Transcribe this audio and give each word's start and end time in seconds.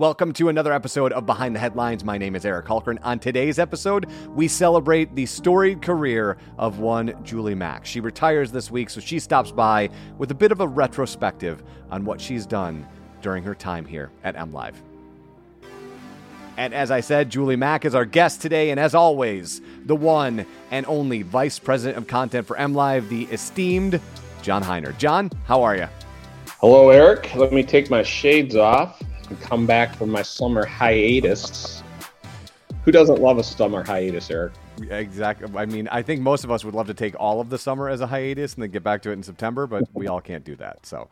Welcome 0.00 0.32
to 0.32 0.48
another 0.48 0.72
episode 0.72 1.12
of 1.12 1.26
Behind 1.26 1.54
the 1.54 1.58
Headlines. 1.58 2.04
My 2.04 2.16
name 2.16 2.34
is 2.34 2.46
Eric 2.46 2.64
Hultgren. 2.64 2.98
On 3.02 3.18
today's 3.18 3.58
episode, 3.58 4.06
we 4.30 4.48
celebrate 4.48 5.14
the 5.14 5.26
storied 5.26 5.82
career 5.82 6.38
of 6.56 6.78
one 6.78 7.22
Julie 7.22 7.54
Mack. 7.54 7.84
She 7.84 8.00
retires 8.00 8.50
this 8.50 8.70
week, 8.70 8.88
so 8.88 8.98
she 8.98 9.18
stops 9.18 9.52
by 9.52 9.90
with 10.16 10.30
a 10.30 10.34
bit 10.34 10.52
of 10.52 10.62
a 10.62 10.66
retrospective 10.66 11.62
on 11.90 12.06
what 12.06 12.18
she's 12.18 12.46
done 12.46 12.88
during 13.20 13.44
her 13.44 13.54
time 13.54 13.84
here 13.84 14.10
at 14.24 14.36
MLive. 14.36 14.72
And 16.56 16.72
as 16.72 16.90
I 16.90 17.00
said, 17.00 17.28
Julie 17.28 17.56
Mack 17.56 17.84
is 17.84 17.94
our 17.94 18.06
guest 18.06 18.40
today, 18.40 18.70
and 18.70 18.80
as 18.80 18.94
always, 18.94 19.60
the 19.84 19.96
one 19.96 20.46
and 20.70 20.86
only 20.86 21.20
Vice 21.20 21.58
President 21.58 21.98
of 21.98 22.06
Content 22.06 22.46
for 22.46 22.56
MLive, 22.56 23.06
the 23.10 23.24
esteemed 23.24 24.00
John 24.40 24.62
Hiner. 24.62 24.96
John, 24.96 25.30
how 25.44 25.62
are 25.62 25.76
you? 25.76 25.88
Hello, 26.58 26.88
Eric. 26.88 27.34
Let 27.34 27.52
me 27.52 27.62
take 27.62 27.90
my 27.90 28.02
shades 28.02 28.56
off 28.56 28.98
and 29.30 29.40
come 29.40 29.66
back 29.66 29.94
from 29.94 30.10
my 30.10 30.22
summer 30.22 30.66
hiatus. 30.66 31.82
Who 32.84 32.92
doesn't 32.92 33.20
love 33.20 33.38
a 33.38 33.44
summer 33.44 33.84
hiatus, 33.84 34.30
Eric? 34.30 34.52
Exactly. 34.90 35.48
I 35.56 35.66
mean, 35.66 35.88
I 35.88 36.02
think 36.02 36.20
most 36.20 36.44
of 36.44 36.50
us 36.50 36.64
would 36.64 36.74
love 36.74 36.86
to 36.88 36.94
take 36.94 37.14
all 37.18 37.40
of 37.40 37.50
the 37.50 37.58
summer 37.58 37.88
as 37.88 38.00
a 38.00 38.06
hiatus 38.06 38.54
and 38.54 38.62
then 38.62 38.70
get 38.70 38.82
back 38.82 39.02
to 39.02 39.10
it 39.10 39.14
in 39.14 39.22
September, 39.22 39.66
but 39.66 39.84
we 39.94 40.08
all 40.08 40.20
can't 40.20 40.44
do 40.44 40.56
that. 40.56 40.84
So, 40.86 41.08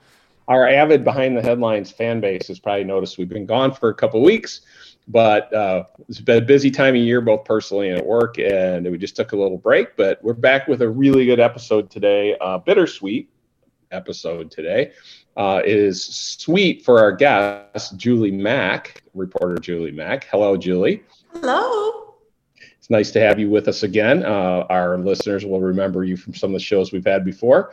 our 0.49 0.67
avid 0.67 1.05
behind 1.05 1.37
the 1.37 1.43
headlines 1.43 1.91
fan 1.91 2.21
base 2.21 2.49
has 2.49 2.59
probably 2.59 2.85
noticed 2.85 3.19
we've 3.19 3.29
been 3.29 3.45
gone 3.45 3.73
for 3.73 3.91
a 3.91 3.95
couple 3.95 4.23
weeks, 4.23 4.63
but 5.07 5.53
uh, 5.53 5.85
it's 6.09 6.21
been 6.21 6.43
a 6.43 6.47
busy 6.47 6.71
time 6.71 6.95
of 6.95 7.03
year, 7.03 7.21
both 7.21 7.45
personally 7.45 7.91
and 7.91 7.99
at 7.99 8.07
work, 8.07 8.39
and 8.39 8.91
we 8.91 8.97
just 8.97 9.15
took 9.15 9.33
a 9.33 9.37
little 9.37 9.59
break. 9.59 9.95
But 9.97 10.25
we're 10.25 10.33
back 10.33 10.67
with 10.67 10.81
a 10.81 10.89
really 10.89 11.27
good 11.27 11.39
episode 11.39 11.91
today, 11.91 12.35
uh, 12.41 12.57
bittersweet 12.59 13.29
episode 13.91 14.51
today. 14.51 14.93
Uh, 15.39 15.63
is 15.65 16.05
sweet 16.05 16.85
for 16.85 16.99
our 16.99 17.13
guest, 17.13 17.97
Julie 17.97 18.33
Mack, 18.33 19.05
reporter 19.15 19.57
Julie 19.57 19.93
Mack. 19.93 20.25
Hello, 20.25 20.57
Julie. 20.57 21.05
Hello. 21.33 22.17
It's 22.77 22.91
nice 22.91 23.13
to 23.13 23.21
have 23.21 23.39
you 23.39 23.49
with 23.49 23.69
us 23.69 23.85
again. 23.85 24.25
Uh, 24.25 24.67
our 24.69 24.99
listeners 24.99 25.47
will 25.47 25.61
remember 25.61 26.03
you 26.03 26.17
from 26.17 26.35
some 26.35 26.51
of 26.51 26.55
the 26.55 26.65
shows 26.65 26.93
we've 26.93 27.07
had 27.07 27.25
before. 27.25 27.73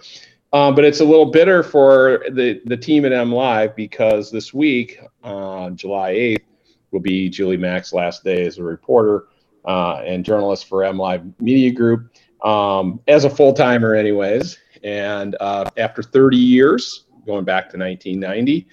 Um, 0.54 0.75
but 0.75 0.86
it's 0.86 1.00
a 1.00 1.06
little 1.06 1.25
bitter 1.25 1.64
for 1.64 2.24
the, 2.30 2.62
the 2.66 2.78
team 2.78 3.04
at 3.04 3.12
MLive 3.12 3.75
because 3.75 4.31
this 4.31 4.54
week, 4.54 5.00
uh, 5.24 5.72
July 5.72 6.14
8th, 6.14 6.44
will 6.92 7.00
be 7.00 7.30
Julie 7.30 7.58
Mack's 7.58 7.94
last 7.94 8.24
day 8.24 8.46
as 8.46 8.59
a 8.59 8.64
reporter 8.64 9.25
uh, 9.66 10.04
and 10.06 10.24
journalist 10.24 10.68
for 10.68 10.81
MLive 10.81 11.34
Media 11.42 11.72
Group, 11.72 12.12
um, 12.44 13.00
as 13.08 13.25
a 13.25 13.30
full 13.30 13.54
timer, 13.54 13.96
anyways. 13.96 14.59
And 14.84 15.36
uh, 15.40 15.70
after 15.78 16.04
30 16.04 16.38
years, 16.38 17.05
going 17.25 17.46
back 17.46 17.69
to 17.72 17.78
1990. 17.78 18.68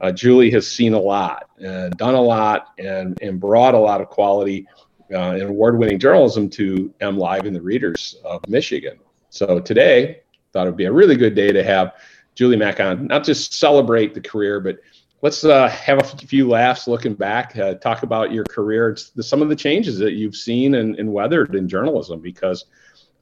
Uh, 0.00 0.12
Julie 0.12 0.50
has 0.50 0.66
seen 0.66 0.94
a 0.94 0.98
lot 0.98 1.50
and 1.58 1.96
done 1.96 2.14
a 2.14 2.20
lot 2.20 2.68
and, 2.78 3.18
and 3.20 3.40
brought 3.40 3.74
a 3.74 3.78
lot 3.78 4.00
of 4.00 4.08
quality 4.08 4.66
uh, 5.12 5.32
and 5.32 5.42
award-winning 5.42 5.98
journalism 5.98 6.48
to 6.50 6.92
MLive 7.00 7.46
and 7.46 7.56
the 7.56 7.60
readers 7.60 8.16
of 8.24 8.46
Michigan. 8.48 8.98
So 9.30 9.58
today, 9.58 10.20
thought 10.52 10.66
it 10.66 10.70
would 10.70 10.76
be 10.76 10.84
a 10.84 10.92
really 10.92 11.16
good 11.16 11.34
day 11.34 11.52
to 11.52 11.62
have 11.62 11.94
Julie 12.34 12.56
Mack 12.56 12.80
on, 12.80 13.06
not 13.06 13.24
just 13.24 13.54
celebrate 13.54 14.14
the 14.14 14.20
career, 14.20 14.60
but 14.60 14.78
let's 15.22 15.44
uh, 15.44 15.68
have 15.68 15.98
a 15.98 16.04
few 16.04 16.48
laughs 16.48 16.86
looking 16.86 17.14
back, 17.14 17.56
uh, 17.58 17.74
talk 17.74 18.02
about 18.02 18.32
your 18.32 18.44
career, 18.44 18.96
some 18.96 19.42
of 19.42 19.48
the 19.48 19.56
changes 19.56 19.98
that 19.98 20.12
you've 20.12 20.36
seen 20.36 20.76
and, 20.76 20.96
and 20.96 21.12
weathered 21.12 21.54
in 21.54 21.68
journalism, 21.68 22.20
because 22.20 22.66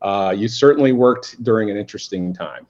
uh, 0.03 0.35
you 0.37 0.49
certainly 0.49 0.93
worked 0.93 1.43
during 1.43 1.71
an 1.71 1.77
interesting 1.77 2.35
time. 2.35 2.67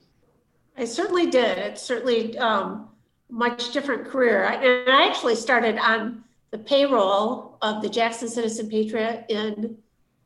I 0.78 0.84
certainly 0.84 1.30
did. 1.30 1.58
It's 1.58 1.82
certainly 1.82 2.36
um, 2.38 2.88
much 3.30 3.72
different 3.72 4.06
career. 4.06 4.44
I, 4.44 4.54
and 4.54 4.90
I 4.90 5.06
actually 5.06 5.36
started 5.36 5.78
on 5.78 6.24
the 6.50 6.58
payroll 6.58 7.58
of 7.62 7.82
the 7.82 7.88
Jackson 7.88 8.28
Citizen 8.28 8.68
Patriot 8.68 9.26
in, 9.28 9.78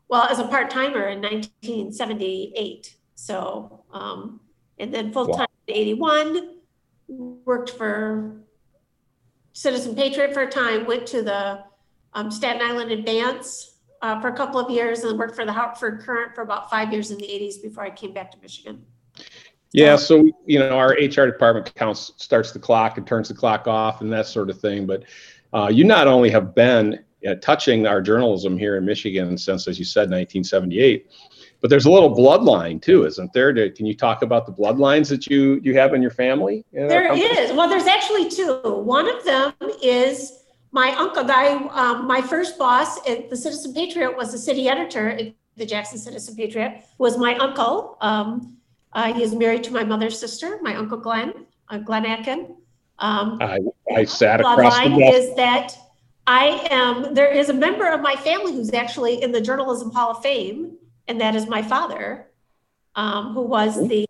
well, 0.08 0.24
as 0.24 0.38
a 0.38 0.46
part 0.46 0.70
timer 0.70 1.08
in 1.08 1.20
1978. 1.22 2.96
So, 3.14 3.84
um, 3.92 4.40
and 4.78 4.92
then 4.92 5.12
full 5.12 5.26
time 5.26 5.38
wow. 5.38 5.46
in 5.68 5.74
81, 5.74 6.56
worked 7.08 7.70
for 7.70 8.40
Citizen 9.52 9.94
Patriot 9.94 10.32
for 10.32 10.42
a 10.42 10.50
time, 10.50 10.86
went 10.86 11.06
to 11.08 11.22
the 11.22 11.64
um, 12.14 12.30
Staten 12.30 12.62
Island 12.62 12.90
Advance 12.90 13.76
uh, 14.02 14.20
for 14.20 14.28
a 14.28 14.32
couple 14.32 14.58
of 14.58 14.70
years, 14.70 15.04
and 15.04 15.18
worked 15.18 15.36
for 15.36 15.44
the 15.44 15.52
Hartford 15.52 16.02
Courant 16.02 16.34
for 16.34 16.42
about 16.42 16.70
five 16.70 16.92
years 16.92 17.10
in 17.10 17.18
the 17.18 17.26
80s 17.26 17.62
before 17.62 17.84
I 17.84 17.90
came 17.90 18.12
back 18.12 18.30
to 18.32 18.38
Michigan. 18.40 18.84
Yeah, 19.72 19.96
so 19.96 20.28
you 20.46 20.58
know, 20.58 20.76
our 20.76 20.90
HR 20.90 21.26
department 21.26 21.72
counts 21.74 22.12
starts 22.16 22.52
the 22.52 22.58
clock 22.58 22.98
and 22.98 23.06
turns 23.06 23.28
the 23.28 23.34
clock 23.34 23.68
off 23.68 24.00
and 24.00 24.12
that 24.12 24.26
sort 24.26 24.50
of 24.50 24.60
thing. 24.60 24.86
But 24.86 25.04
uh, 25.52 25.70
you 25.72 25.84
not 25.84 26.08
only 26.08 26.30
have 26.30 26.54
been 26.54 27.04
uh, 27.28 27.34
touching 27.36 27.86
our 27.86 28.00
journalism 28.00 28.58
here 28.58 28.76
in 28.76 28.84
Michigan 28.84 29.38
since, 29.38 29.68
as 29.68 29.78
you 29.78 29.84
said, 29.84 30.10
1978, 30.10 31.06
but 31.60 31.70
there's 31.70 31.84
a 31.84 31.90
little 31.90 32.14
bloodline 32.14 32.80
too, 32.82 33.04
isn't 33.04 33.32
there? 33.32 33.52
Can 33.70 33.86
you 33.86 33.94
talk 33.94 34.22
about 34.22 34.46
the 34.46 34.52
bloodlines 34.52 35.08
that 35.10 35.26
you 35.26 35.60
you 35.62 35.76
have 35.76 35.94
in 35.94 36.02
your 36.02 36.10
family? 36.10 36.64
In 36.72 36.88
there 36.88 37.12
is. 37.12 37.52
Well, 37.52 37.68
there's 37.68 37.86
actually 37.86 38.28
two. 38.28 38.60
One 38.64 39.08
of 39.08 39.24
them 39.24 39.52
is 39.82 40.44
my 40.72 40.92
uncle. 40.92 41.22
Guy, 41.24 41.52
um, 41.68 42.06
my 42.06 42.22
first 42.22 42.58
boss 42.58 43.06
at 43.08 43.28
the 43.30 43.36
Citizen 43.36 43.74
Patriot 43.74 44.16
was 44.16 44.32
the 44.32 44.38
city 44.38 44.68
editor 44.68 45.10
at 45.10 45.34
the 45.56 45.66
Jackson 45.66 45.98
Citizen 45.98 46.34
Patriot. 46.34 46.84
Was 46.98 47.18
my 47.18 47.36
uncle. 47.36 47.98
Um, 48.00 48.56
uh, 48.92 49.12
he 49.12 49.22
is 49.22 49.34
married 49.34 49.64
to 49.64 49.72
my 49.72 49.84
mother's 49.84 50.18
sister, 50.18 50.58
my 50.62 50.74
uncle 50.74 50.98
Glenn, 50.98 51.46
uh, 51.68 51.78
Glenn 51.78 52.06
Atkin. 52.06 52.56
Um, 52.98 53.38
I, 53.40 53.60
I 53.94 54.04
sat 54.04 54.40
across 54.40 54.56
the 54.56 54.62
line 54.62 55.02
is 55.02 55.34
that 55.36 55.74
I 56.26 56.66
am, 56.70 57.14
there 57.14 57.30
is 57.30 57.48
a 57.48 57.54
member 57.54 57.88
of 57.90 58.00
my 58.00 58.14
family 58.14 58.52
who's 58.52 58.72
actually 58.72 59.22
in 59.22 59.32
the 59.32 59.40
Journalism 59.40 59.90
Hall 59.90 60.10
of 60.10 60.22
Fame, 60.22 60.76
and 61.08 61.20
that 61.20 61.34
is 61.34 61.46
my 61.46 61.62
father, 61.62 62.26
um, 62.94 63.32
who 63.34 63.42
was 63.42 63.88
the 63.88 64.06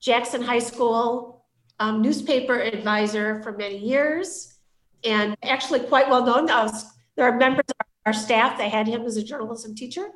Jackson 0.00 0.42
High 0.42 0.58
School 0.58 1.44
um, 1.78 2.02
newspaper 2.02 2.60
advisor 2.60 3.42
for 3.42 3.52
many 3.52 3.78
years 3.78 4.56
and 5.04 5.36
actually 5.42 5.80
quite 5.80 6.08
well 6.08 6.24
known. 6.24 6.46
Was, 6.46 6.86
there 7.16 7.26
are 7.26 7.36
members 7.36 7.64
of 7.68 7.86
our 8.06 8.12
staff 8.12 8.58
that 8.58 8.70
had 8.70 8.86
him 8.86 9.02
as 9.02 9.16
a 9.16 9.22
journalism 9.22 9.74
teacher 9.74 10.08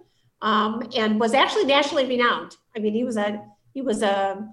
um, 0.42 0.88
and 0.96 1.20
was 1.20 1.34
actually 1.34 1.64
nationally 1.64 2.06
renowned. 2.06 2.56
I 2.74 2.80
mean, 2.80 2.92
he 2.92 3.04
was 3.04 3.16
a 3.16 3.42
he 3.76 3.82
was 3.82 4.00
a 4.00 4.48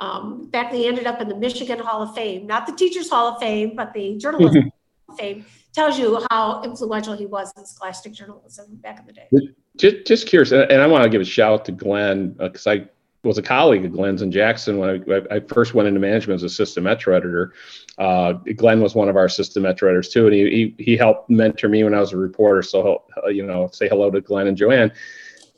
um, 0.00 0.50
back 0.50 0.72
then 0.72 0.80
he 0.80 0.88
ended 0.88 1.06
up 1.06 1.20
in 1.20 1.28
the 1.28 1.36
Michigan 1.36 1.78
Hall 1.78 2.02
of 2.02 2.12
Fame, 2.12 2.44
not 2.44 2.66
the 2.66 2.72
Teachers 2.72 3.08
Hall 3.08 3.28
of 3.28 3.40
Fame, 3.40 3.76
but 3.76 3.94
the 3.94 4.18
Journalism 4.18 4.62
Hall 4.62 4.72
of 5.10 5.16
Fame. 5.16 5.46
Tells 5.72 5.96
you 5.96 6.24
how 6.30 6.60
influential 6.64 7.16
he 7.16 7.26
was 7.26 7.52
in 7.56 7.64
scholastic 7.64 8.12
journalism 8.12 8.76
back 8.82 8.98
in 8.98 9.06
the 9.06 9.12
day. 9.12 9.28
Just, 9.76 10.06
just 10.06 10.26
curious, 10.26 10.50
and 10.50 10.72
I 10.72 10.86
want 10.88 11.04
to 11.04 11.08
give 11.08 11.20
a 11.20 11.24
shout 11.24 11.52
out 11.52 11.64
to 11.66 11.72
Glenn 11.72 12.30
because 12.32 12.66
uh, 12.66 12.70
I 12.70 12.88
was 13.22 13.38
a 13.38 13.42
colleague 13.42 13.84
of 13.84 13.92
Glenn's 13.92 14.22
in 14.22 14.32
Jackson 14.32 14.78
when 14.78 15.04
I, 15.08 15.36
I, 15.36 15.40
first 15.40 15.74
went 15.74 15.88
into 15.88 16.00
management 16.00 16.36
as 16.38 16.42
a 16.42 16.48
system 16.48 16.84
metro 16.84 17.16
editor. 17.16 17.54
Uh, 17.98 18.34
Glenn 18.56 18.80
was 18.80 18.96
one 18.96 19.08
of 19.08 19.16
our 19.16 19.28
system 19.28 19.62
metro 19.62 19.88
editors 19.88 20.08
too, 20.08 20.26
and 20.26 20.34
he, 20.34 20.74
he, 20.78 20.84
he 20.84 20.96
helped 20.96 21.30
mentor 21.30 21.68
me 21.68 21.84
when 21.84 21.94
I 21.94 22.00
was 22.00 22.12
a 22.12 22.16
reporter. 22.16 22.62
So 22.62 23.04
you 23.28 23.46
know, 23.46 23.68
say 23.72 23.88
hello 23.88 24.10
to 24.10 24.20
Glenn 24.20 24.48
and 24.48 24.56
Joanne. 24.56 24.92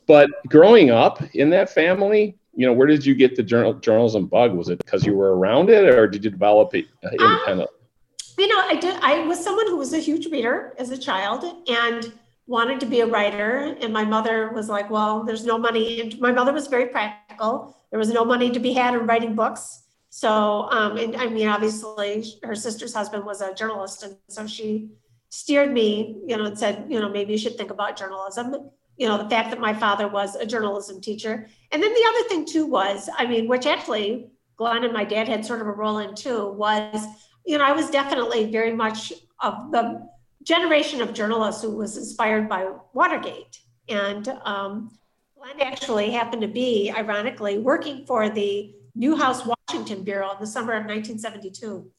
But 0.07 0.29
growing 0.47 0.89
up 0.89 1.21
in 1.35 1.49
that 1.49 1.69
family, 1.69 2.36
you 2.57 2.65
know, 2.65 2.73
where 2.73 2.87
did 2.87 3.05
you 3.05 3.13
get 3.13 3.35
the 3.35 3.43
journal, 3.43 3.75
journalism 3.75 4.25
bug? 4.25 4.53
Was 4.55 4.69
it 4.69 4.79
because 4.79 5.05
you 5.05 5.15
were 5.15 5.37
around 5.37 5.69
it, 5.69 5.85
or 5.93 6.07
did 6.07 6.25
you 6.25 6.31
develop 6.31 6.73
it 6.73 6.87
uh, 7.05 7.09
independently? 7.09 7.67
Um, 7.67 8.35
you 8.39 8.47
know, 8.47 8.59
I 8.59 8.75
did. 8.75 8.99
I 9.01 9.19
was 9.27 9.41
someone 9.41 9.67
who 9.67 9.77
was 9.77 9.93
a 9.93 9.99
huge 9.99 10.25
reader 10.25 10.73
as 10.79 10.89
a 10.89 10.97
child, 10.97 11.45
and 11.69 12.11
wanted 12.47 12.79
to 12.79 12.87
be 12.87 13.01
a 13.01 13.05
writer, 13.05 13.77
and 13.79 13.93
my 13.93 14.03
mother 14.03 14.49
was 14.53 14.69
like, 14.69 14.89
"Well, 14.89 15.23
there's 15.23 15.45
no 15.45 15.59
money." 15.59 16.01
And 16.01 16.19
my 16.19 16.31
mother 16.31 16.51
was 16.51 16.65
very 16.65 16.87
practical. 16.87 17.75
There 17.91 17.99
was 17.99 18.11
no 18.11 18.25
money 18.25 18.49
to 18.49 18.59
be 18.59 18.73
had 18.73 18.95
in 18.95 19.05
writing 19.05 19.35
books. 19.35 19.83
So, 20.09 20.67
um, 20.71 20.97
and 20.97 21.15
I 21.15 21.27
mean, 21.27 21.47
obviously, 21.47 22.25
her 22.41 22.55
sister's 22.55 22.93
husband 22.93 23.23
was 23.23 23.41
a 23.41 23.53
journalist, 23.53 24.01
and 24.01 24.17
so 24.29 24.47
she 24.47 24.89
steered 25.29 25.71
me, 25.71 26.17
you 26.25 26.35
know, 26.35 26.45
and 26.45 26.57
said, 26.57 26.87
you 26.89 26.99
know, 26.99 27.09
maybe 27.09 27.33
you 27.33 27.37
should 27.37 27.55
think 27.55 27.69
about 27.69 27.97
journalism. 27.97 28.71
You 28.97 29.07
know, 29.07 29.17
the 29.17 29.29
fact 29.29 29.51
that 29.51 29.59
my 29.59 29.73
father 29.73 30.07
was 30.07 30.35
a 30.35 30.45
journalism 30.45 30.99
teacher, 31.01 31.47
and 31.71 31.83
then 31.83 31.93
the 31.93 32.05
other 32.09 32.29
thing 32.29 32.45
too 32.45 32.65
was, 32.65 33.09
I 33.17 33.25
mean, 33.25 33.47
which 33.47 33.65
actually 33.65 34.31
Glenn 34.57 34.83
and 34.83 34.93
my 34.93 35.03
dad 35.03 35.27
had 35.27 35.45
sort 35.45 35.61
of 35.61 35.67
a 35.67 35.71
role 35.71 35.99
in 35.99 36.15
too, 36.15 36.51
was, 36.51 37.05
you 37.45 37.57
know, 37.57 37.63
I 37.63 37.71
was 37.71 37.89
definitely 37.89 38.51
very 38.51 38.73
much 38.73 39.13
of 39.41 39.71
the 39.71 40.07
generation 40.43 41.01
of 41.01 41.13
journalists 41.13 41.61
who 41.61 41.75
was 41.75 41.95
inspired 41.97 42.49
by 42.49 42.67
Watergate. 42.93 43.59
And 43.87 44.27
um, 44.43 44.97
Glenn 45.37 45.61
actually 45.61 46.11
happened 46.11 46.41
to 46.41 46.47
be, 46.47 46.91
ironically, 46.91 47.59
working 47.59 48.05
for 48.05 48.29
the 48.29 48.73
Newhouse 48.95 49.43
Washington 49.45 50.03
Bureau 50.03 50.31
in 50.31 50.37
the 50.39 50.47
summer 50.47 50.73
of 50.73 50.85
1972 50.85 51.91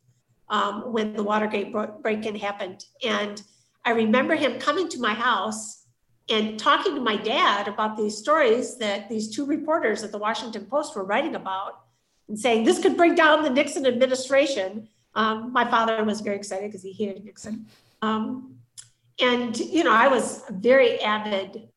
um, 0.51 0.93
when 0.93 1.13
the 1.15 1.23
Watergate 1.23 1.73
break 2.03 2.27
in 2.27 2.35
happened. 2.35 2.85
And 3.05 3.41
I 3.85 3.91
remember 3.91 4.35
him 4.35 4.59
coming 4.59 4.89
to 4.89 5.01
my 5.01 5.15
house 5.15 5.78
and 6.31 6.59
talking 6.59 6.95
to 6.95 7.01
my 7.01 7.17
dad 7.17 7.69
about 7.69 7.97
these 7.97 8.17
stories 8.17 8.77
that 8.77 9.09
these 9.09 9.35
two 9.35 9.47
reporters 9.47 10.03
at 10.03 10.13
the 10.13 10.19
Washington 10.19 10.67
Post 10.67 10.95
were 10.95 11.05
writing 11.05 11.35
about 11.35 11.81
and 12.29 12.39
saying 12.39 12.65
this 12.65 12.79
could 12.79 12.97
bring 12.97 13.15
down 13.15 13.43
the 13.43 13.51
Nixon 13.51 13.87
administration. 13.87 14.89
Um, 15.15 15.53
my 15.53 15.69
father 15.69 16.05
was 16.05 16.21
very 16.21 16.37
excited 16.37 16.69
because 16.69 16.83
he 16.83 16.93
hated 16.93 17.25
Nixon. 17.25 17.67
Um, 18.03 18.57
and, 19.21 19.59
you 19.59 19.85
know, 19.85 19.93
I 19.93 20.09
was 20.09 20.45
very 20.51 21.01
avid. 21.01 21.69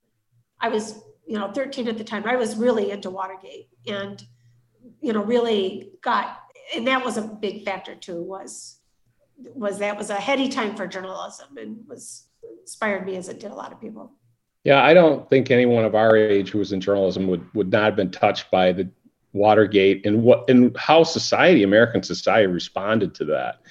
I 0.60 0.70
was, 0.70 1.02
you 1.26 1.40
know, 1.40 1.52
13 1.52 1.88
at 1.88 1.98
the 1.98 2.04
time. 2.04 2.26
I 2.26 2.36
was 2.36 2.56
really 2.56 2.92
into 2.92 3.10
Watergate 3.10 3.70
and, 3.88 4.24
you 5.02 5.14
know, 5.14 5.24
really 5.24 5.94
got, 6.02 6.40
and 6.76 6.86
that 6.88 7.04
was 7.04 7.18
a 7.18 7.22
big 7.22 7.64
factor 7.64 7.96
too, 7.96 8.22
was, 8.22 8.78
was 9.38 9.80
that 9.80 9.98
was 9.98 10.10
a 10.10 10.16
heady 10.16 10.50
time 10.50 10.76
for 10.76 10.86
journalism 10.86 11.58
and 11.58 11.88
was 11.88 12.28
inspired 12.62 13.06
me 13.06 13.16
as 13.16 13.30
it 13.30 13.40
did 13.40 13.52
a 13.52 13.56
lot 13.56 13.72
of 13.72 13.82
people. 13.82 14.14
Yeah, 14.64 14.84
I 14.84 14.94
don't 14.94 15.28
think 15.30 15.50
anyone 15.50 15.86
of 15.86 15.96
our 15.96 16.16
age 16.16 16.50
who 16.50 16.60
was 16.60 16.72
in 16.72 16.82
journalism 16.82 17.28
would, 17.28 17.46
would 17.56 17.72
not 17.72 17.86
have 17.86 17.96
been 17.96 18.12
touched 18.12 18.52
by 18.52 18.72
the 18.72 18.90
Watergate 19.34 20.06
and 20.06 20.24
what 20.24 20.50
and 20.50 20.76
how 20.78 21.04
society, 21.04 21.64
American 21.64 22.04
society, 22.04 22.48
responded 22.48 23.16
to 23.16 23.26
that. 23.26 23.62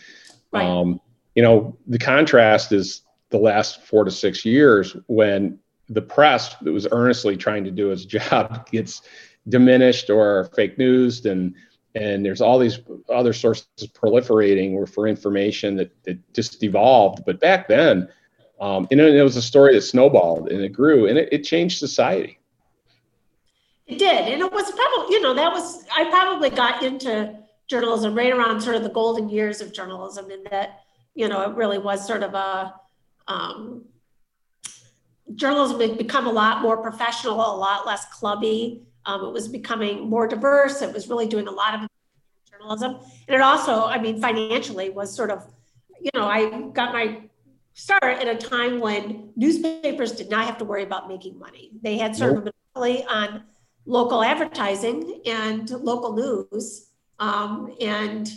Right. 0.53 0.65
Um, 0.65 1.01
you 1.35 1.43
know, 1.43 1.77
the 1.87 1.99
contrast 1.99 2.73
is 2.73 3.03
the 3.29 3.39
last 3.39 3.83
four 3.83 4.05
to 4.05 4.11
six 4.11 4.45
years 4.45 4.97
when 5.07 5.59
the 5.89 6.03
press 6.03 6.55
that 6.63 6.73
was 6.73 6.87
earnestly 6.93 7.37
trying 7.37 7.65
to 7.65 7.71
do 7.71 7.91
its 7.91 8.05
job 8.07 8.71
gets 8.71 9.03
diminished 9.49 10.11
or 10.11 10.51
fake 10.57 10.79
news 10.79 11.25
and 11.27 11.55
and 11.97 12.25
there's 12.25 12.41
all 12.41 12.59
these 12.59 12.79
other 13.13 13.33
sources 13.33 13.67
proliferating 13.81 14.89
for 14.89 15.09
information 15.09 15.75
that, 15.77 15.91
that 16.05 16.35
just 16.35 16.63
evolved 16.63 17.25
but 17.25 17.41
back 17.41 17.67
then 17.67 18.09
um, 18.61 18.87
and 18.91 19.01
it 19.01 19.23
was 19.23 19.37
a 19.37 19.43
story 19.43 19.75
that 19.75 19.83
snowballed 19.83 20.51
and 20.51 20.61
it 20.63 20.71
grew 20.71 21.07
and 21.07 21.19
it, 21.19 21.29
it 21.33 21.43
changed 21.43 21.79
society 21.79 22.39
it 23.87 23.99
did 23.99 24.33
and 24.33 24.41
it 24.41 24.53
was 24.53 24.71
probably 24.71 25.15
you 25.15 25.21
know 25.21 25.35
that 25.35 25.53
was 25.53 25.85
i 25.97 26.05
probably 26.11 26.51
got 26.51 26.83
into 26.83 27.37
journalism 27.69 28.15
right 28.15 28.33
around 28.33 28.61
sort 28.61 28.77
of 28.77 28.83
the 28.83 28.91
golden 28.91 29.29
years 29.29 29.61
of 29.61 29.73
journalism 29.73 30.31
in 30.31 30.43
that 30.51 30.81
you 31.15 31.29
know, 31.29 31.43
it 31.43 31.55
really 31.57 31.79
was 31.79 32.07
sort 32.07 32.23
of 32.23 32.35
a 32.35 32.75
um, 33.29 33.85
journalism 35.35 35.81
had 35.81 35.99
become 35.99 36.27
a 36.27 36.33
lot 36.33 36.63
more 36.63 36.77
professional, 36.79 37.35
a 37.35 37.57
lot 37.57 37.87
less 37.87 38.07
clubby. 38.07 38.83
Um, 39.07 39.25
it 39.25 39.33
was 39.33 39.49
becoming 39.49 40.09
more 40.09 40.27
diverse. 40.29 40.83
It 40.83 40.93
was 40.93 41.09
really 41.09 41.27
doing 41.27 41.49
a 41.49 41.51
lot 41.51 41.75
of 41.75 41.89
journalism, 42.51 43.01
and 43.29 43.35
it 43.35 43.41
also, 43.41 43.85
I 43.85 43.99
mean, 43.99 44.21
financially 44.21 44.91
was 44.91 45.15
sort 45.15 45.31
of, 45.31 45.47
you 46.01 46.11
know, 46.15 46.27
I 46.27 46.69
got 46.73 46.93
my 46.93 47.23
start 47.75 48.05
at 48.05 48.29
a 48.29 48.37
time 48.37 48.81
when 48.81 49.33
newspapers 49.37 50.13
did 50.13 50.31
not 50.31 50.47
have 50.47 50.59
to 50.59 50.65
worry 50.65 50.83
about 50.83 51.09
making 51.09 51.39
money. 51.39 51.71
They 51.83 51.99
had 51.99 52.15
sort 52.17 52.35
nope. 52.35 52.47
of 52.47 52.49
a 52.49 52.53
monopoly 52.75 53.05
on 53.05 53.45
local 53.87 54.23
advertising 54.23 55.23
and 55.27 55.69
local 55.71 56.15
news, 56.15 56.91
um, 57.19 57.75
and 57.81 58.31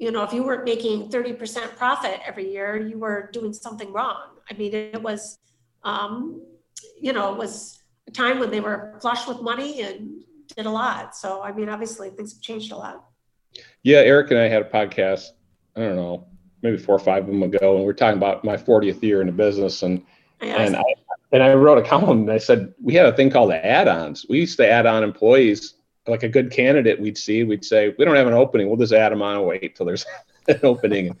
you 0.00 0.10
know, 0.10 0.22
if 0.22 0.32
you 0.32 0.42
weren't 0.42 0.64
making 0.64 1.10
30% 1.10 1.76
profit 1.76 2.20
every 2.26 2.50
year, 2.50 2.74
you 2.74 2.98
were 2.98 3.28
doing 3.34 3.52
something 3.52 3.92
wrong. 3.92 4.38
I 4.50 4.54
mean, 4.54 4.72
it 4.72 5.00
was, 5.00 5.38
um, 5.84 6.42
you 6.98 7.12
know, 7.12 7.32
it 7.32 7.38
was 7.38 7.82
a 8.08 8.10
time 8.10 8.38
when 8.38 8.50
they 8.50 8.60
were 8.60 8.98
flush 9.02 9.28
with 9.28 9.42
money 9.42 9.82
and 9.82 10.22
did 10.56 10.64
a 10.64 10.70
lot. 10.70 11.14
So, 11.14 11.42
I 11.42 11.52
mean, 11.52 11.68
obviously 11.68 12.08
things 12.08 12.32
have 12.32 12.40
changed 12.40 12.72
a 12.72 12.76
lot. 12.76 13.04
Yeah, 13.82 13.98
Eric 13.98 14.30
and 14.30 14.40
I 14.40 14.48
had 14.48 14.62
a 14.62 14.70
podcast, 14.70 15.26
I 15.76 15.80
don't 15.80 15.96
know, 15.96 16.26
maybe 16.62 16.76
four 16.76 16.94
or 16.94 17.00
five 17.00 17.24
of 17.24 17.26
them 17.28 17.42
ago, 17.42 17.76
and 17.76 17.84
we 17.84 17.90
are 17.90 17.94
talking 17.94 18.18
about 18.18 18.44
my 18.44 18.56
40th 18.56 19.02
year 19.02 19.20
in 19.20 19.26
the 19.26 19.32
business. 19.32 19.82
And, 19.82 20.04
and 20.40 20.76
I, 20.76 20.82
and 21.32 21.42
I 21.42 21.54
wrote 21.54 21.78
a 21.78 21.88
column 21.88 22.22
and 22.22 22.30
I 22.30 22.38
said, 22.38 22.74
we 22.82 22.94
had 22.94 23.06
a 23.06 23.12
thing 23.14 23.30
called 23.30 23.50
the 23.50 23.64
add-ons. 23.64 24.26
We 24.28 24.40
used 24.40 24.56
to 24.58 24.68
add 24.68 24.86
on 24.86 25.02
employees 25.02 25.74
like 26.06 26.22
a 26.22 26.28
good 26.28 26.50
candidate 26.50 27.00
we'd 27.00 27.18
see, 27.18 27.44
we'd 27.44 27.64
say, 27.64 27.94
we 27.98 28.04
don't 28.04 28.16
have 28.16 28.26
an 28.26 28.32
opening. 28.32 28.68
We'll 28.68 28.76
just 28.76 28.92
add 28.92 29.12
them 29.12 29.22
on 29.22 29.36
and 29.36 29.46
wait 29.46 29.76
till 29.76 29.86
there's 29.86 30.04
an 30.48 30.60
opening. 30.62 31.16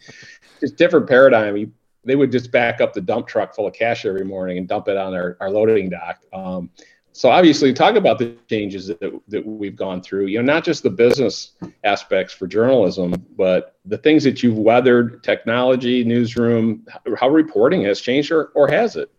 Just 0.58 0.76
different 0.76 1.08
paradigm. 1.08 1.72
they 2.04 2.16
would 2.16 2.32
just 2.32 2.50
back 2.50 2.80
up 2.80 2.92
the 2.92 3.00
dump 3.00 3.26
truck 3.26 3.54
full 3.54 3.66
of 3.66 3.74
cash 3.74 4.04
every 4.04 4.24
morning 4.24 4.58
and 4.58 4.66
dump 4.66 4.88
it 4.88 4.96
on 4.96 5.14
our, 5.14 5.36
our 5.40 5.50
loading 5.50 5.90
dock. 5.90 6.20
Um, 6.32 6.70
so 7.12 7.28
obviously 7.28 7.72
talk 7.72 7.96
about 7.96 8.18
the 8.18 8.36
changes 8.48 8.86
that, 8.86 9.20
that 9.28 9.46
we've 9.46 9.76
gone 9.76 10.00
through, 10.00 10.26
you 10.26 10.38
know, 10.38 10.52
not 10.52 10.64
just 10.64 10.82
the 10.82 10.90
business 10.90 11.52
aspects 11.84 12.32
for 12.32 12.46
journalism, 12.46 13.14
but 13.36 13.76
the 13.84 13.98
things 13.98 14.24
that 14.24 14.42
you've 14.42 14.56
weathered, 14.56 15.22
technology, 15.24 16.04
newsroom, 16.04 16.86
how 17.18 17.28
reporting 17.28 17.82
has 17.82 18.00
changed 18.00 18.30
or, 18.30 18.46
or 18.54 18.68
has 18.68 18.96
it? 18.96 19.10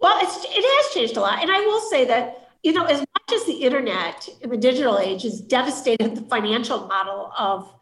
Well, 0.00 0.18
it's, 0.22 0.44
it 0.44 0.64
has 0.64 0.94
changed 0.94 1.16
a 1.16 1.20
lot. 1.20 1.42
And 1.42 1.50
I 1.50 1.60
will 1.60 1.80
say 1.90 2.06
that 2.06 2.40
you 2.62 2.72
know, 2.72 2.84
as 2.84 2.98
much 2.98 3.32
as 3.32 3.46
the 3.46 3.54
internet 3.54 4.28
in 4.42 4.50
the 4.50 4.56
digital 4.56 4.98
age 4.98 5.22
has 5.22 5.40
devastated 5.40 6.14
the 6.14 6.22
financial 6.22 6.86
model 6.86 7.32
of, 7.38 7.74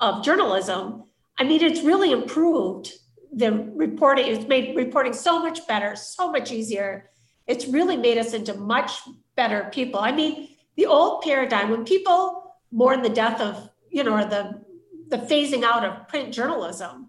of 0.00 0.24
journalism, 0.24 1.04
I 1.38 1.44
mean, 1.44 1.62
it's 1.62 1.82
really 1.82 2.10
improved 2.10 2.92
the 3.32 3.52
reporting. 3.74 4.26
It's 4.26 4.48
made 4.48 4.76
reporting 4.76 5.12
so 5.12 5.40
much 5.40 5.66
better, 5.66 5.94
so 5.96 6.30
much 6.30 6.50
easier. 6.52 7.10
It's 7.46 7.66
really 7.66 7.96
made 7.96 8.18
us 8.18 8.32
into 8.32 8.54
much 8.54 8.92
better 9.36 9.68
people. 9.72 10.00
I 10.00 10.12
mean, 10.12 10.48
the 10.76 10.86
old 10.86 11.22
paradigm, 11.22 11.70
when 11.70 11.84
people 11.84 12.54
mourn 12.72 13.02
the 13.02 13.08
death 13.08 13.40
of, 13.40 13.70
you 13.90 14.04
know, 14.04 14.14
or 14.14 14.24
the 14.24 14.62
the 15.08 15.18
phasing 15.18 15.62
out 15.62 15.84
of 15.84 16.08
print 16.08 16.32
journalism, 16.32 17.08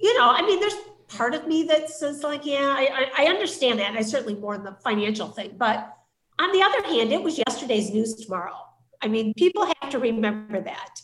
you 0.00 0.18
know, 0.18 0.30
I 0.30 0.42
mean, 0.42 0.60
there's 0.60 0.74
part 1.08 1.34
of 1.34 1.46
me 1.46 1.64
that 1.64 1.90
says 1.90 2.22
like, 2.22 2.44
yeah, 2.46 2.74
I, 2.76 3.10
I 3.16 3.24
understand 3.26 3.78
that. 3.78 3.90
And 3.90 3.98
I 3.98 4.02
certainly 4.02 4.34
mourn 4.34 4.64
the 4.64 4.76
financial 4.82 5.28
thing, 5.28 5.54
but 5.56 5.92
on 6.38 6.52
the 6.52 6.62
other 6.62 6.82
hand, 6.86 7.12
it 7.12 7.22
was 7.22 7.40
yesterday's 7.46 7.90
news 7.90 8.14
tomorrow. 8.14 8.56
I 9.02 9.08
mean, 9.08 9.34
people 9.34 9.66
have 9.80 9.90
to 9.90 9.98
remember 9.98 10.60
that, 10.60 11.00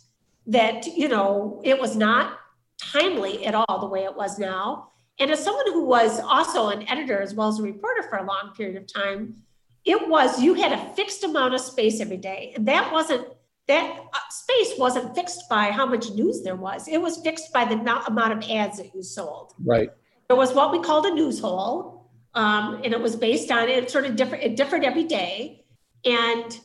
that, 0.47 0.87
you 0.87 1.09
know, 1.09 1.61
it 1.65 1.79
was 1.79 1.95
not 1.95 2.39
timely 2.79 3.47
at 3.47 3.55
all 3.55 3.81
the 3.81 3.87
way 3.87 4.05
it 4.05 4.17
was 4.17 4.39
now. 4.39 4.92
And 5.19 5.31
as 5.31 5.42
someone 5.42 5.66
who 5.73 5.85
was 5.85 6.21
also 6.21 6.69
an 6.69 6.88
editor 6.88 7.21
as 7.21 7.35
well 7.35 7.49
as 7.49 7.59
a 7.59 7.62
reporter 7.62 8.02
for 8.09 8.16
a 8.16 8.26
long 8.26 8.52
period 8.57 8.76
of 8.76 8.92
time, 8.92 9.37
it 9.85 10.09
was 10.09 10.40
you 10.40 10.54
had 10.54 10.73
a 10.73 10.95
fixed 10.95 11.25
amount 11.25 11.54
of 11.54 11.61
space 11.61 12.00
every 12.00 12.16
day. 12.16 12.52
And 12.57 12.66
that 12.66 12.92
wasn't, 12.92 13.26
that 13.69 14.00
uh, 14.12 14.19
space 14.31 14.78
wasn't 14.78 15.14
fixed 15.14 15.49
by 15.49 15.71
how 15.71 15.87
much 15.87 16.11
news 16.11 16.42
there 16.42 16.57
was. 16.57 16.88
It 16.88 17.00
was 17.00 17.19
fixed 17.19 17.52
by 17.52 17.64
the 17.64 17.75
amount 17.75 18.33
of 18.33 18.50
ads 18.50 18.78
that 18.78 18.95
you 18.95 19.02
sold. 19.02 19.54
Right. 19.62 19.90
There 20.28 20.37
was 20.37 20.54
what 20.54 20.73
we 20.73 20.81
called 20.81 21.07
a 21.07 21.14
news 21.14 21.40
hole 21.40 22.02
um, 22.35 22.81
and 22.83 22.92
it 22.92 23.00
was 23.00 23.16
based 23.16 23.50
on 23.50 23.69
it 23.69 23.90
sort 23.90 24.04
of 24.04 24.16
different 24.16 24.45
it 24.45 24.57
differed 24.57 24.85
every 24.85 25.04
day 25.04 25.64
and 26.04 26.61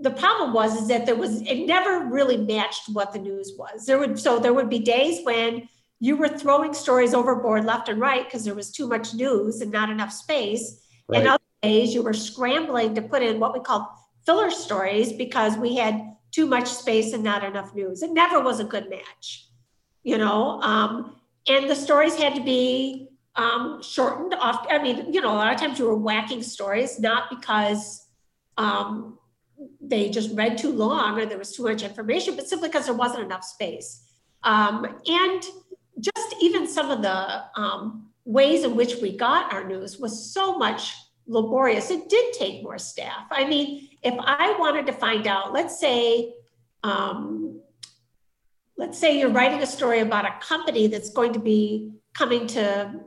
the 0.00 0.10
problem 0.10 0.52
was 0.52 0.80
is 0.80 0.88
that 0.88 1.06
there 1.06 1.14
was 1.14 1.42
it 1.42 1.66
never 1.66 2.06
really 2.06 2.36
matched 2.36 2.88
what 2.92 3.12
the 3.12 3.18
news 3.18 3.52
was 3.56 3.86
there 3.86 3.98
would 3.98 4.18
so 4.18 4.38
there 4.38 4.52
would 4.52 4.68
be 4.68 4.78
days 4.78 5.24
when 5.24 5.68
you 6.02 6.16
were 6.16 6.28
throwing 6.28 6.74
stories 6.74 7.14
overboard 7.14 7.64
left 7.64 7.88
and 7.88 8.00
right 8.00 8.24
because 8.24 8.44
there 8.44 8.56
was 8.56 8.72
too 8.72 8.88
much 8.88 9.14
news 9.14 9.60
and 9.60 9.70
not 9.70 9.88
enough 9.88 10.12
space 10.12 10.84
right. 11.08 11.20
and 11.20 11.28
other 11.28 11.44
days 11.62 11.94
you 11.94 12.02
were 12.02 12.12
scrambling 12.12 12.92
to 12.92 13.00
put 13.02 13.22
in 13.22 13.38
what 13.38 13.54
we 13.54 13.60
called 13.60 13.86
filler 14.26 14.50
stories 14.50 15.12
because 15.12 15.56
we 15.56 15.76
had 15.76 16.16
too 16.32 16.46
much 16.46 16.66
space 16.66 17.12
and 17.12 17.22
not 17.22 17.44
enough 17.44 17.72
news 17.72 18.02
it 18.02 18.10
never 18.10 18.40
was 18.40 18.58
a 18.58 18.64
good 18.64 18.90
match 18.90 19.46
you 20.02 20.18
know 20.18 20.60
um, 20.62 21.14
and 21.48 21.70
the 21.70 21.76
stories 21.76 22.16
had 22.16 22.34
to 22.34 22.42
be 22.42 23.08
um, 23.36 23.82
shortened 23.82 24.34
off. 24.34 24.66
I 24.70 24.82
mean, 24.82 25.12
you 25.12 25.20
know, 25.20 25.32
a 25.32 25.36
lot 25.36 25.54
of 25.54 25.60
times 25.60 25.78
you 25.78 25.86
were 25.86 25.96
whacking 25.96 26.42
stories, 26.42 27.00
not 27.00 27.30
because 27.30 28.06
um, 28.58 29.18
they 29.80 30.10
just 30.10 30.36
read 30.36 30.58
too 30.58 30.72
long 30.72 31.18
or 31.18 31.26
there 31.26 31.38
was 31.38 31.56
too 31.56 31.62
much 31.62 31.82
information, 31.82 32.36
but 32.36 32.46
simply 32.46 32.68
because 32.68 32.86
there 32.86 32.94
wasn't 32.94 33.24
enough 33.24 33.44
space. 33.44 34.04
Um, 34.44 34.84
and 35.06 35.42
just 36.02 36.34
even 36.40 36.66
some 36.66 36.90
of 36.90 37.00
the 37.02 37.44
um, 37.60 38.08
ways 38.24 38.64
in 38.64 38.76
which 38.76 38.96
we 39.00 39.16
got 39.16 39.52
our 39.52 39.64
news 39.64 39.98
was 39.98 40.32
so 40.32 40.58
much 40.58 40.94
laborious. 41.26 41.90
It 41.90 42.08
did 42.08 42.32
take 42.34 42.62
more 42.62 42.78
staff. 42.78 43.26
I 43.30 43.44
mean, 43.44 43.88
if 44.02 44.14
I 44.18 44.56
wanted 44.58 44.86
to 44.86 44.92
find 44.92 45.26
out, 45.26 45.52
let's 45.52 45.78
say, 45.78 46.34
um, 46.82 47.60
let's 48.76 48.98
say 48.98 49.18
you're 49.18 49.30
writing 49.30 49.62
a 49.62 49.66
story 49.66 50.00
about 50.00 50.26
a 50.26 50.34
company 50.40 50.88
that's 50.88 51.10
going 51.10 51.32
to 51.34 51.38
be 51.38 51.92
coming 52.14 52.46
to 52.48 53.00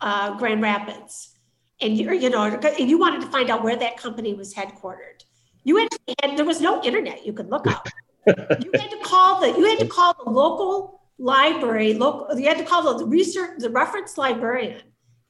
uh, 0.00 0.36
Grand 0.36 0.62
Rapids, 0.62 1.34
and 1.80 1.96
you 1.96 2.12
you 2.12 2.30
know 2.30 2.44
and 2.44 2.90
you 2.90 2.98
wanted 2.98 3.20
to 3.22 3.28
find 3.28 3.50
out 3.50 3.64
where 3.64 3.76
that 3.76 3.96
company 3.96 4.34
was 4.34 4.54
headquartered. 4.54 5.24
You 5.64 5.82
actually 5.82 6.14
had 6.22 6.36
there 6.36 6.44
was 6.44 6.60
no 6.60 6.82
internet 6.82 7.26
you 7.26 7.32
could 7.32 7.50
look 7.50 7.66
up. 7.66 7.88
you 8.26 8.70
had 8.74 8.90
to 8.90 8.98
call 9.02 9.40
the 9.40 9.58
you 9.58 9.64
had 9.64 9.78
to 9.80 9.88
call 9.88 10.14
the 10.22 10.30
local 10.30 10.97
library 11.18 11.94
local 11.94 12.38
you 12.38 12.46
had 12.46 12.58
to 12.58 12.64
call 12.64 12.96
the 12.96 13.04
research 13.04 13.58
the 13.58 13.70
reference 13.70 14.16
librarian. 14.16 14.82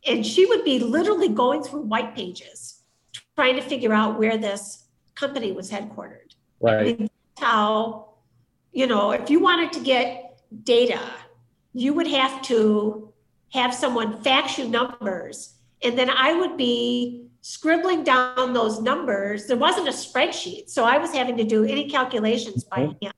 And 0.06 0.24
she 0.24 0.46
would 0.46 0.64
be 0.64 0.78
literally 0.78 1.28
going 1.28 1.62
through 1.64 1.82
white 1.82 2.14
pages 2.14 2.82
trying 3.34 3.56
to 3.56 3.62
figure 3.62 3.92
out 3.92 4.18
where 4.18 4.36
this 4.36 4.84
company 5.14 5.52
was 5.52 5.70
headquartered. 5.70 6.34
Right. 6.60 6.80
I 6.80 6.84
mean, 6.84 7.10
how 7.38 8.14
you 8.72 8.86
know 8.86 9.12
if 9.12 9.30
you 9.30 9.40
wanted 9.40 9.72
to 9.72 9.80
get 9.80 10.40
data 10.64 11.00
you 11.72 11.94
would 11.94 12.06
have 12.06 12.42
to 12.42 13.12
have 13.52 13.72
someone 13.72 14.20
fax 14.22 14.58
you 14.58 14.68
numbers. 14.68 15.54
And 15.82 15.96
then 15.98 16.10
i 16.10 16.32
would 16.34 16.56
be 16.56 17.24
scribbling 17.40 18.02
down 18.02 18.52
those 18.52 18.80
numbers. 18.80 19.46
There 19.46 19.56
wasn't 19.56 19.88
a 19.88 19.92
spreadsheet 19.92 20.68
so 20.68 20.84
i 20.84 20.98
was 20.98 21.12
having 21.14 21.36
to 21.38 21.44
do 21.44 21.64
any 21.64 21.88
calculations 21.88 22.64
by 22.64 22.78
Mhm. 22.86 23.02
hand. 23.02 23.14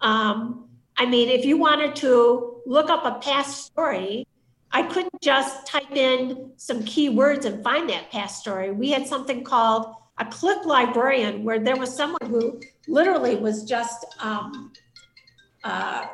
Um, 0.00 0.67
i 0.98 1.06
mean 1.06 1.28
if 1.28 1.44
you 1.44 1.56
wanted 1.56 1.96
to 1.96 2.60
look 2.66 2.90
up 2.90 3.04
a 3.04 3.18
past 3.20 3.66
story 3.66 4.26
I 4.70 4.82
couldn't 4.82 5.20
just 5.22 5.66
type 5.66 5.92
in 5.92 6.50
some 6.56 6.80
keywords 6.80 7.44
and 7.46 7.64
find 7.64 7.88
that 7.88 8.10
past 8.10 8.40
story. 8.40 8.70
We 8.70 8.90
had 8.90 9.06
something 9.06 9.42
called 9.42 9.94
a 10.18 10.26
click 10.26 10.64
librarian 10.64 11.44
where 11.44 11.58
there 11.58 11.76
was 11.76 11.94
someone 11.94 12.26
who 12.26 12.60
literally 12.86 13.36
was 13.36 13.64
just 13.64 14.04
um, 14.20 14.72
uh, 15.64 16.06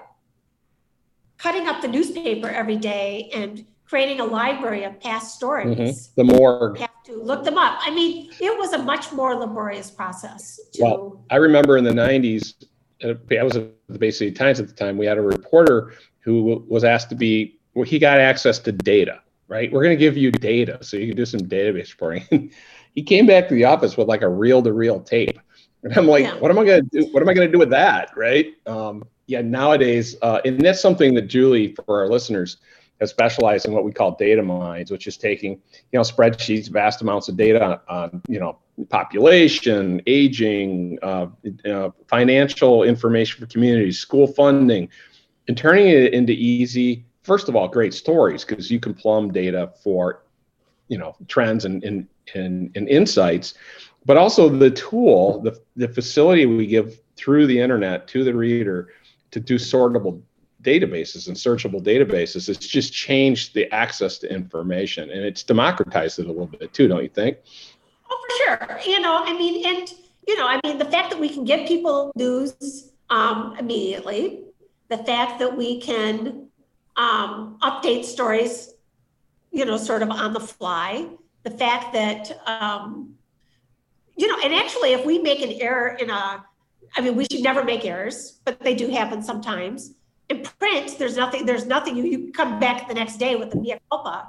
cutting 1.38 1.66
up 1.66 1.82
the 1.82 1.88
newspaper 1.88 2.48
every 2.48 2.76
day 2.76 3.30
and 3.34 3.66
creating 3.86 4.20
a 4.20 4.24
library 4.24 4.84
of 4.84 5.00
past 5.00 5.34
stories. 5.34 5.76
Mhm. 5.78 6.14
the 6.14 6.24
morgue 6.24 6.78
Have 6.78 7.02
to 7.04 7.16
look 7.16 7.44
them 7.44 7.58
up. 7.58 7.78
I 7.82 7.90
mean, 7.90 8.30
it 8.40 8.58
was 8.58 8.72
a 8.72 8.78
much 8.78 9.12
more 9.12 9.34
laborious 9.34 9.90
process 9.90 10.58
to. 10.74 10.82
Well, 10.82 11.24
I 11.30 11.36
remember 11.36 11.76
in 11.76 11.84
the 11.84 11.92
90s, 11.92 12.54
uh, 12.62 12.66
I 13.04 13.42
was 13.42 13.56
at 13.56 13.70
the 13.88 13.98
Bay 13.98 14.10
City 14.10 14.32
Times 14.32 14.60
at 14.60 14.68
the 14.68 14.74
time, 14.74 14.96
we 14.96 15.06
had 15.06 15.18
a 15.18 15.22
reporter 15.22 15.92
who 16.20 16.64
was 16.68 16.84
asked 16.84 17.08
to 17.10 17.14
be, 17.14 17.58
well, 17.74 17.84
he 17.84 17.98
got 17.98 18.18
access 18.18 18.58
to 18.60 18.72
data, 18.72 19.20
right? 19.48 19.70
We're 19.70 19.82
going 19.82 19.96
to 19.96 20.00
give 20.00 20.16
you 20.16 20.30
data 20.30 20.78
so 20.82 20.96
you 20.96 21.08
can 21.08 21.16
do 21.16 21.26
some 21.26 21.40
database 21.40 21.90
reporting. 21.90 22.50
he 22.94 23.02
came 23.02 23.26
back 23.26 23.48
to 23.48 23.54
the 23.54 23.64
office 23.64 23.96
with 23.96 24.08
like 24.08 24.22
a 24.22 24.28
reel 24.28 24.62
to 24.62 24.72
reel 24.72 25.00
tape. 25.00 25.38
And 25.82 25.92
I'm 25.98 26.06
like, 26.06 26.24
Yeah. 26.24 26.36
what 26.38 26.50
am 26.50 26.58
I 26.58 26.64
going 26.64 26.88
to 26.88 27.00
do? 27.00 27.12
What 27.12 27.22
am 27.22 27.28
I 27.28 27.34
going 27.34 27.46
to 27.46 27.52
do 27.52 27.58
with 27.58 27.70
that? 27.70 28.16
Right. 28.16 28.54
Um, 28.66 29.04
yeah, 29.26 29.42
nowadays, 29.42 30.16
uh, 30.22 30.40
and 30.44 30.60
that's 30.60 30.80
something 30.80 31.14
that 31.14 31.28
Julie, 31.28 31.74
for 31.74 32.00
our 32.02 32.08
listeners, 32.08 32.58
has 33.04 33.10
specialized 33.10 33.66
in 33.66 33.72
what 33.72 33.84
we 33.84 33.92
call 33.92 34.12
data 34.16 34.42
mines, 34.42 34.90
which 34.90 35.06
is 35.06 35.16
taking, 35.16 35.52
you 35.52 35.98
know, 35.98 36.00
spreadsheets, 36.00 36.68
vast 36.68 37.02
amounts 37.02 37.28
of 37.28 37.36
data 37.36 37.62
on, 37.62 37.80
on 37.88 38.22
you 38.28 38.40
know, 38.40 38.58
population, 38.88 40.02
aging, 40.06 40.98
uh, 41.02 41.26
uh, 41.68 41.90
financial 42.08 42.82
information 42.82 43.40
for 43.40 43.46
communities, 43.46 43.98
school 43.98 44.26
funding, 44.26 44.88
and 45.48 45.56
turning 45.56 45.88
it 45.88 46.14
into 46.14 46.32
easy, 46.32 47.04
first 47.22 47.48
of 47.48 47.54
all, 47.54 47.68
great 47.68 47.94
stories 47.94 48.44
because 48.44 48.70
you 48.70 48.80
can 48.80 48.94
plumb 48.94 49.32
data 49.32 49.72
for, 49.82 50.22
you 50.88 50.98
know, 50.98 51.14
trends 51.28 51.64
and, 51.64 51.84
and, 51.84 52.08
and, 52.34 52.74
and 52.74 52.88
insights, 52.88 53.54
but 54.06 54.16
also 54.16 54.48
the 54.48 54.70
tool, 54.70 55.40
the, 55.42 55.58
the 55.76 55.88
facility 55.88 56.46
we 56.46 56.66
give 56.66 56.98
through 57.16 57.46
the 57.46 57.58
internet 57.58 58.08
to 58.08 58.24
the 58.24 58.34
reader 58.34 58.88
to 59.30 59.40
do 59.40 59.56
sortable 59.56 60.20
databases 60.64 61.28
and 61.28 61.36
searchable 61.36 61.82
databases. 61.82 62.48
It's 62.48 62.66
just 62.66 62.92
changed 62.92 63.54
the 63.54 63.72
access 63.72 64.18
to 64.18 64.32
information 64.32 65.10
and 65.10 65.20
it's 65.24 65.42
democratized 65.42 66.18
it 66.18 66.26
a 66.26 66.28
little 66.28 66.46
bit 66.46 66.72
too, 66.72 66.88
don't 66.88 67.02
you 67.02 67.08
think? 67.08 67.38
Oh, 68.10 68.24
for 68.26 68.66
sure. 68.66 68.78
You 68.86 69.00
know, 69.00 69.22
I 69.24 69.36
mean, 69.36 69.64
and 69.66 69.92
you 70.26 70.36
know, 70.36 70.46
I 70.48 70.58
mean, 70.64 70.78
the 70.78 70.86
fact 70.86 71.10
that 71.10 71.20
we 71.20 71.28
can 71.28 71.44
get 71.44 71.68
people 71.68 72.10
news 72.16 72.90
um, 73.10 73.56
immediately, 73.58 74.44
the 74.88 74.98
fact 74.98 75.38
that 75.38 75.56
we 75.56 75.80
can 75.80 76.48
um, 76.96 77.58
update 77.62 78.04
stories, 78.04 78.74
you 79.52 79.64
know, 79.64 79.76
sort 79.76 80.02
of 80.02 80.10
on 80.10 80.32
the 80.32 80.40
fly, 80.40 81.06
the 81.42 81.50
fact 81.50 81.92
that 81.92 82.40
um, 82.46 83.14
you 84.16 84.28
know, 84.28 84.38
and 84.44 84.54
actually, 84.54 84.92
if 84.92 85.04
we 85.04 85.18
make 85.18 85.42
an 85.42 85.52
error 85.60 85.96
in 86.00 86.08
a, 86.08 86.44
I 86.96 87.00
mean, 87.00 87.16
we 87.16 87.26
should 87.30 87.42
never 87.42 87.64
make 87.64 87.84
errors, 87.84 88.38
but 88.44 88.60
they 88.60 88.74
do 88.74 88.88
happen 88.88 89.22
sometimes. 89.22 89.94
In 90.28 90.42
print, 90.42 90.96
there's 90.98 91.16
nothing. 91.16 91.46
There's 91.46 91.66
nothing. 91.66 91.96
You 91.96 92.04
you 92.04 92.32
come 92.32 92.58
back 92.58 92.88
the 92.88 92.94
next 92.94 93.16
day 93.18 93.36
with 93.36 93.50
the 93.50 93.60
mea 93.60 93.76
culpa. 93.90 94.28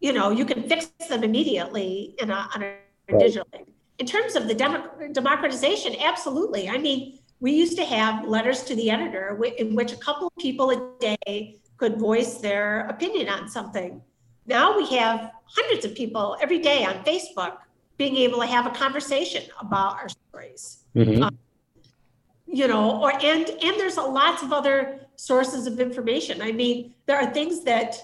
You 0.00 0.12
know, 0.12 0.30
you 0.30 0.44
can 0.44 0.68
fix 0.68 0.86
them 1.08 1.24
immediately 1.24 2.14
in 2.18 2.30
a 2.30 2.48
on 2.54 2.62
a 2.62 2.76
Right. 3.06 3.20
digital 3.20 3.46
thing. 3.52 3.66
In 3.98 4.06
terms 4.06 4.34
of 4.34 4.48
the 4.48 4.54
demo- 4.54 4.88
democratization, 5.12 5.94
absolutely. 6.00 6.70
I 6.70 6.78
mean, 6.78 7.18
we 7.40 7.52
used 7.52 7.76
to 7.76 7.84
have 7.84 8.26
letters 8.26 8.62
to 8.64 8.74
the 8.74 8.90
editor 8.90 9.38
in 9.58 9.74
which 9.74 9.92
a 9.92 9.96
couple 9.96 10.28
of 10.28 10.36
people 10.38 10.70
a 10.70 10.78
day 11.00 11.60
could 11.76 11.98
voice 11.98 12.38
their 12.38 12.86
opinion 12.88 13.28
on 13.28 13.46
something. 13.46 14.00
Now 14.46 14.74
we 14.74 14.86
have 14.96 15.32
hundreds 15.44 15.84
of 15.84 15.94
people 15.94 16.38
every 16.40 16.60
day 16.60 16.82
on 16.84 17.04
Facebook 17.04 17.58
being 17.98 18.16
able 18.16 18.40
to 18.40 18.46
have 18.46 18.66
a 18.66 18.70
conversation 18.70 19.42
about 19.60 19.94
our 19.96 20.08
stories 20.08 20.84
mm-hmm. 20.96 21.22
um, 21.22 21.38
you 22.46 22.66
know 22.66 23.00
or 23.00 23.12
and 23.12 23.48
and 23.48 23.76
there's 23.78 23.96
a 23.96 24.02
lots 24.02 24.42
of 24.42 24.52
other 24.52 25.03
sources 25.16 25.66
of 25.66 25.80
information 25.80 26.40
i 26.42 26.52
mean 26.52 26.94
there 27.06 27.16
are 27.16 27.32
things 27.32 27.64
that 27.64 27.96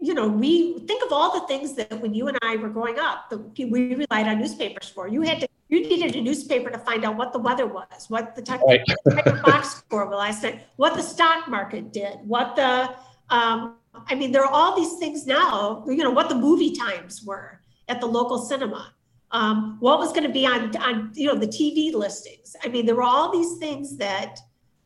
you 0.00 0.14
know 0.14 0.28
we 0.28 0.78
think 0.80 1.04
of 1.04 1.12
all 1.12 1.40
the 1.40 1.46
things 1.46 1.74
that 1.74 2.00
when 2.00 2.12
you 2.14 2.28
and 2.28 2.38
i 2.42 2.56
were 2.56 2.68
growing 2.68 2.98
up 2.98 3.30
that 3.30 3.38
we 3.58 3.94
relied 3.94 4.26
on 4.28 4.38
newspapers 4.38 4.88
for 4.88 5.08
you 5.08 5.22
had 5.22 5.40
to 5.40 5.48
you 5.68 5.80
needed 5.80 6.14
a 6.14 6.20
newspaper 6.20 6.70
to 6.70 6.78
find 6.78 7.04
out 7.04 7.16
what 7.16 7.32
the 7.32 7.38
weather 7.38 7.66
was 7.66 8.08
what 8.08 8.34
the 8.34 8.42
type 8.42 8.60
Right. 8.66 8.80
of 9.06 9.42
box 9.42 9.76
score 9.76 10.06
was 10.06 10.18
last 10.18 10.42
night 10.42 10.66
what 10.76 10.94
the 10.94 11.02
stock 11.02 11.48
market 11.48 11.92
did 11.92 12.18
what 12.24 12.54
the 12.56 12.94
um, 13.30 13.76
i 14.06 14.14
mean 14.14 14.30
there 14.30 14.44
are 14.44 14.52
all 14.52 14.76
these 14.76 14.94
things 14.98 15.26
now 15.26 15.84
you 15.86 15.96
know 15.96 16.10
what 16.10 16.28
the 16.28 16.34
movie 16.34 16.74
times 16.74 17.22
were 17.24 17.60
at 17.88 18.00
the 18.00 18.06
local 18.06 18.38
cinema 18.38 18.92
um, 19.34 19.78
what 19.80 19.98
was 19.98 20.10
going 20.10 20.22
to 20.22 20.32
be 20.32 20.46
on 20.46 20.74
on 20.76 21.10
you 21.14 21.26
know 21.26 21.34
the 21.34 21.48
TV 21.48 21.92
listings. 21.92 22.54
I 22.62 22.68
mean, 22.68 22.86
there 22.86 22.94
were 22.94 23.02
all 23.02 23.32
these 23.32 23.58
things 23.58 23.96
that 23.96 24.38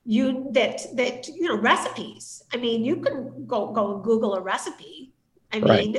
you 0.08 0.48
that 0.52 0.86
that 0.94 1.28
you 1.28 1.42
know 1.48 1.56
recipes. 1.58 2.42
I 2.54 2.56
mean, 2.56 2.82
you 2.82 2.96
can 2.96 3.46
go 3.46 3.70
go 3.72 3.94
and 3.96 4.02
Google 4.02 4.34
a 4.36 4.40
recipe. 4.40 5.12
I 5.52 5.58
Right. 5.60 5.84
mean, 5.84 5.98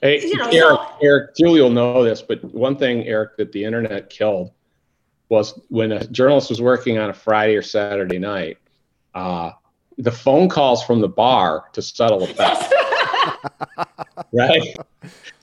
Hey, 0.00 0.20
You 0.26 0.36
know, 0.36 0.48
Eric, 0.50 0.78
so- 0.78 0.88
Eric, 1.02 1.36
Julie 1.36 1.60
will 1.60 1.70
know 1.70 2.04
this, 2.04 2.20
but 2.22 2.42
one 2.54 2.76
thing, 2.76 3.06
Eric, 3.06 3.36
that 3.38 3.52
the 3.52 3.64
internet 3.64 4.10
killed 4.10 4.50
was 5.28 5.58
when 5.70 5.92
a 5.92 6.06
journalist 6.08 6.50
was 6.50 6.60
working 6.60 6.98
on 6.98 7.10
a 7.10 7.12
Friday 7.12 7.56
or 7.56 7.62
Saturday 7.62 8.18
night, 8.18 8.58
uh, 9.14 9.52
the 9.98 10.10
phone 10.12 10.48
calls 10.48 10.84
from 10.84 11.00
the 11.00 11.08
bar 11.08 11.64
to 11.72 11.80
settle 11.80 12.22
a 12.24 12.34
bet, 12.34 12.72
right? 14.32 14.76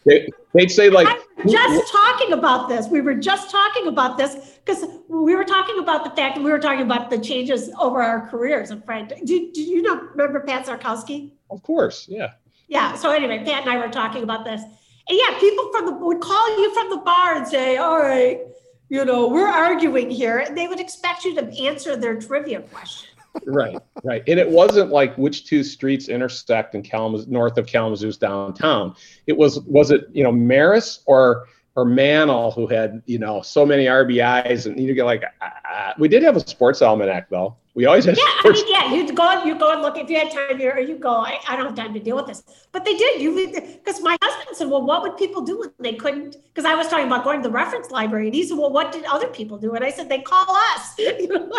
They, 0.06 0.28
they'd 0.54 0.70
say 0.72 0.90
like, 0.90 1.08
just 1.50 1.92
talking 2.32 2.40
about 2.40 2.70
this. 2.70 2.88
We 2.88 3.02
were 3.02 3.16
just 3.16 3.50
talking 3.52 3.88
about 3.88 4.18
this 4.18 4.60
because 4.64 4.86
we 5.08 5.36
were 5.36 5.44
talking 5.44 5.80
about 5.80 6.04
the 6.04 6.10
fact 6.12 6.36
that 6.36 6.44
we 6.44 6.52
were 6.52 6.60
talking 6.60 6.86
about 6.86 7.10
the 7.10 7.20
changes 7.20 7.70
over 7.80 8.02
our 8.02 8.28
careers. 8.28 8.72
And 8.72 8.84
Fred, 8.84 9.14
do, 9.26 9.52
do 9.52 9.62
you 9.62 9.82
know 9.82 10.02
remember 10.16 10.42
Pat 10.42 10.66
Sarkowski? 10.66 11.32
of 11.50 11.62
course, 11.64 12.08
yeah, 12.10 12.34
Yeah. 12.68 12.96
So 12.96 13.12
anyway, 13.12 13.40
Pat 13.40 13.62
and 13.62 13.70
I 13.70 13.78
were 13.78 13.92
talking 13.92 14.24
about 14.24 14.46
this. 14.46 14.62
And 14.62 15.20
yeah, 15.20 15.40
people 15.40 15.70
from 15.72 15.86
the 15.88 15.92
would 15.94 16.22
call 16.22 16.60
you 16.60 16.74
from 16.74 16.90
the 16.90 16.98
bar 16.98 17.36
and 17.36 17.48
say, 17.48 17.78
"All 17.78 18.00
right, 18.00 18.42
you 18.90 19.04
know, 19.04 19.28
we're 19.28 19.48
arguing 19.48 20.10
here," 20.10 20.40
and 20.40 20.58
they 20.58 20.68
would 20.68 20.80
expect 20.80 21.26
you 21.26 21.36
to 21.36 21.46
answer 21.64 21.98
their 21.98 22.20
trivia 22.20 22.62
question. 22.62 23.10
right, 23.46 23.78
right. 24.04 24.24
And 24.28 24.40
it 24.40 24.50
wasn't 24.50 24.92
like 24.92 25.18
which 25.18 25.46
two 25.46 25.64
streets 25.64 26.10
intersect 26.10 26.76
in 26.76 26.84
Kalamazoo, 26.84 27.32
north 27.32 27.58
of 27.58 27.66
Kalamazoo's 27.66 28.18
downtown. 28.18 28.94
It 29.26 29.38
was, 29.38 29.62
was 29.62 29.90
it, 29.90 30.08
you 30.12 30.22
know, 30.22 30.34
Maris 30.34 31.02
or 31.06 31.48
or 31.76 31.86
Mantle 31.86 32.52
who 32.52 32.68
had, 32.68 33.02
you 33.06 33.18
know, 33.20 33.42
so 33.42 33.66
many 33.66 33.86
RBIs 33.86 34.66
and 34.66 34.80
you 34.80 34.94
get 34.94 35.06
like, 35.06 35.24
ah, 35.42 35.94
we 35.98 36.08
did 36.08 36.22
have 36.24 36.36
a 36.36 36.40
sports 36.48 36.82
almanac 36.82 37.30
though. 37.30 37.56
We 37.74 37.86
always 37.86 38.04
had 38.04 38.18
Yeah, 38.18 38.24
I 38.44 38.50
mean, 38.52 38.66
yeah, 38.68 38.94
you'd 38.94 39.16
go, 39.16 39.46
you 39.46 39.58
go 39.58 39.72
and 39.72 39.82
look 39.82 39.98
if 39.98 40.10
you 40.10 40.18
had 40.20 40.30
time 40.30 40.58
here, 40.58 40.72
or 40.72 40.82
you 40.82 40.98
go. 40.98 41.10
I, 41.10 41.40
I 41.48 41.56
don't 41.56 41.66
have 41.66 41.76
time 41.76 41.94
to 41.94 42.02
deal 42.02 42.18
with 42.18 42.26
this, 42.28 42.44
but 42.74 42.84
they 42.84 42.96
did. 42.96 43.22
You 43.22 43.50
because 43.50 44.02
my 44.02 44.18
husband 44.22 44.58
said, 44.58 44.68
"Well, 44.70 44.82
what 44.86 45.04
would 45.04 45.16
people 45.16 45.42
do 45.42 45.58
when 45.60 45.70
they 45.80 45.94
couldn't?" 45.94 46.36
Because 46.54 46.66
I 46.66 46.76
was 46.76 46.90
talking 46.90 47.08
about 47.08 47.24
going 47.24 47.42
to 47.42 47.48
the 47.48 47.54
reference 47.54 47.90
library, 47.90 48.26
and 48.26 48.36
he 48.36 48.44
said, 48.44 48.58
"Well, 48.58 48.74
what 48.74 48.92
did 48.92 49.06
other 49.06 49.28
people 49.28 49.58
do?" 49.58 49.74
And 49.76 49.86
I 49.86 49.90
said, 49.90 50.10
"They 50.10 50.20
call 50.20 50.54
us." 50.54 50.96
You 51.00 51.28
know? 51.30 51.52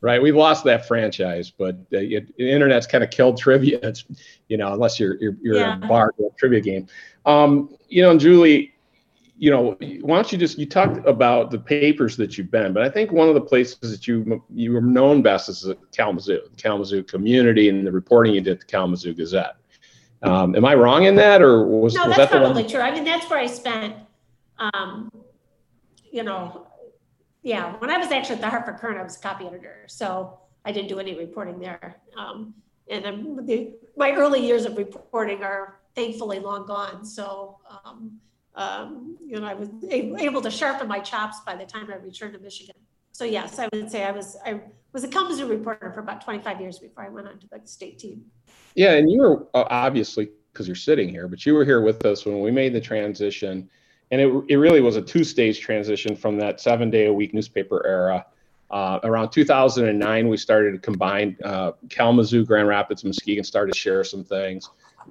right? 0.00 0.20
We've 0.20 0.34
lost 0.34 0.64
that 0.64 0.86
franchise, 0.86 1.52
but 1.56 1.76
uh, 1.92 1.98
it, 1.98 2.36
the 2.36 2.50
internet's 2.50 2.86
kind 2.88 3.04
of 3.04 3.10
killed 3.10 3.38
trivia. 3.38 3.78
It's, 3.84 4.04
you 4.48 4.56
know, 4.56 4.72
unless 4.72 4.98
you're 4.98 5.16
you're, 5.20 5.36
you're 5.40 5.60
Yeah. 5.60 5.76
a 5.76 5.86
bar 5.86 6.14
a 6.18 6.22
trivia 6.36 6.60
game. 6.60 6.88
Um, 7.26 7.76
you 7.88 8.02
know, 8.02 8.10
and 8.10 8.18
Julie, 8.18 8.74
you 9.38 9.50
know, 9.50 9.76
why 10.00 10.16
don't 10.16 10.32
you 10.32 10.38
just 10.38 10.58
you 10.58 10.66
talked 10.66 11.06
about 11.06 11.50
the 11.50 11.58
papers 11.58 12.16
that 12.16 12.38
you've 12.38 12.50
been, 12.50 12.72
but 12.72 12.82
I 12.82 12.88
think 12.88 13.12
one 13.12 13.28
of 13.28 13.34
the 13.34 13.40
places 13.40 13.78
that 13.80 14.08
you 14.08 14.42
you 14.50 14.72
were 14.72 14.80
known 14.80 15.22
best 15.22 15.48
is 15.48 15.62
the 15.62 15.76
Kalamazoo, 15.92 16.40
the 16.50 16.56
Kalamazoo 16.56 17.02
community, 17.02 17.68
and 17.68 17.86
the 17.86 17.92
reporting 17.92 18.34
you 18.34 18.40
did 18.40 18.54
at 18.54 18.60
the 18.60 18.66
Kalamazoo 18.66 19.14
Gazette. 19.14 19.56
Um, 20.22 20.56
am 20.56 20.64
I 20.64 20.74
wrong 20.74 21.04
in 21.04 21.14
that, 21.16 21.42
or 21.42 21.66
was, 21.66 21.94
No, 21.94 22.06
was 22.06 22.16
that's 22.16 22.30
that 22.30 22.40
probably 22.40 22.64
true. 22.64 22.80
I 22.80 22.90
mean, 22.90 23.04
that's 23.04 23.28
where 23.28 23.38
I 23.38 23.46
spent, 23.46 23.94
um, 24.58 25.12
you 26.10 26.22
know, 26.22 26.66
yeah, 27.42 27.76
when 27.76 27.90
I 27.90 27.98
was 27.98 28.10
actually 28.10 28.36
at 28.36 28.40
the 28.40 28.48
Hartford 28.48 28.78
Courant, 28.78 28.98
I 28.98 29.02
was 29.02 29.16
a 29.16 29.20
copy 29.20 29.46
editor, 29.46 29.84
so 29.86 30.40
I 30.64 30.72
didn't 30.72 30.88
do 30.88 30.98
any 30.98 31.14
reporting 31.14 31.60
there. 31.60 32.00
Um, 32.18 32.54
and 32.88 33.46
the, 33.46 33.74
my 33.96 34.12
early 34.12 34.44
years 34.44 34.64
of 34.64 34.76
reporting 34.78 35.44
are 35.44 35.80
thankfully 35.94 36.38
long 36.38 36.66
gone, 36.66 37.04
so, 37.04 37.58
um, 38.56 39.16
you 39.24 39.38
know, 39.38 39.46
I 39.46 39.54
was 39.54 39.68
able 39.90 40.40
to 40.42 40.50
sharpen 40.50 40.88
my 40.88 40.98
chops 40.98 41.40
by 41.40 41.54
the 41.54 41.66
time 41.66 41.90
I 41.90 41.96
returned 41.96 42.34
to 42.34 42.40
Michigan. 42.40 42.74
So 43.12 43.24
yes, 43.24 43.58
I 43.58 43.68
would 43.72 43.90
say 43.90 44.04
I 44.04 44.10
was, 44.10 44.36
I 44.44 44.60
was 44.92 45.04
a 45.04 45.08
Kalamazoo 45.08 45.46
reporter 45.46 45.92
for 45.92 46.00
about 46.00 46.22
25 46.22 46.60
years 46.60 46.78
before 46.78 47.04
I 47.04 47.08
went 47.08 47.28
on 47.28 47.38
to 47.38 47.46
the 47.50 47.60
state 47.64 47.98
team. 47.98 48.24
Yeah, 48.74 48.92
and 48.92 49.10
you 49.10 49.20
were 49.20 49.46
obviously 49.54 50.30
because 50.52 50.66
you're 50.66 50.74
sitting 50.74 51.08
here, 51.08 51.28
but 51.28 51.44
you 51.44 51.54
were 51.54 51.64
here 51.64 51.82
with 51.82 52.04
us 52.06 52.24
when 52.24 52.40
we 52.40 52.50
made 52.50 52.72
the 52.72 52.80
transition, 52.80 53.68
and 54.10 54.20
it 54.20 54.44
it 54.48 54.56
really 54.56 54.80
was 54.80 54.96
a 54.96 55.02
two-stage 55.02 55.60
transition 55.60 56.16
from 56.16 56.38
that 56.38 56.60
seven-day-a-week 56.60 57.34
newspaper 57.34 57.86
era. 57.86 58.24
Uh, 58.70 58.98
around 59.04 59.30
2009, 59.30 60.28
we 60.28 60.36
started 60.36 60.72
to 60.72 60.78
combine 60.78 61.36
uh, 61.44 61.72
Kalamazoo, 61.88 62.44
Grand 62.44 62.68
Rapids, 62.68 63.04
Muskegon 63.04 63.44
started 63.44 63.72
to 63.72 63.78
share 63.78 64.02
some 64.02 64.24
things. 64.24 64.68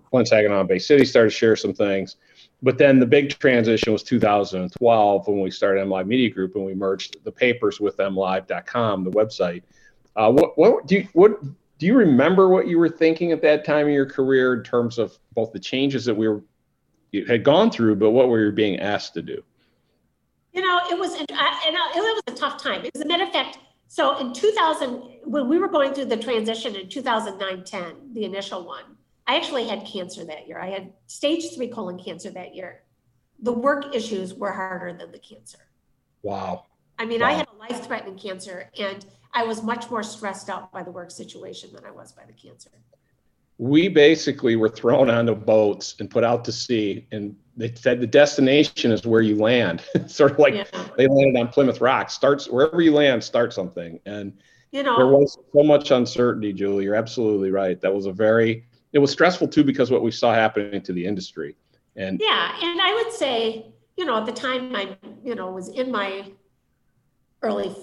Flint, 0.10 0.28
Saginaw, 0.28 0.64
Bay 0.66 0.80
City 0.80 1.06
started 1.06 1.30
to 1.30 1.36
share 1.36 1.56
some 1.56 1.74
things. 1.74 2.18
But 2.62 2.78
then 2.78 3.00
the 3.00 3.06
big 3.06 3.30
transition 3.38 3.94
was 3.94 4.02
2012 4.04 5.28
when 5.28 5.42
we 5.42 5.52
started 5.52 5.86
MLive 5.86 6.08
Media 6.08 6.30
Group 6.30 6.56
and 6.56 6.66
we 6.66 6.74
merged 6.74 7.24
the 7.24 7.32
papers 7.32 7.80
with 7.80 7.98
MLive.com, 7.98 9.04
the 9.04 9.12
website. 9.12 9.64
Uh, 10.16 10.32
what 10.32 10.58
what 10.58 10.88
do 10.88 10.96
you 10.96 11.08
what 11.14 11.44
do 11.78 11.86
you 11.86 11.96
remember 11.96 12.48
what 12.48 12.68
you 12.68 12.80
were 12.80 12.90
thinking 12.90 13.32
at 13.32 13.42
that 13.42 13.66
time 13.66 13.88
in 13.88 13.94
your 13.94 14.06
career 14.06 14.54
in 14.54 14.64
terms 14.64 14.98
of 14.98 15.18
both 15.34 15.52
the 15.52 15.60
changes 15.60 16.06
that 16.06 16.16
we 16.16 16.28
were 16.28 16.42
had 17.24 17.44
gone 17.44 17.72
through, 17.72 17.96
but 17.96 18.12
what 18.12 18.28
were 18.30 18.44
you 18.44 18.52
being 18.52 18.80
asked 18.80 19.14
to 19.14 19.22
do? 19.22 19.42
You 20.54 20.62
know, 20.62 20.80
it 20.90 20.98
was, 20.98 21.14
and 21.14 21.30
it 21.30 21.96
was 21.96 22.22
a 22.28 22.32
tough 22.32 22.62
time. 22.62 22.86
As 22.94 23.02
a 23.02 23.06
matter 23.06 23.24
of 23.24 23.32
fact, 23.32 23.60
so 23.88 24.18
in 24.18 24.34
2000, 24.34 25.02
when 25.24 25.48
we 25.48 25.58
were 25.58 25.68
going 25.68 25.94
through 25.94 26.06
the 26.06 26.18
transition 26.18 26.76
in 26.76 26.90
2009 26.90 27.64
10, 27.64 28.14
the 28.14 28.26
initial 28.26 28.66
one, 28.66 28.84
I 29.28 29.36
actually 29.36 29.68
had 29.68 29.86
cancer 29.86 30.24
that 30.26 30.48
year. 30.48 30.60
I 30.60 30.70
had 30.70 30.94
stage 31.08 31.56
three 31.56 31.68
colon 31.68 31.98
cancer 31.98 32.30
that 32.32 32.56
year. 32.56 32.84
The 33.40 33.52
work 33.52 33.96
issues 33.96 34.34
were 34.34 34.52
harder 34.52 34.94
than 34.98 35.12
the 35.12 35.20
cancer. 35.20 35.60
Wow. 36.22 36.66
I 36.98 37.06
mean, 37.06 37.22
I 37.22 37.34
had 37.34 37.48
a 37.48 37.58
life 37.58 37.86
threatening 37.86 38.18
cancer 38.18 38.70
and 38.80 39.06
I 39.34 39.44
was 39.44 39.62
much 39.62 39.90
more 39.90 40.04
stressed 40.04 40.50
out 40.50 40.72
by 40.72 40.82
the 40.84 40.92
work 40.92 41.12
situation 41.12 41.72
than 41.74 41.84
I 41.86 41.92
was 41.92 42.14
by 42.14 42.24
the 42.26 42.34
cancer. 42.34 42.70
We 43.58 43.90
basically 43.90 44.56
were 44.56 44.70
thrown 44.70 45.10
onto 45.10 45.36
boats 45.36 45.96
and 46.00 46.10
put 46.10 46.24
out 46.26 46.44
to 46.46 46.52
sea, 46.52 47.08
and 47.12 47.36
they 47.56 47.74
said 47.74 48.02
the 48.02 48.08
destination 48.08 48.92
is 48.92 49.06
where 49.06 49.22
you 49.22 49.38
land. 49.38 49.82
sort 50.08 50.32
of 50.34 50.40
like 50.40 50.54
Yeah. 50.56 50.66
they 50.98 51.08
landed 51.08 51.40
on 51.40 51.48
Plymouth 51.50 51.80
Rock. 51.82 52.10
Starts 52.10 52.50
wherever 52.50 52.82
you 52.82 52.94
land, 52.94 53.24
start 53.24 53.54
something. 53.54 54.00
And 54.06 54.34
You 54.72 54.84
know, 54.84 54.98
there 54.98 55.08
was 55.08 55.38
so 55.54 55.64
much 55.64 55.92
uncertainty, 55.92 56.52
Julie. 56.54 56.84
You're 56.86 56.96
absolutely 56.96 57.52
right. 57.52 57.80
That 57.82 57.94
was 57.94 58.06
a 58.08 58.12
very 58.12 58.66
it 58.96 59.00
was 59.00 59.12
stressful 59.12 59.50
too 59.50 59.64
because 59.64 59.92
what 59.92 60.02
we 60.02 60.10
saw 60.10 60.34
happening 60.34 60.82
to 60.82 60.94
the 60.94 61.06
industry. 61.06 61.58
And 61.98 62.18
Yeah, 62.20 62.56
and 62.62 62.82
I 62.82 62.94
would 62.94 63.12
say, 63.12 63.68
you 63.98 64.06
know, 64.06 64.18
at 64.18 64.26
the 64.26 64.32
time 64.32 64.74
I, 64.74 64.98
you 65.24 65.36
know, 65.36 65.52
was 65.52 65.68
in 65.68 65.92
my 65.92 66.32
early, 67.42 67.76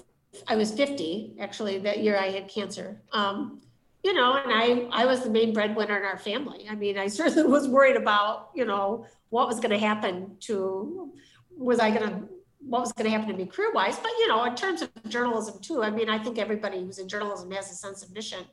I 0.47 0.55
was 0.55 0.71
50, 0.71 1.35
actually, 1.39 1.77
that 1.79 1.99
year 1.99 2.17
I 2.17 2.31
had 2.31 2.47
cancer. 2.49 2.99
Um, 3.11 3.61
you 4.03 4.13
know, 4.13 4.33
and 4.33 4.51
I, 4.51 5.03
I 5.03 5.05
was 5.05 5.23
the 5.23 5.29
main 5.29 5.53
breadwinner 5.53 5.97
in 5.97 6.03
our 6.03 6.17
family. 6.17 6.65
I 6.67 6.73
mean, 6.73 6.97
I 6.97 7.07
certainly 7.19 7.43
was 7.43 7.67
worried 7.67 7.95
about, 7.95 8.49
you 8.55 8.65
know, 8.65 9.05
what 9.29 9.47
was 9.47 9.59
going 9.59 9.69
to 9.69 9.77
happen 9.77 10.35
to, 10.41 11.13
was 11.55 11.79
I 11.79 11.91
going 11.91 12.09
to, 12.09 12.27
what 12.67 12.81
was 12.81 12.91
going 12.91 13.05
to 13.05 13.11
happen 13.11 13.29
to 13.29 13.37
me 13.37 13.45
career 13.45 13.71
wise. 13.71 13.99
But, 13.99 14.11
you 14.17 14.27
know, 14.29 14.43
in 14.45 14.55
terms 14.55 14.81
of 14.81 14.89
journalism 15.09 15.61
too, 15.61 15.83
I 15.83 15.91
mean, 15.91 16.09
I 16.09 16.17
think 16.17 16.39
everybody 16.39 16.79
who's 16.83 16.97
in 16.97 17.07
journalism 17.07 17.51
has 17.51 17.71
a 17.71 17.75
sense 17.75 18.01
of 18.01 18.11
mission 18.11 18.45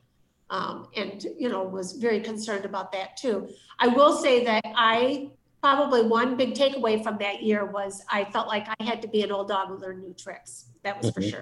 um, 0.51 0.87
and, 0.95 1.25
you 1.39 1.49
know, 1.49 1.63
was 1.63 1.93
very 1.93 2.19
concerned 2.19 2.65
about 2.65 2.91
that 2.91 3.17
too. 3.17 3.47
I 3.79 3.87
will 3.87 4.15
say 4.15 4.43
that 4.45 4.61
I 4.75 5.31
probably 5.61 6.03
one 6.03 6.35
big 6.37 6.53
takeaway 6.53 7.01
from 7.01 7.17
that 7.19 7.41
year 7.41 7.65
was 7.65 8.03
I 8.11 8.25
felt 8.25 8.47
like 8.47 8.67
I 8.79 8.83
had 8.83 9.01
to 9.01 9.07
be 9.07 9.21
an 9.23 9.31
old 9.31 9.47
dog 9.47 9.69
who 9.69 9.77
learned 9.77 10.01
new 10.01 10.13
tricks. 10.13 10.65
That 10.83 11.01
was 11.01 11.09
for 11.11 11.21
Mhm. 11.21 11.29
sure. 11.29 11.41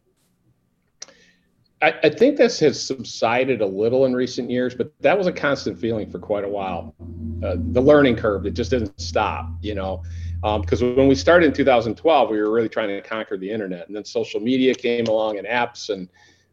I, 1.82 1.94
I 2.04 2.10
think 2.10 2.38
this 2.38 2.60
has 2.60 2.82
subsided 2.82 3.62
a 3.62 3.66
little 3.66 4.06
in 4.06 4.14
recent 4.14 4.52
years, 4.52 4.76
but 4.76 4.92
that 5.00 5.18
was 5.18 5.28
a 5.28 5.32
constant 5.32 5.80
feeling 5.80 6.10
for 6.12 6.20
quite 6.20 6.44
a 6.44 6.48
while. 6.48 6.94
Uh, 7.42 7.56
the 7.72 7.82
learning 7.82 8.18
curve, 8.18 8.46
it 8.46 8.54
just 8.54 8.70
didn't 8.70 9.00
stop, 9.00 9.50
you 9.62 9.76
know. 9.76 10.04
Because 10.42 10.82
when 10.82 11.08
we 11.08 11.16
started 11.16 11.48
in 11.48 11.54
2012, 11.54 12.30
we 12.30 12.38
were 12.42 12.52
really 12.52 12.70
trying 12.70 12.90
to 12.90 13.02
conquer 13.02 13.38
the 13.38 13.50
internet, 13.50 13.88
and 13.88 13.96
then 13.96 14.04
social 14.06 14.40
media 14.42 14.74
came 14.74 15.06
along 15.08 15.38
and 15.38 15.48
apps, 15.48 15.90
and 15.90 16.10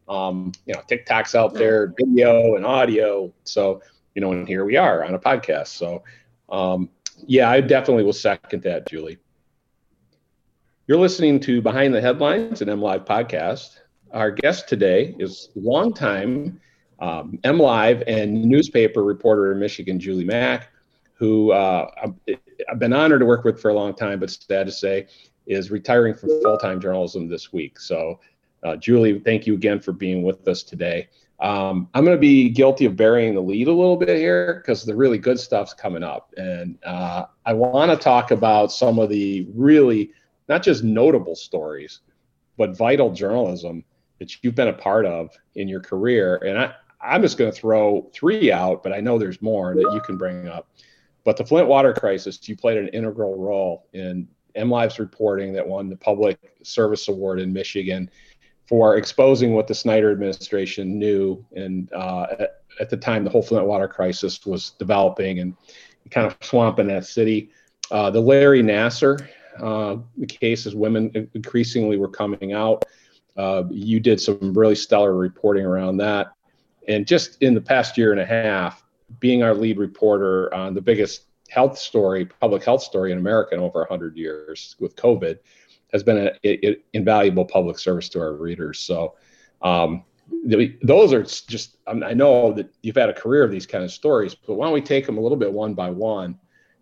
um, 0.09 0.53
you 0.67 0.75
know, 0.75 0.81
TikTok's 0.87 1.35
out 1.35 1.55
there, 1.55 1.93
video 1.99 2.57
and 2.57 2.65
audio. 2.67 3.33
So 3.45 3.81
you 4.15 4.23
know, 4.23 4.33
and 4.33 4.47
here 4.49 4.65
we 4.65 4.77
are 4.77 5.05
on 5.05 5.15
a 5.15 5.19
podcast. 5.19 5.69
So 5.69 6.03
um, 6.51 6.89
yeah, 7.27 7.51
I 7.51 7.61
definitely 7.61 8.05
will 8.05 8.13
second 8.13 8.63
that, 8.63 8.87
Julie. 8.89 9.19
You're 10.87 10.99
listening 10.99 11.41
to 11.41 11.61
Behind 11.61 11.93
the 11.95 12.01
Headlines, 12.01 12.63
an 12.63 12.69
MLive 12.69 13.05
podcast. 13.07 13.81
Our 14.13 14.31
guest 14.31 14.69
today 14.69 15.15
is 15.19 15.51
longtime 15.57 16.61
um, 17.01 17.39
MLive 17.45 18.03
and 18.07 18.45
newspaper 18.45 19.03
reporter 19.03 19.53
in 19.53 19.59
Michigan, 19.59 19.99
Julie 19.99 20.25
Mack, 20.25 20.69
who 21.15 21.53
uh, 21.53 21.91
I've- 22.03 22.39
I've 22.71 22.79
been 22.79 22.93
honored 22.93 23.21
to 23.21 23.27
work 23.27 23.45
with 23.45 23.61
for 23.61 23.71
a 23.71 23.75
long 23.75 23.95
time, 23.95 24.19
but 24.21 24.31
sad 24.31 24.67
to 24.67 24.73
say 24.73 25.07
is 25.47 25.71
retiring 25.71 26.15
from 26.15 26.31
full 26.31 26.57
time 26.59 26.81
journalism 26.81 27.29
this 27.29 27.53
week. 27.53 27.79
So, 27.79 28.19
uh, 28.67 28.77
Julie, 28.77 29.21
thank 29.21 29.47
you 29.47 29.55
again 29.55 29.81
for 29.81 29.93
being 29.93 30.25
with 30.25 30.47
us 30.49 30.65
today. 30.65 31.09
Um, 31.39 31.89
I'm 31.95 32.05
going 32.05 32.17
to 32.17 32.21
be 32.21 32.49
guilty 32.49 32.87
of 32.87 32.97
burying 32.97 33.35
the 33.35 33.41
lead 33.41 33.69
a 33.69 33.73
little 33.73 33.97
bit 33.97 34.17
here 34.17 34.55
because 34.55 34.85
the 34.85 34.97
really 34.97 35.19
good 35.19 35.39
stuff's 35.39 35.73
coming 35.73 36.03
up. 36.03 36.33
And 36.37 36.77
uh, 36.85 37.27
I 37.45 37.53
want 37.53 37.93
to 37.93 37.97
talk 37.97 38.33
about 38.33 38.73
some 38.73 38.99
of 38.99 39.09
the 39.09 39.47
really 39.55 40.11
not 40.49 40.63
just 40.65 40.83
notable 40.83 41.37
stories, 41.37 42.01
but 42.57 42.77
vital 42.77 43.13
journalism 43.13 43.85
that 44.19 44.43
you've 44.43 44.55
been 44.55 44.69
a 44.69 44.73
part 44.73 45.07
of 45.07 45.31
in 45.55 45.69
your 45.69 45.81
career. 45.81 46.37
And 46.37 46.59
I, 46.59 46.75
I'm 47.01 47.23
just 47.23 47.39
going 47.39 47.53
to 47.53 47.57
throw 47.57 48.11
three 48.13 48.51
out, 48.51 48.83
but 48.83 48.93
I 48.93 49.01
know 49.01 49.17
there's 49.17 49.43
more 49.43 49.75
that 49.75 49.91
you 49.93 50.01
can 50.01 50.17
bring 50.17 50.49
up. 50.49 50.71
But 51.23 51.37
the 51.37 51.45
Flint 51.45 51.69
water 51.69 51.93
crisis, 51.93 52.49
you 52.49 52.57
played 52.57 52.79
an 52.79 52.89
integral 52.89 53.37
role 53.37 53.87
in 53.93 54.27
MLive's 54.57 54.99
reporting 54.99 55.53
that 55.53 55.69
won 55.69 55.89
the 55.89 55.97
Public 55.97 56.39
Service 56.63 57.09
Award 57.09 57.41
in 57.41 57.53
Michigan 57.53 58.11
for 58.69 58.97
exposing 58.97 59.55
what 59.55 59.67
the 59.67 59.75
Snyder 59.75 60.11
administration 60.11 60.99
knew. 60.99 61.45
And 61.55 61.93
uh, 61.93 62.27
at, 62.39 62.61
at 62.81 62.91
the 62.91 62.97
time, 62.97 63.25
the 63.25 63.31
whole 63.31 63.43
Flint 63.43 63.67
water 63.67 63.89
crisis 63.89 64.45
was 64.45 64.71
developing 64.79 65.39
and 65.41 65.55
kind 66.11 66.27
of 66.27 66.37
swamping 66.41 66.89
that 66.89 67.05
city. 67.05 67.51
Uh, 67.91 68.11
the 68.11 68.21
Larry 68.21 68.63
Nassar 68.63 69.29
uh, 69.61 69.97
the 70.17 70.27
case 70.27 70.67
as 70.67 70.75
women 70.75 71.29
increasingly 71.35 71.97
were 71.97 72.09
coming 72.09 72.53
out. 72.53 72.85
Uh, 73.37 73.65
you 73.71 74.01
did 74.01 74.21
some 74.21 74.55
really 74.55 74.75
stellar 74.75 75.15
reporting 75.15 75.65
around 75.65 75.99
that. 75.99 76.33
And 76.89 77.07
just 77.07 77.43
in 77.43 77.55
the 77.55 77.61
past 77.61 77.99
year 77.99 78.13
and 78.13 78.21
a 78.21 78.27
half, 78.27 78.85
being 79.21 79.43
our 79.43 79.55
lead 79.55 79.79
reporter 79.79 80.53
on 80.55 80.75
the 80.75 80.81
biggest 80.81 81.25
health 81.49 81.79
story, 81.79 82.25
public 82.25 82.65
health 82.65 82.83
story 82.83 83.13
in 83.13 83.19
America 83.19 83.55
in 83.55 83.61
over 83.61 83.81
100 83.81 84.17
years 84.17 84.77
with 84.81 84.97
COVID, 84.97 85.39
has 85.93 86.03
been 86.03 86.31
an 86.43 86.77
invaluable 86.93 87.45
public 87.45 87.79
service 87.79 88.09
to 88.11 88.21
our 88.21 88.35
readers. 88.35 88.79
So, 88.81 89.15
um, 89.63 90.05
those 90.83 91.13
are 91.13 91.23
just, 91.23 91.79
I, 91.87 91.95
mean, 91.95 92.03
I 92.03 92.13
know 92.13 92.53
that 92.53 92.73
you've 92.83 92.97
had 92.97 93.09
a 93.09 93.15
career 93.15 93.45
of 93.45 93.51
these 93.51 93.67
kind 93.67 93.85
of 93.85 93.93
stories, 93.93 94.35
but 94.35 94.55
why 94.55 94.67
don't 94.67 94.75
we 94.75 94.81
take 94.81 95.07
them 95.07 95.19
a 95.19 95.21
little 95.21 95.39
bit 95.39 95.53
one 95.53 95.75
by 95.75 95.91
one? 95.91 96.39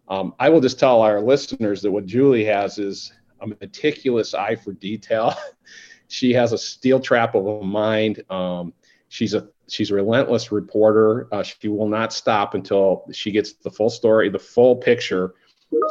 Um, 0.09 0.35
I 0.39 0.49
will 0.49 0.61
just 0.61 0.79
tell 0.79 1.03
our 1.03 1.21
listeners 1.21 1.83
that 1.83 1.91
what 1.91 2.07
Julie 2.07 2.45
has 2.45 2.79
is 2.79 3.13
a 3.41 3.47
meticulous 3.47 4.35
eye 4.35 4.57
for 4.57 4.73
detail. 4.73 5.35
she 6.09 6.33
has 6.33 6.53
a 6.53 6.59
steel 6.59 7.01
trap 7.01 7.35
of 7.35 7.47
a 7.47 7.63
mind. 7.63 8.23
Um, 8.31 8.73
she's 9.09 9.35
a 9.35 9.49
she's 9.69 9.91
a 9.91 9.95
relentless 9.95 10.53
reporter. 10.53 11.29
Uh, 11.33 11.43
she 11.43 11.69
will 11.69 11.89
not 11.89 12.13
stop 12.13 12.55
until 12.55 13.07
she 13.13 13.31
gets 13.31 13.55
the 13.55 13.71
full 13.71 13.91
story, 13.91 14.29
the 14.29 14.39
full 14.39 14.77
picture, 14.77 15.35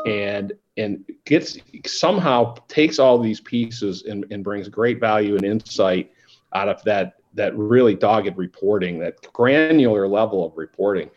and 0.05 0.53
and 0.77 1.03
gets 1.25 1.57
somehow 1.85 2.55
takes 2.67 2.97
all 2.99 3.19
these 3.19 3.41
pieces 3.41 4.03
and, 4.03 4.25
and 4.31 4.43
brings 4.43 4.67
great 4.69 4.99
value 4.99 5.35
and 5.35 5.45
insight 5.45 6.11
out 6.53 6.67
of 6.67 6.83
that 6.83 7.15
that 7.35 7.55
really 7.57 7.95
dogged 7.95 8.37
reporting, 8.37 8.99
that 8.99 9.15
granular 9.33 10.07
level 10.07 10.45
of 10.45 10.53
reporting. 10.55 11.09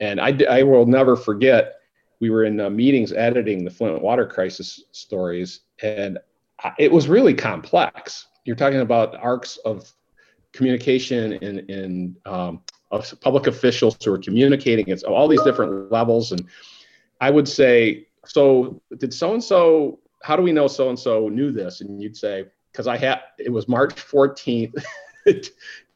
And 0.00 0.20
I, 0.20 0.38
I 0.48 0.62
will 0.62 0.86
never 0.86 1.16
forget, 1.16 1.80
we 2.20 2.30
were 2.30 2.44
in 2.44 2.60
uh, 2.60 2.70
meetings 2.70 3.12
editing 3.12 3.64
the 3.64 3.70
Flint 3.70 4.00
water 4.00 4.26
crisis 4.26 4.84
stories, 4.92 5.60
and 5.82 6.18
it 6.78 6.90
was 6.90 7.08
really 7.08 7.34
complex. 7.34 8.28
You're 8.46 8.56
talking 8.56 8.80
about 8.80 9.16
arcs 9.16 9.58
of 9.58 9.92
communication 10.52 11.34
and, 11.34 11.58
in 11.70 12.16
um, 12.24 12.62
of 12.90 13.20
public 13.20 13.46
officials 13.46 13.96
who 14.02 14.12
are 14.12 14.18
communicating. 14.18 14.88
It's 14.88 15.02
all 15.02 15.28
these 15.28 15.42
different 15.42 15.92
levels. 15.92 16.32
And 16.32 16.46
I 17.20 17.30
would 17.30 17.48
say, 17.48 18.08
so 18.24 18.80
did 18.98 19.12
so 19.12 19.34
and 19.34 19.42
so, 19.42 20.00
how 20.22 20.36
do 20.36 20.42
we 20.42 20.52
know 20.52 20.68
so 20.68 20.88
and 20.88 20.98
so 20.98 21.28
knew 21.28 21.52
this? 21.52 21.80
And 21.80 22.00
you'd 22.02 22.16
say, 22.16 22.46
because 22.72 22.86
I 22.86 22.96
had, 22.96 23.20
it 23.38 23.50
was 23.50 23.68
March 23.68 23.94
14th, 23.94 24.74
2014. 25.26 25.42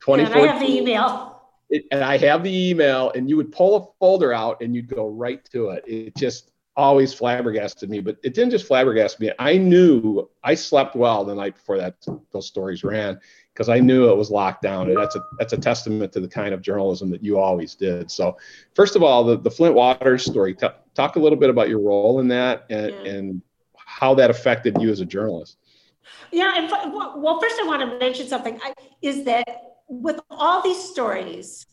And 0.06 0.20
I 0.20 0.46
have 0.46 0.60
the 0.60 0.70
email. 0.70 1.42
It, 1.70 1.84
and 1.90 2.04
I 2.04 2.18
have 2.18 2.42
the 2.42 2.70
email, 2.70 3.10
and 3.12 3.28
you 3.28 3.38
would 3.38 3.50
pull 3.50 3.76
a 3.76 3.86
folder 3.98 4.34
out 4.34 4.60
and 4.60 4.74
you'd 4.74 4.88
go 4.88 5.08
right 5.08 5.42
to 5.52 5.70
it. 5.70 5.82
It 5.86 6.14
just 6.14 6.52
always 6.76 7.14
flabbergasted 7.14 7.88
me, 7.88 8.00
but 8.00 8.16
it 8.22 8.34
didn't 8.34 8.50
just 8.50 8.68
flabbergast 8.68 9.20
me. 9.20 9.30
I 9.38 9.56
knew 9.56 10.28
I 10.42 10.54
slept 10.54 10.96
well 10.96 11.24
the 11.24 11.34
night 11.34 11.54
before 11.54 11.78
that 11.78 11.94
those 12.32 12.46
stories 12.46 12.82
ran 12.82 13.18
because 13.52 13.68
I 13.68 13.78
knew 13.78 14.10
it 14.10 14.16
was 14.16 14.30
locked 14.30 14.62
down. 14.62 14.88
And 14.88 14.96
that's 14.96 15.14
a 15.16 15.22
that's 15.38 15.52
a 15.52 15.58
testament 15.58 16.12
to 16.12 16.20
the 16.20 16.28
kind 16.28 16.52
of 16.52 16.62
journalism 16.62 17.10
that 17.10 17.22
you 17.22 17.38
always 17.38 17.74
did. 17.74 18.10
So, 18.10 18.36
first 18.74 18.96
of 18.96 19.02
all, 19.02 19.24
the, 19.24 19.38
the 19.38 19.50
Flint 19.50 19.74
Waters 19.74 20.24
story. 20.24 20.54
T- 20.54 20.66
talk 20.94 21.16
a 21.16 21.18
little 21.18 21.38
bit 21.38 21.50
about 21.50 21.68
your 21.68 21.80
role 21.80 22.20
in 22.20 22.28
that 22.28 22.66
and, 22.70 22.90
yeah. 22.90 23.12
and 23.12 23.42
how 23.76 24.14
that 24.14 24.30
affected 24.30 24.76
you 24.80 24.90
as 24.90 25.00
a 25.00 25.04
journalist. 25.04 25.58
Yeah, 26.32 26.52
and 26.56 26.70
well, 26.70 27.40
first 27.40 27.56
I 27.60 27.66
want 27.66 27.80
to 27.82 27.98
mention 27.98 28.26
something. 28.26 28.60
I, 28.62 28.74
is 29.02 29.24
that 29.24 29.46
with 29.88 30.20
all 30.30 30.62
these 30.62 30.82
stories, 30.82 31.66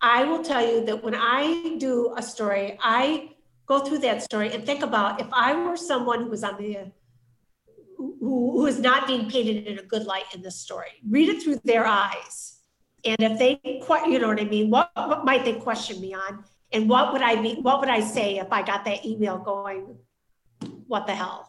I 0.00 0.24
will 0.24 0.42
tell 0.42 0.64
you 0.64 0.84
that 0.86 1.02
when 1.02 1.14
I 1.14 1.76
do 1.78 2.14
a 2.16 2.22
story, 2.22 2.78
I 2.80 3.30
go 3.66 3.80
through 3.80 3.98
that 3.98 4.22
story 4.22 4.52
and 4.52 4.64
think 4.64 4.82
about 4.82 5.20
if 5.20 5.26
I 5.32 5.54
were 5.54 5.76
someone 5.76 6.22
who 6.22 6.30
was 6.30 6.44
on 6.44 6.56
the 6.58 6.92
who, 7.96 8.16
who 8.20 8.66
is 8.66 8.78
not 8.78 9.06
being 9.06 9.28
painted 9.28 9.66
in 9.66 9.78
a 9.78 9.82
good 9.82 10.04
light 10.04 10.24
in 10.34 10.40
this 10.40 10.56
story. 10.56 10.92
Read 11.08 11.28
it 11.28 11.42
through 11.42 11.60
their 11.64 11.84
eyes. 11.84 12.60
And 13.04 13.16
if 13.18 13.38
they, 13.38 13.60
you 13.64 14.18
know 14.18 14.28
what 14.28 14.40
I 14.40 14.44
mean, 14.44 14.70
what, 14.70 14.90
what 14.94 15.24
might 15.24 15.44
they 15.44 15.54
question 15.54 16.00
me 16.00 16.14
on? 16.14 16.44
And 16.72 16.88
what 16.88 17.12
would 17.12 17.22
I 17.22 17.40
mean? 17.40 17.62
What 17.62 17.80
would 17.80 17.88
I 17.88 18.00
say 18.00 18.38
if 18.38 18.52
I 18.52 18.62
got 18.62 18.84
that 18.84 19.04
email 19.04 19.38
going, 19.38 19.96
what 20.86 21.06
the 21.06 21.14
hell? 21.14 21.48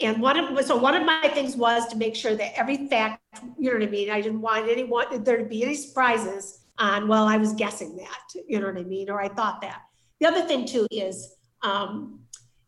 And 0.00 0.20
one 0.20 0.38
of 0.38 0.64
so 0.64 0.76
one 0.76 0.94
of 0.94 1.06
my 1.06 1.28
things 1.32 1.56
was 1.56 1.86
to 1.88 1.96
make 1.96 2.14
sure 2.14 2.34
that 2.34 2.58
every 2.58 2.86
fact, 2.88 3.22
you 3.58 3.70
know 3.70 3.78
what 3.78 3.86
I 3.86 3.90
mean. 3.90 4.10
I 4.10 4.20
didn't 4.20 4.40
want 4.40 4.68
anyone 4.68 5.22
there 5.24 5.38
to 5.38 5.44
be 5.44 5.62
any 5.62 5.74
surprises 5.74 6.60
on. 6.78 7.08
Well, 7.08 7.26
I 7.26 7.38
was 7.38 7.54
guessing 7.54 7.96
that, 7.96 8.42
you 8.46 8.60
know 8.60 8.66
what 8.66 8.76
I 8.76 8.82
mean, 8.82 9.08
or 9.08 9.20
I 9.20 9.28
thought 9.28 9.62
that. 9.62 9.82
The 10.20 10.26
other 10.26 10.42
thing 10.42 10.66
too 10.66 10.86
is 10.90 11.36
um, 11.62 12.20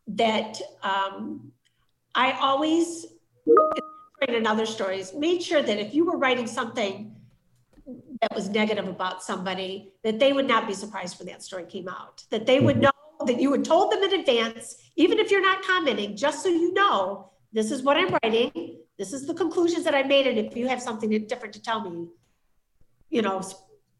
that 0.07 0.59
um, 0.81 1.51
I 2.15 2.31
always, 2.33 3.05
in 4.27 4.47
other 4.47 4.65
stories, 4.65 5.13
made 5.13 5.43
sure 5.43 5.61
that 5.61 5.77
if 5.79 5.93
you 5.93 6.05
were 6.05 6.17
writing 6.17 6.47
something 6.47 7.15
that 8.21 8.35
was 8.35 8.49
negative 8.49 8.87
about 8.87 9.23
somebody, 9.23 9.93
that 10.03 10.19
they 10.19 10.33
would 10.33 10.47
not 10.47 10.67
be 10.67 10.73
surprised 10.73 11.19
when 11.19 11.27
that 11.27 11.43
story 11.43 11.65
came 11.65 11.87
out. 11.87 12.23
That 12.31 12.45
they 12.45 12.59
would 12.59 12.77
mm-hmm. 12.77 12.83
know 12.83 13.25
that 13.25 13.39
you 13.39 13.51
had 13.51 13.63
told 13.63 13.91
them 13.91 14.03
in 14.03 14.19
advance, 14.19 14.75
even 14.95 15.19
if 15.19 15.31
you're 15.31 15.41
not 15.41 15.63
commenting, 15.63 16.15
just 16.15 16.43
so 16.43 16.49
you 16.49 16.73
know, 16.73 17.31
this 17.53 17.71
is 17.71 17.81
what 17.81 17.97
I'm 17.97 18.15
writing. 18.21 18.77
This 18.97 19.13
is 19.13 19.25
the 19.25 19.33
conclusions 19.33 19.85
that 19.85 19.95
I 19.95 20.03
made. 20.03 20.27
And 20.27 20.37
if 20.37 20.55
you 20.55 20.67
have 20.67 20.81
something 20.81 21.09
different 21.27 21.53
to 21.53 21.61
tell 21.61 21.89
me, 21.89 22.07
you 23.09 23.21
know, 23.21 23.41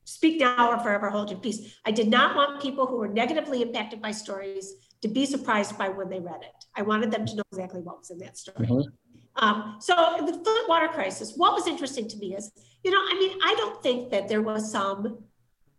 speak 0.03 0.39
now 0.39 0.71
or 0.71 0.79
forever 0.79 1.09
hold 1.09 1.29
your 1.29 1.39
peace. 1.39 1.75
I 1.85 1.91
did 1.91 2.09
not 2.09 2.35
want 2.35 2.61
people 2.61 2.87
who 2.87 2.97
were 2.97 3.07
negatively 3.07 3.61
impacted 3.61 4.01
by 4.01 4.11
stories 4.11 4.73
to 5.01 5.07
be 5.07 5.25
surprised 5.25 5.77
by 5.77 5.89
when 5.89 6.09
they 6.09 6.19
read 6.19 6.41
it. 6.41 6.65
I 6.75 6.81
wanted 6.81 7.11
them 7.11 7.25
to 7.25 7.35
know 7.37 7.43
exactly 7.51 7.81
what 7.81 7.99
was 7.99 8.09
in 8.09 8.17
that 8.19 8.37
story. 8.37 8.67
Mm-hmm. 8.67 9.43
Um, 9.43 9.77
so 9.79 9.93
the 10.19 10.33
Flint 10.33 10.67
water 10.67 10.87
crisis, 10.89 11.33
what 11.37 11.53
was 11.53 11.67
interesting 11.67 12.07
to 12.09 12.17
me 12.17 12.35
is, 12.35 12.51
you 12.83 12.91
know, 12.91 12.99
I 12.99 13.13
mean, 13.19 13.37
I 13.43 13.55
don't 13.55 13.81
think 13.83 14.11
that 14.11 14.27
there 14.27 14.41
was 14.41 14.71
some 14.71 15.23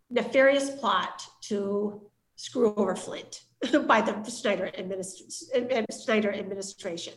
nefarious 0.09 0.69
plot 0.69 1.23
to 1.41 2.01
screw 2.35 2.73
over 2.75 2.95
Flint 2.95 3.43
by 3.87 4.01
the 4.01 4.23
Snyder, 4.29 4.71
administ- 4.77 5.91
Snyder 5.91 6.33
administration. 6.33 7.13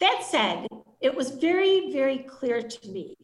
That 0.00 0.22
said, 0.22 0.66
it 1.00 1.14
was 1.14 1.30
very, 1.30 1.92
very 1.92 2.18
clear 2.18 2.62
to 2.62 2.88
me 2.88 3.16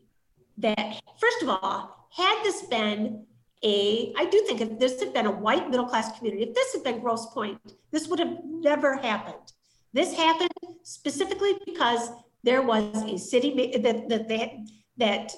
that, 0.59 1.01
first 1.19 1.43
of 1.43 1.49
all, 1.49 2.09
had 2.11 2.43
this 2.43 2.63
been 2.63 3.27
a, 3.63 4.13
I 4.17 4.27
do 4.27 4.43
think 4.47 4.61
if 4.61 4.79
this 4.79 5.01
had 5.01 5.13
been 5.13 5.27
a 5.27 5.31
white 5.31 5.71
middle 5.71 5.87
class 5.87 6.17
community, 6.17 6.45
if 6.45 6.55
this 6.55 6.73
had 6.73 6.85
been 6.85 7.01
Grosse 7.01 7.27
Pointe, 7.33 7.61
this 7.91 8.09
would 8.09 8.19
have 8.19 8.39
never 8.45 8.97
happened. 8.97 9.53
This 9.93 10.15
happened 10.15 10.51
specifically 10.83 11.55
because 11.65 12.11
there 12.45 12.63
was 12.63 12.95
a 13.05 13.19
city 13.19 13.79
that 13.79 14.09
that 14.09 14.29
they 14.29 14.65
that 14.99 15.33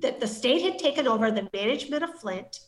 that 0.00 0.20
the 0.20 0.26
state 0.26 0.62
had 0.62 0.78
taken 0.78 1.06
over 1.06 1.30
the 1.30 1.48
management 1.52 2.02
of 2.02 2.18
Flint, 2.20 2.60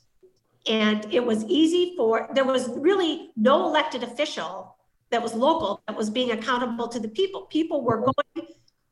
and 0.66 1.06
it 1.12 1.24
was 1.24 1.44
easy 1.44 1.94
for 1.96 2.28
there 2.34 2.44
was 2.44 2.68
really 2.68 3.30
no 3.36 3.66
elected 3.66 4.02
official 4.02 4.76
that 5.10 5.22
was 5.22 5.34
local 5.34 5.82
that 5.86 5.96
was 5.96 6.08
being 6.08 6.30
accountable 6.30 6.88
to 6.88 7.00
the 7.00 7.08
people. 7.08 7.42
People 7.42 7.82
were 7.82 8.00
going 8.00 8.48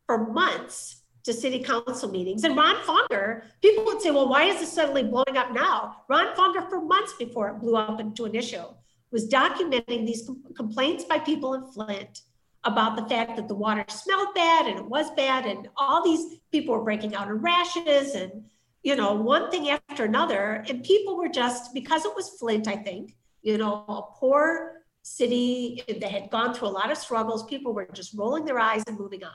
for 0.07 0.31
months 0.33 1.03
to 1.25 1.33
city 1.33 1.63
council 1.63 2.11
meetings. 2.11 2.45
And 2.45 2.57
Ron 2.57 2.77
Fonger, 2.77 3.43
people 3.63 3.85
would 3.85 4.01
say, 4.01 4.11
well, 4.11 4.29
why 4.29 4.45
is 4.45 4.61
this 4.61 4.73
suddenly 4.73 5.05
blowing 5.05 5.37
up 5.37 5.53
now? 5.53 6.03
Ron 6.09 6.35
Fonger, 6.35 6.69
for 6.69 6.81
months 6.81 7.15
before 7.19 7.49
it 7.49 7.61
blew 7.61 7.77
up 7.77 8.01
into 8.01 8.25
an 8.25 8.35
issue, 8.35 8.65
was 9.13 9.29
documenting 9.29 10.07
these 10.07 10.27
com- 10.27 10.43
complaints 10.57 11.05
by 11.05 11.19
people 11.19 11.55
in 11.55 11.65
Flint 11.73 12.23
about 12.65 12.97
the 12.97 13.07
fact 13.07 13.37
that 13.37 13.49
the 13.49 13.55
water 13.55 13.85
smelled 13.89 14.35
bad 14.35 14.67
and 14.67 14.79
it 14.79 14.85
was 14.85 15.11
bad. 15.13 15.47
And 15.47 15.69
all 15.77 16.05
these 16.05 16.41
people 16.53 16.75
were 16.75 16.85
breaking 16.85 17.15
out 17.15 17.29
in 17.29 17.35
rashes 17.35 18.15
and, 18.15 18.45
you 18.83 18.97
know, 18.97 19.15
one 19.15 19.51
thing 19.51 19.71
after 19.71 20.05
another. 20.05 20.65
And 20.69 20.85
people 20.85 21.17
were 21.17 21.29
just, 21.29 21.73
because 21.73 22.05
it 22.05 22.15
was 22.15 22.37
Flint, 22.39 22.69
I 22.69 22.77
think, 22.77 23.17
you 23.43 23.57
know, 23.57 23.85
a 23.89 24.03
poor 24.19 24.83
city 25.03 25.83
that 25.89 26.11
had 26.11 26.31
gone 26.31 26.53
through 26.53 26.69
a 26.69 26.71
lot 26.71 26.91
of 26.91 26.99
struggles, 26.99 27.45
people 27.45 27.73
were 27.73 27.89
just 27.93 28.15
rolling 28.15 28.45
their 28.45 28.59
eyes 28.59 28.83
and 28.87 28.99
moving 28.99 29.25
on. 29.25 29.33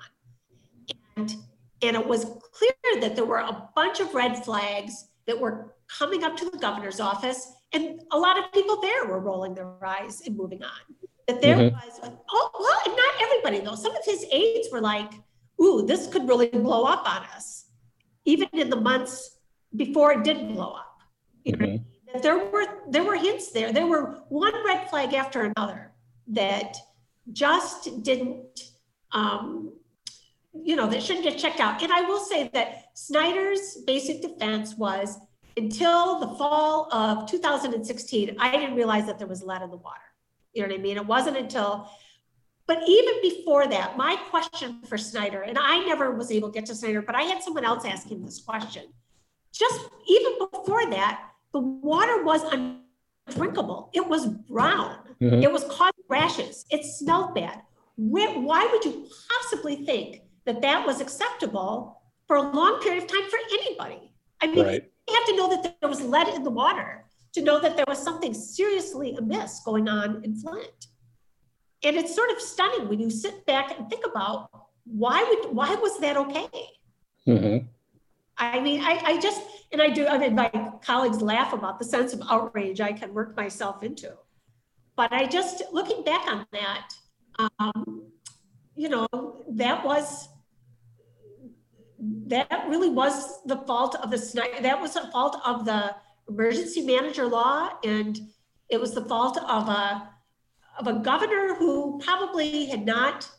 And 1.17 1.35
and 1.81 1.95
it 1.95 2.07
was 2.07 2.25
clear 2.53 3.01
that 3.01 3.15
there 3.15 3.25
were 3.25 3.39
a 3.39 3.69
bunch 3.75 3.99
of 3.99 4.13
red 4.13 4.43
flags 4.43 5.09
that 5.27 5.39
were 5.39 5.75
coming 5.87 6.23
up 6.23 6.37
to 6.37 6.49
the 6.49 6.57
governor's 6.57 6.99
office. 6.99 7.53
And 7.73 8.01
a 8.11 8.17
lot 8.17 8.39
of 8.39 8.51
people 8.53 8.81
there 8.81 9.05
were 9.05 9.19
rolling 9.19 9.53
their 9.53 9.83
eyes 9.85 10.21
and 10.25 10.35
moving 10.35 10.63
on. 10.63 10.95
That 11.27 11.41
there 11.41 11.57
mm-hmm. 11.57 11.75
was, 11.75 12.11
oh, 12.29 12.49
well, 12.59 12.95
not 12.95 13.21
everybody 13.21 13.59
though. 13.59 13.75
Some 13.75 13.95
of 13.95 14.05
his 14.05 14.25
aides 14.31 14.67
were 14.71 14.81
like, 14.81 15.11
ooh, 15.61 15.85
this 15.85 16.07
could 16.07 16.27
really 16.27 16.49
blow 16.49 16.83
up 16.83 17.09
on 17.09 17.23
us, 17.35 17.65
even 18.25 18.47
in 18.53 18.69
the 18.69 18.75
months 18.75 19.37
before 19.75 20.13
it 20.13 20.23
did 20.23 20.53
blow 20.53 20.73
up. 20.73 20.99
You 21.43 21.53
mm-hmm. 21.53 21.75
know, 22.13 22.19
there 22.21 22.37
were 22.37 22.65
there 22.89 23.03
were 23.03 23.15
hints 23.15 23.51
there. 23.51 23.73
There 23.73 23.87
were 23.87 24.21
one 24.29 24.53
red 24.65 24.89
flag 24.89 25.13
after 25.13 25.51
another 25.55 25.91
that 26.27 26.77
just 27.31 28.03
didn't 28.03 28.71
um, 29.11 29.73
you 30.63 30.75
know, 30.75 30.87
that 30.87 31.03
shouldn't 31.03 31.23
get 31.23 31.37
checked 31.37 31.59
out. 31.59 31.81
And 31.81 31.91
I 31.91 32.01
will 32.01 32.19
say 32.19 32.49
that 32.53 32.85
Snyder's 32.93 33.77
basic 33.85 34.21
defense 34.21 34.75
was 34.75 35.17
until 35.57 36.19
the 36.19 36.27
fall 36.35 36.93
of 36.93 37.29
2016, 37.29 38.35
I 38.39 38.51
didn't 38.51 38.75
realize 38.75 39.05
that 39.07 39.17
there 39.17 39.27
was 39.27 39.41
lead 39.43 39.61
in 39.61 39.69
the 39.69 39.77
water. 39.77 39.99
You 40.55 40.63
know 40.63 40.69
what 40.69 40.79
I 40.79 40.81
mean? 40.81 40.97
It 40.97 41.05
wasn't 41.05 41.37
until, 41.37 41.87
but 42.65 42.79
even 42.87 43.21
before 43.21 43.67
that, 43.67 43.97
my 43.97 44.15
question 44.29 44.81
for 44.87 44.97
Snyder, 44.97 45.43
and 45.43 45.57
I 45.59 45.85
never 45.85 46.11
was 46.15 46.31
able 46.31 46.49
to 46.49 46.53
get 46.53 46.65
to 46.67 46.75
Snyder, 46.75 47.01
but 47.03 47.13
I 47.13 47.23
had 47.23 47.43
someone 47.43 47.63
else 47.63 47.85
ask 47.85 48.09
him 48.09 48.25
this 48.25 48.41
question. 48.41 48.85
Just 49.53 49.79
even 50.07 50.33
before 50.39 50.89
that, 50.89 51.29
the 51.53 51.59
water 51.59 52.23
was 52.23 52.41
undrinkable. 52.43 53.91
It 53.93 54.07
was 54.07 54.25
brown. 54.27 54.97
Mm-hmm. 55.21 55.43
It 55.43 55.51
was 55.51 55.63
causing 55.65 56.03
rashes. 56.09 56.65
It 56.71 56.83
smelled 56.83 57.35
bad. 57.35 57.61
Why 57.97 58.67
would 58.71 58.83
you 58.83 59.07
possibly 59.29 59.75
think 59.85 60.21
that 60.45 60.61
that 60.61 60.85
was 60.85 61.01
acceptable 61.01 62.01
for 62.27 62.37
a 62.37 62.41
long 62.41 62.81
period 62.81 63.03
of 63.03 63.09
time 63.09 63.29
for 63.29 63.39
anybody. 63.51 64.11
I 64.41 64.47
mean, 64.47 64.65
right. 64.65 64.91
you 65.07 65.13
have 65.13 65.25
to 65.25 65.35
know 65.35 65.49
that 65.49 65.77
there 65.79 65.89
was 65.89 66.01
lead 66.01 66.27
in 66.29 66.43
the 66.43 66.49
water 66.49 67.04
to 67.35 67.41
know 67.41 67.59
that 67.59 67.75
there 67.75 67.85
was 67.87 68.01
something 68.01 68.33
seriously 68.33 69.15
amiss 69.17 69.59
going 69.65 69.89
on 69.89 70.23
in 70.23 70.35
Flint. 70.35 70.87
And 71.83 71.97
it's 71.97 72.15
sort 72.15 72.31
of 72.31 72.39
stunning 72.39 72.87
when 72.87 72.99
you 72.99 73.09
sit 73.09 73.45
back 73.45 73.77
and 73.77 73.89
think 73.89 74.05
about 74.05 74.49
why 74.85 75.21
would 75.23 75.53
why 75.53 75.75
was 75.75 75.99
that 75.99 76.15
okay? 76.15 76.47
Mm-hmm. 77.27 77.65
I 78.37 78.59
mean, 78.61 78.81
I, 78.81 79.01
I 79.03 79.19
just 79.19 79.41
and 79.71 79.81
I 79.81 79.89
do. 79.89 80.07
I 80.07 80.17
mean, 80.17 80.35
my 80.35 80.49
colleagues 80.81 81.21
laugh 81.21 81.51
about 81.53 81.77
the 81.77 81.85
sense 81.85 82.13
of 82.13 82.21
outrage 82.29 82.79
I 82.79 82.93
can 82.93 83.13
work 83.13 83.35
myself 83.35 83.83
into, 83.83 84.13
but 84.95 85.11
I 85.11 85.25
just 85.25 85.61
looking 85.73 86.03
back 86.03 86.27
on 86.27 86.45
that, 86.53 86.89
um, 87.59 88.03
you 88.75 88.89
know, 88.89 89.07
that 89.49 89.83
was 89.83 90.29
that 92.27 92.65
really 92.69 92.89
was 92.89 93.43
the 93.43 93.57
fault 93.57 93.95
of 93.95 94.09
the 94.09 94.17
Snyder, 94.17 94.61
that 94.61 94.79
was 94.79 94.93
the 94.93 95.07
fault 95.11 95.37
of 95.45 95.65
the 95.65 95.95
emergency 96.27 96.81
manager 96.81 97.25
law. 97.25 97.69
And 97.83 98.19
it 98.69 98.79
was 98.79 98.93
the 98.93 99.05
fault 99.05 99.37
of 99.37 99.69
a, 99.69 100.09
of 100.79 100.87
a 100.87 100.93
governor 100.99 101.55
who 101.55 101.99
probably 102.03 102.65
had 102.65 102.85
not 102.85 103.29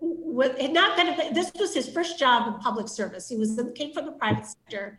had 0.00 0.72
not 0.72 0.96
been 0.96 1.34
this 1.34 1.52
was 1.58 1.74
his 1.74 1.88
first 1.88 2.18
job 2.18 2.48
in 2.48 2.54
public 2.60 2.88
service 2.88 3.28
he 3.28 3.36
was 3.36 3.60
came 3.74 3.92
from 3.92 4.06
the 4.06 4.12
private 4.12 4.46
sector 4.46 4.98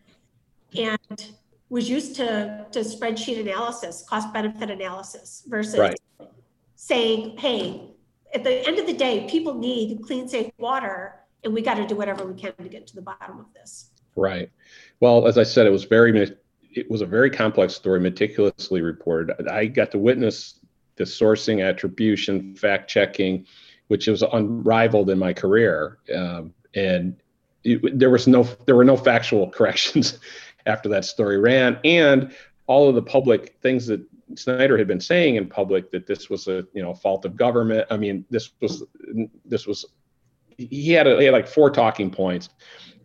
and 0.78 1.32
was 1.70 1.90
used 1.90 2.16
to 2.16 2.66
to 2.72 2.80
spreadsheet 2.82 3.40
analysis 3.40 4.04
cost 4.08 4.32
benefit 4.34 4.70
analysis 4.70 5.44
versus 5.48 5.80
right. 5.80 6.00
saying 6.76 7.38
hey 7.38 7.90
at 8.34 8.44
the 8.44 8.68
end 8.68 8.78
of 8.78 8.86
the 8.86 8.94
day 8.94 9.28
people 9.30 9.56
need 9.56 10.02
clean 10.04 10.28
safe 10.28 10.52
water 10.60 11.16
and 11.44 11.54
we 11.54 11.62
got 11.62 11.76
to 11.76 11.88
do 11.88 11.96
whatever 11.96 12.26
we 12.26 12.40
can 12.40 12.54
to 12.62 12.70
get 12.70 12.86
to 12.86 12.96
the 12.96 13.02
bottom 13.02 13.40
of 13.40 13.46
this 13.54 13.91
right 14.16 14.50
well 15.00 15.28
as 15.28 15.38
i 15.38 15.44
said 15.44 15.66
it 15.66 15.72
was 15.72 15.84
very 15.84 16.36
it 16.74 16.90
was 16.90 17.02
a 17.02 17.06
very 17.06 17.30
complex 17.30 17.74
story 17.74 18.00
meticulously 18.00 18.82
reported 18.82 19.48
i 19.48 19.66
got 19.66 19.92
to 19.92 19.98
witness 19.98 20.56
the 20.96 21.04
sourcing 21.04 21.66
attribution 21.66 22.56
fact 22.56 22.90
checking 22.90 23.46
which 23.92 24.08
was 24.08 24.22
unrivaled 24.22 25.10
in 25.10 25.20
my 25.20 25.34
career. 25.34 25.98
Um, 26.16 26.54
and 26.76 27.14
it, 27.66 28.00
there 28.00 28.10
was 28.10 28.26
no, 28.26 28.44
there 28.66 28.78
were 28.78 28.86
no 28.86 28.96
factual 28.96 29.50
corrections 29.58 30.18
after 30.66 30.88
that 30.88 31.04
story 31.04 31.38
ran, 31.38 31.78
and 31.84 32.34
all 32.68 32.88
of 32.88 32.96
the 32.96 33.02
public 33.02 33.58
things 33.62 33.88
that 33.88 34.00
Snyder 34.36 34.78
had 34.78 34.88
been 34.88 35.02
saying 35.02 35.36
in 35.36 35.46
public 35.46 35.92
that 35.92 36.08
this 36.08 36.30
was 36.30 36.48
a 36.48 36.66
you 36.72 36.82
know 36.82 36.94
fault 36.94 37.26
of 37.26 37.36
government. 37.36 37.86
I 37.92 37.98
mean, 37.98 38.24
this 38.30 38.52
was 38.62 38.86
this 39.44 39.68
was 39.68 39.84
he 40.58 40.94
had, 40.94 41.06
a, 41.06 41.18
he 41.18 41.26
had 41.26 41.34
like 41.34 41.50
four 41.50 41.70
talking 41.70 42.10
points. 42.10 42.48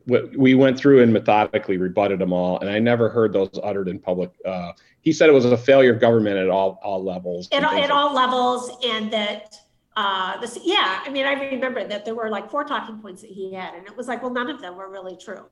We 0.07 0.55
went 0.55 0.79
through 0.79 1.03
and 1.03 1.12
methodically 1.12 1.79
rebutted 1.79 2.21
them 2.21 2.33
all, 2.33 2.61
and 2.61 2.71
I 2.71 2.79
never 2.79 3.09
heard 3.09 3.33
those 3.33 3.51
uttered 3.62 3.88
in 3.88 3.99
public. 3.99 4.31
Uh, 4.45 4.73
he 5.01 5.12
said 5.12 5.29
it 5.29 5.33
was 5.33 5.45
a 5.45 5.57
failure 5.57 5.92
of 5.95 6.01
government 6.01 6.37
at 6.37 6.49
all 6.49 6.79
all 6.83 7.03
levels. 7.03 7.49
At, 7.53 7.64
at 7.64 7.90
all 7.90 8.14
levels, 8.14 8.71
and 8.85 9.12
that 9.12 9.57
uh, 9.97 10.38
this, 10.40 10.59
yeah, 10.62 11.01
I 11.05 11.09
mean, 11.09 11.25
I 11.25 11.33
remember 11.33 11.87
that 11.88 12.05
there 12.05 12.14
were 12.14 12.29
like 12.29 12.51
four 12.51 12.64
talking 12.64 12.99
points 12.99 13.23
that 13.23 13.31
he 13.31 13.53
had, 13.53 13.75
and 13.75 13.87
it 13.87 13.97
was 13.97 14.09
like, 14.09 14.23
well, 14.23 14.33
none 14.33 14.49
of 14.49 14.61
them 14.61 14.77
were 14.77 14.90
really 14.90 15.16
true. 15.16 15.47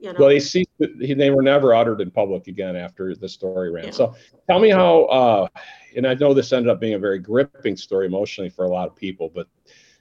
You 0.00 0.12
know? 0.12 0.18
Well, 0.20 0.28
he 0.28 0.38
ceased, 0.38 0.70
they 0.78 1.30
were 1.30 1.42
never 1.42 1.74
uttered 1.74 2.00
in 2.00 2.10
public 2.12 2.46
again 2.46 2.76
after 2.76 3.16
the 3.16 3.28
story 3.28 3.72
ran. 3.72 3.86
Yeah. 3.86 3.90
So 3.90 4.14
tell 4.48 4.60
me 4.60 4.70
how, 4.70 5.04
uh, 5.06 5.48
and 5.96 6.06
I 6.06 6.14
know 6.14 6.32
this 6.32 6.52
ended 6.52 6.70
up 6.70 6.78
being 6.78 6.94
a 6.94 6.98
very 6.98 7.18
gripping 7.18 7.76
story 7.76 8.06
emotionally 8.06 8.50
for 8.50 8.64
a 8.64 8.68
lot 8.68 8.86
of 8.86 8.94
people, 8.94 9.30
but 9.34 9.48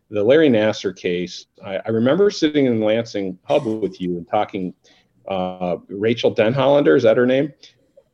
the 0.09 0.23
Larry 0.23 0.49
Nassar 0.49 0.95
case, 0.95 1.47
I, 1.63 1.77
I 1.77 1.89
remember 1.89 2.29
sitting 2.29 2.65
in 2.65 2.81
Lansing 2.81 3.37
Hub 3.43 3.65
with 3.65 3.99
you 4.01 4.17
and 4.17 4.27
talking. 4.27 4.73
Uh, 5.27 5.75
Rachel 5.89 6.33
Denhollander, 6.33 6.95
is 6.95 7.03
that 7.03 7.17
her 7.17 7.25
name? 7.25 7.51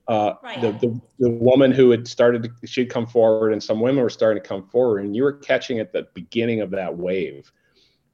uh, 0.08 0.34
right. 0.44 0.62
the, 0.62 0.72
the, 0.74 1.02
the 1.20 1.30
woman 1.30 1.72
who 1.72 1.90
had 1.90 2.08
started 2.08 2.44
to, 2.44 2.68
she'd 2.68 2.90
come 2.90 3.08
forward 3.08 3.54
and 3.54 3.64
some 3.64 3.80
women 3.80 4.04
were 4.04 4.10
starting 4.10 4.42
to 4.42 4.48
come 4.48 4.68
forward 4.68 5.04
and 5.04 5.16
you 5.16 5.24
were 5.24 5.34
catching 5.34 5.80
at 5.80 5.94
the 5.94 6.08
beginning 6.14 6.62
of 6.62 6.70
that 6.72 6.96
wave 6.96 7.52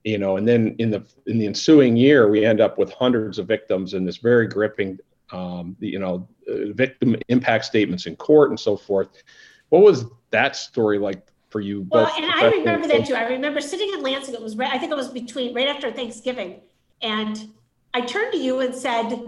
you 0.03 0.17
know 0.17 0.37
and 0.37 0.47
then 0.47 0.75
in 0.79 0.91
the 0.91 1.03
in 1.25 1.39
the 1.39 1.45
ensuing 1.45 1.97
year 1.97 2.29
we 2.29 2.45
end 2.45 2.61
up 2.61 2.77
with 2.77 2.93
hundreds 2.93 3.39
of 3.39 3.47
victims 3.47 3.95
and 3.95 4.07
this 4.07 4.17
very 4.17 4.47
gripping 4.47 4.97
um, 5.31 5.75
you 5.79 5.99
know 5.99 6.27
uh, 6.47 6.71
victim 6.73 7.15
impact 7.27 7.65
statements 7.65 8.05
in 8.05 8.15
court 8.15 8.49
and 8.49 8.59
so 8.59 8.77
forth 8.77 9.09
what 9.69 9.81
was 9.81 10.05
that 10.29 10.55
story 10.55 10.99
like 10.99 11.27
for 11.49 11.61
you 11.61 11.87
well 11.89 12.11
and 12.15 12.25
i 12.31 12.49
remember 12.49 12.87
that 12.87 13.05
too 13.05 13.15
i 13.15 13.27
remember 13.27 13.59
sitting 13.59 13.91
in 13.93 14.01
lansing 14.01 14.33
it 14.33 14.41
was 14.41 14.55
right 14.55 14.71
i 14.71 14.77
think 14.77 14.91
it 14.91 14.95
was 14.95 15.09
between 15.09 15.53
right 15.53 15.67
after 15.67 15.91
thanksgiving 15.91 16.61
and 17.01 17.49
i 17.93 18.01
turned 18.01 18.31
to 18.31 18.37
you 18.37 18.59
and 18.59 18.73
said 18.73 19.19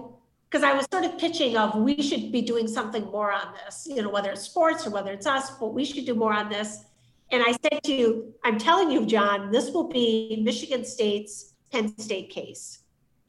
because 0.52 0.66
I 0.66 0.74
was 0.74 0.86
sort 0.92 1.06
of 1.06 1.18
pitching 1.18 1.56
of 1.56 1.76
we 1.76 2.02
should 2.02 2.30
be 2.30 2.42
doing 2.42 2.68
something 2.68 3.06
more 3.06 3.32
on 3.32 3.54
this, 3.64 3.88
you 3.90 4.02
know, 4.02 4.10
whether 4.10 4.32
it's 4.32 4.42
sports 4.42 4.86
or 4.86 4.90
whether 4.90 5.14
it's 5.14 5.26
us, 5.26 5.52
but 5.52 5.74
we 5.74 5.86
should 5.86 6.06
do 6.06 6.14
more 6.14 6.34
on 6.34 6.50
this. 6.50 6.84
And 7.32 7.42
I 7.42 7.54
said 7.54 7.82
to 7.86 7.94
you, 7.94 8.34
I'm 8.44 8.58
telling 8.58 8.92
you, 8.92 9.06
John, 9.06 9.50
this 9.52 9.72
will 9.72 9.88
be 9.88 10.42
Michigan 10.44 10.84
State's 10.84 11.54
Penn 11.72 11.98
State 11.98 12.30
case. 12.30 12.80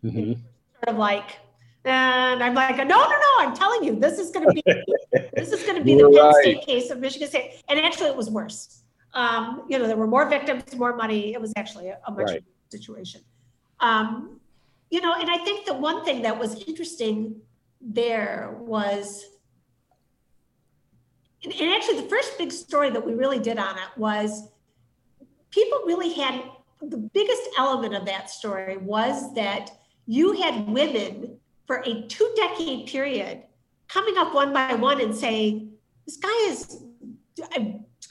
Mm-hmm. 0.05 0.33
Sort 0.33 0.88
of 0.88 0.96
like, 0.96 1.38
and 1.85 2.42
I'm 2.42 2.55
like, 2.55 2.76
no, 2.78 2.85
no, 2.85 3.09
no, 3.09 3.33
I'm 3.38 3.55
telling 3.55 3.85
you, 3.85 3.94
this 3.94 4.18
is 4.18 4.33
going 4.33 4.48
to 4.48 4.52
be 4.52 4.62
this 5.37 5.52
is 5.52 5.62
going 5.62 5.78
to 5.78 5.85
be 5.85 5.94
the 5.94 6.09
Penn 6.09 6.14
right. 6.14 6.35
State 6.42 6.66
case 6.66 6.90
of 6.90 6.98
Michigan 6.98 7.28
State. 7.28 7.62
And 7.68 7.78
actually, 7.78 8.09
it 8.09 8.16
was 8.16 8.31
worse. 8.31 8.81
Um, 9.14 9.64
you 9.68 9.79
know, 9.79 9.87
there 9.87 9.96
were 9.96 10.07
more 10.07 10.29
victims, 10.29 10.64
more 10.77 10.96
money. 10.96 11.35
It 11.35 11.40
was 11.40 11.53
actually 11.57 11.88
a, 11.88 11.98
a 12.07 12.11
much 12.11 12.31
right. 12.31 12.44
situation. 12.70 13.20
Um, 13.81 14.40
you 14.90 15.01
know, 15.01 15.14
and 15.14 15.31
I 15.31 15.38
think 15.38 15.66
the 15.66 15.75
one 15.75 16.05
thing 16.05 16.22
that 16.22 16.38
was 16.38 16.62
interesting 16.64 17.37
there 17.81 18.57
was, 18.61 19.25
and, 21.42 21.53
and 21.53 21.75
actually 21.75 22.01
the 22.01 22.09
first 22.09 22.38
big 22.38 22.53
story 22.53 22.90
that 22.90 23.05
we 23.05 23.14
really 23.14 23.38
did 23.38 23.59
on 23.59 23.77
it 23.77 23.98
was 23.98 24.48
people 25.51 25.81
really 25.87 26.12
had 26.12 26.42
the 26.81 26.96
biggest 26.96 27.42
element 27.59 27.94
of 27.94 28.05
that 28.07 28.31
story 28.31 28.77
was 28.77 29.35
that 29.35 29.70
you 30.07 30.33
had 30.33 30.68
women 30.68 31.38
for 31.66 31.83
a 31.87 32.03
two 32.09 32.33
decade 32.37 32.87
period 32.87 33.42
coming 33.88 34.14
up 34.18 34.35
one 34.35 34.53
by 34.53 34.75
one 34.75 35.01
and 35.01 35.14
saying, 35.14 35.72
this 36.07 36.16
guy 36.16 36.48
is 36.48 36.83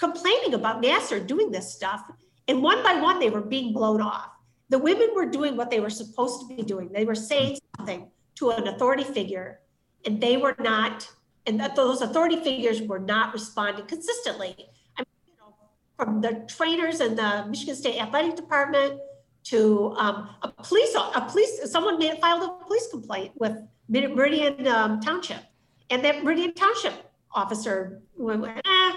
complaining 0.06 0.54
about 0.54 0.82
Nassar 0.84 1.26
doing 1.26 1.52
this 1.52 1.74
stuff. 1.74 2.02
And 2.50 2.62
one 2.62 2.84
by 2.84 2.96
one, 3.00 3.20
they 3.20 3.30
were 3.30 3.46
being 3.56 3.72
blown 3.72 4.02
off 4.02 4.32
the 4.72 4.80
women 4.80 5.10
were 5.14 5.26
doing 5.26 5.58
what 5.58 5.70
they 5.70 5.82
were 5.82 5.90
supposed 5.90 6.40
to 6.40 6.56
be 6.56 6.64
doing. 6.64 6.90
They 6.94 7.04
were 7.04 7.14
saying 7.14 7.60
something 7.76 8.10
to 8.36 8.52
an 8.52 8.70
authority 8.70 9.04
figure, 9.04 9.60
and 10.06 10.22
they 10.22 10.38
were 10.38 10.56
not, 10.60 11.10
and 11.46 11.62
those 11.76 12.02
authority 12.02 12.38
figures 12.38 12.82
were 12.82 12.98
not 12.98 13.34
responding 13.34 13.86
consistently. 13.86 14.56
I 14.98 15.02
mean, 15.02 15.20
you 15.28 15.34
know, 15.38 15.54
from 15.98 16.22
the 16.22 16.48
trainers 16.48 17.02
in 17.02 17.16
the 17.18 17.46
Michigan 17.50 17.76
State 17.76 18.02
Athletic 18.02 18.38
Department 18.38 19.02
to 19.44 19.94
um, 19.98 20.30
a 20.42 20.48
police, 20.64 20.96
a 20.96 21.22
police, 21.30 21.70
someone 21.70 22.00
filed 22.22 22.44
a 22.44 22.66
police 22.66 22.88
complaint 22.90 23.34
with 23.36 23.58
Meridian 23.90 24.66
um, 24.68 25.02
Township, 25.02 25.44
and 25.90 26.02
that 26.06 26.24
Meridian 26.24 26.54
Township 26.54 27.12
officer 27.34 28.02
went, 28.16 28.46
eh, 28.46 28.92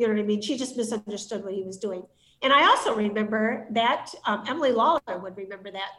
you 0.00 0.06
know 0.06 0.14
what 0.14 0.20
I 0.20 0.24
mean? 0.24 0.40
She 0.40 0.56
just 0.56 0.78
misunderstood 0.78 1.44
what 1.44 1.52
he 1.52 1.62
was 1.62 1.76
doing. 1.76 2.02
And 2.40 2.54
I 2.54 2.64
also 2.64 2.94
remember 2.94 3.66
that 3.72 4.10
um, 4.24 4.44
Emily 4.48 4.72
Lawler 4.72 5.18
would 5.22 5.36
remember 5.36 5.70
that. 5.70 5.90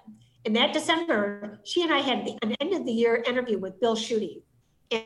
In 0.44 0.54
that 0.54 0.74
December, 0.74 1.60
she 1.64 1.84
and 1.84 1.94
I 1.94 2.00
had 2.00 2.26
the, 2.26 2.36
an 2.42 2.56
end 2.60 2.74
of 2.74 2.84
the 2.88 2.92
year 2.92 3.24
interview 3.28 3.60
with 3.60 3.80
Bill 3.80 3.96
Schuette. 3.96 4.42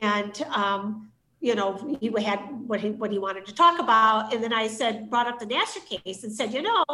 And, 0.01 0.41
um, 0.43 1.11
you 1.41 1.55
know, 1.55 1.97
he 1.99 2.09
had 2.23 2.39
what 2.65 2.79
he, 2.79 2.91
what 2.91 3.11
he 3.11 3.19
wanted 3.19 3.45
to 3.47 3.53
talk 3.53 3.79
about. 3.81 4.33
And 4.33 4.41
then 4.41 4.53
I 4.53 4.67
said, 4.67 5.09
brought 5.09 5.27
up 5.27 5.39
the 5.39 5.45
Nassar 5.45 5.85
case 5.85 6.23
and 6.23 6.31
said, 6.31 6.53
you 6.53 6.61
know, 6.61 6.85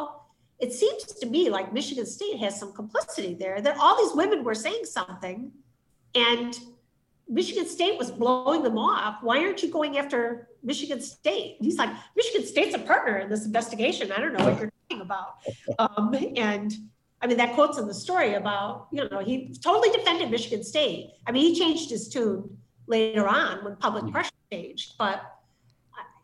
it 0.58 0.74
seems 0.74 1.04
to 1.04 1.28
me 1.28 1.52
like 1.52 1.72
Michigan 1.72 2.08
State 2.08 2.40
has 2.40 2.60
some 2.60 2.74
complicity 2.74 3.36
there, 3.36 3.62
that 3.62 3.78
all 3.78 3.96
these 3.96 4.16
women 4.16 4.44
were 4.44 4.56
saying 4.56 4.86
something 4.86 5.52
and 6.16 6.60
Michigan 7.32 7.66
State 7.66 7.98
was 7.98 8.12
blowing 8.12 8.62
them 8.62 8.78
off. 8.78 9.24
Why 9.24 9.40
aren't 9.40 9.64
you 9.64 9.72
going 9.72 9.98
after 9.98 10.50
Michigan 10.64 11.00
State? 11.02 11.56
He's 11.62 11.78
like, 11.78 11.90
Michigan 12.16 12.46
State's 12.46 12.76
a 12.76 12.80
partner 12.80 13.20
in 13.20 13.30
this 13.30 13.46
investigation. 13.46 14.12
I 14.12 14.20
don't 14.20 14.34
know 14.34 14.44
what 14.44 14.60
you're 14.60 14.72
talking 14.90 15.02
about. 15.02 15.38
Um, 15.80 16.14
and 16.36 16.74
I 17.22 17.28
mean, 17.28 17.38
that 17.38 17.54
quote's 17.54 17.78
in 17.78 17.88
the 17.88 17.94
story 17.94 18.34
about, 18.34 18.88
you 18.92 19.08
know, 19.08 19.20
he 19.20 19.56
totally 19.64 19.96
defended 19.98 20.30
Michigan 20.30 20.62
State. 20.62 21.12
I 21.26 21.32
mean, 21.32 21.54
he 21.54 21.58
changed 21.58 21.90
his 21.90 22.10
tune 22.10 22.58
later 22.86 23.26
on 23.30 23.64
when 23.64 23.78
public 23.78 24.04
mm. 24.04 24.12
pressure 24.12 24.32
changed. 24.52 24.96
But, 24.98 25.22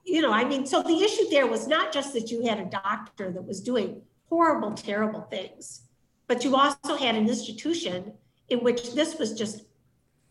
you 0.04 0.22
know, 0.22 0.34
I 0.34 0.44
mean, 0.44 0.66
so 0.66 0.84
the 0.84 1.02
issue 1.02 1.30
there 1.30 1.48
was 1.48 1.70
not 1.70 1.94
just 1.94 2.12
that 2.16 2.32
you 2.32 2.46
had 2.46 2.60
a 2.60 2.66
doctor 2.66 3.32
that 3.32 3.46
was 3.46 3.62
doing 3.62 4.02
horrible, 4.28 4.74
terrible 4.74 5.22
things, 5.22 5.84
but 6.28 6.44
you 6.44 6.58
also 6.58 6.98
had 6.98 7.16
an 7.16 7.30
institution 7.30 8.12
in 8.50 8.60
which 8.60 8.94
this 8.94 9.18
was 9.18 9.34
just 9.34 9.62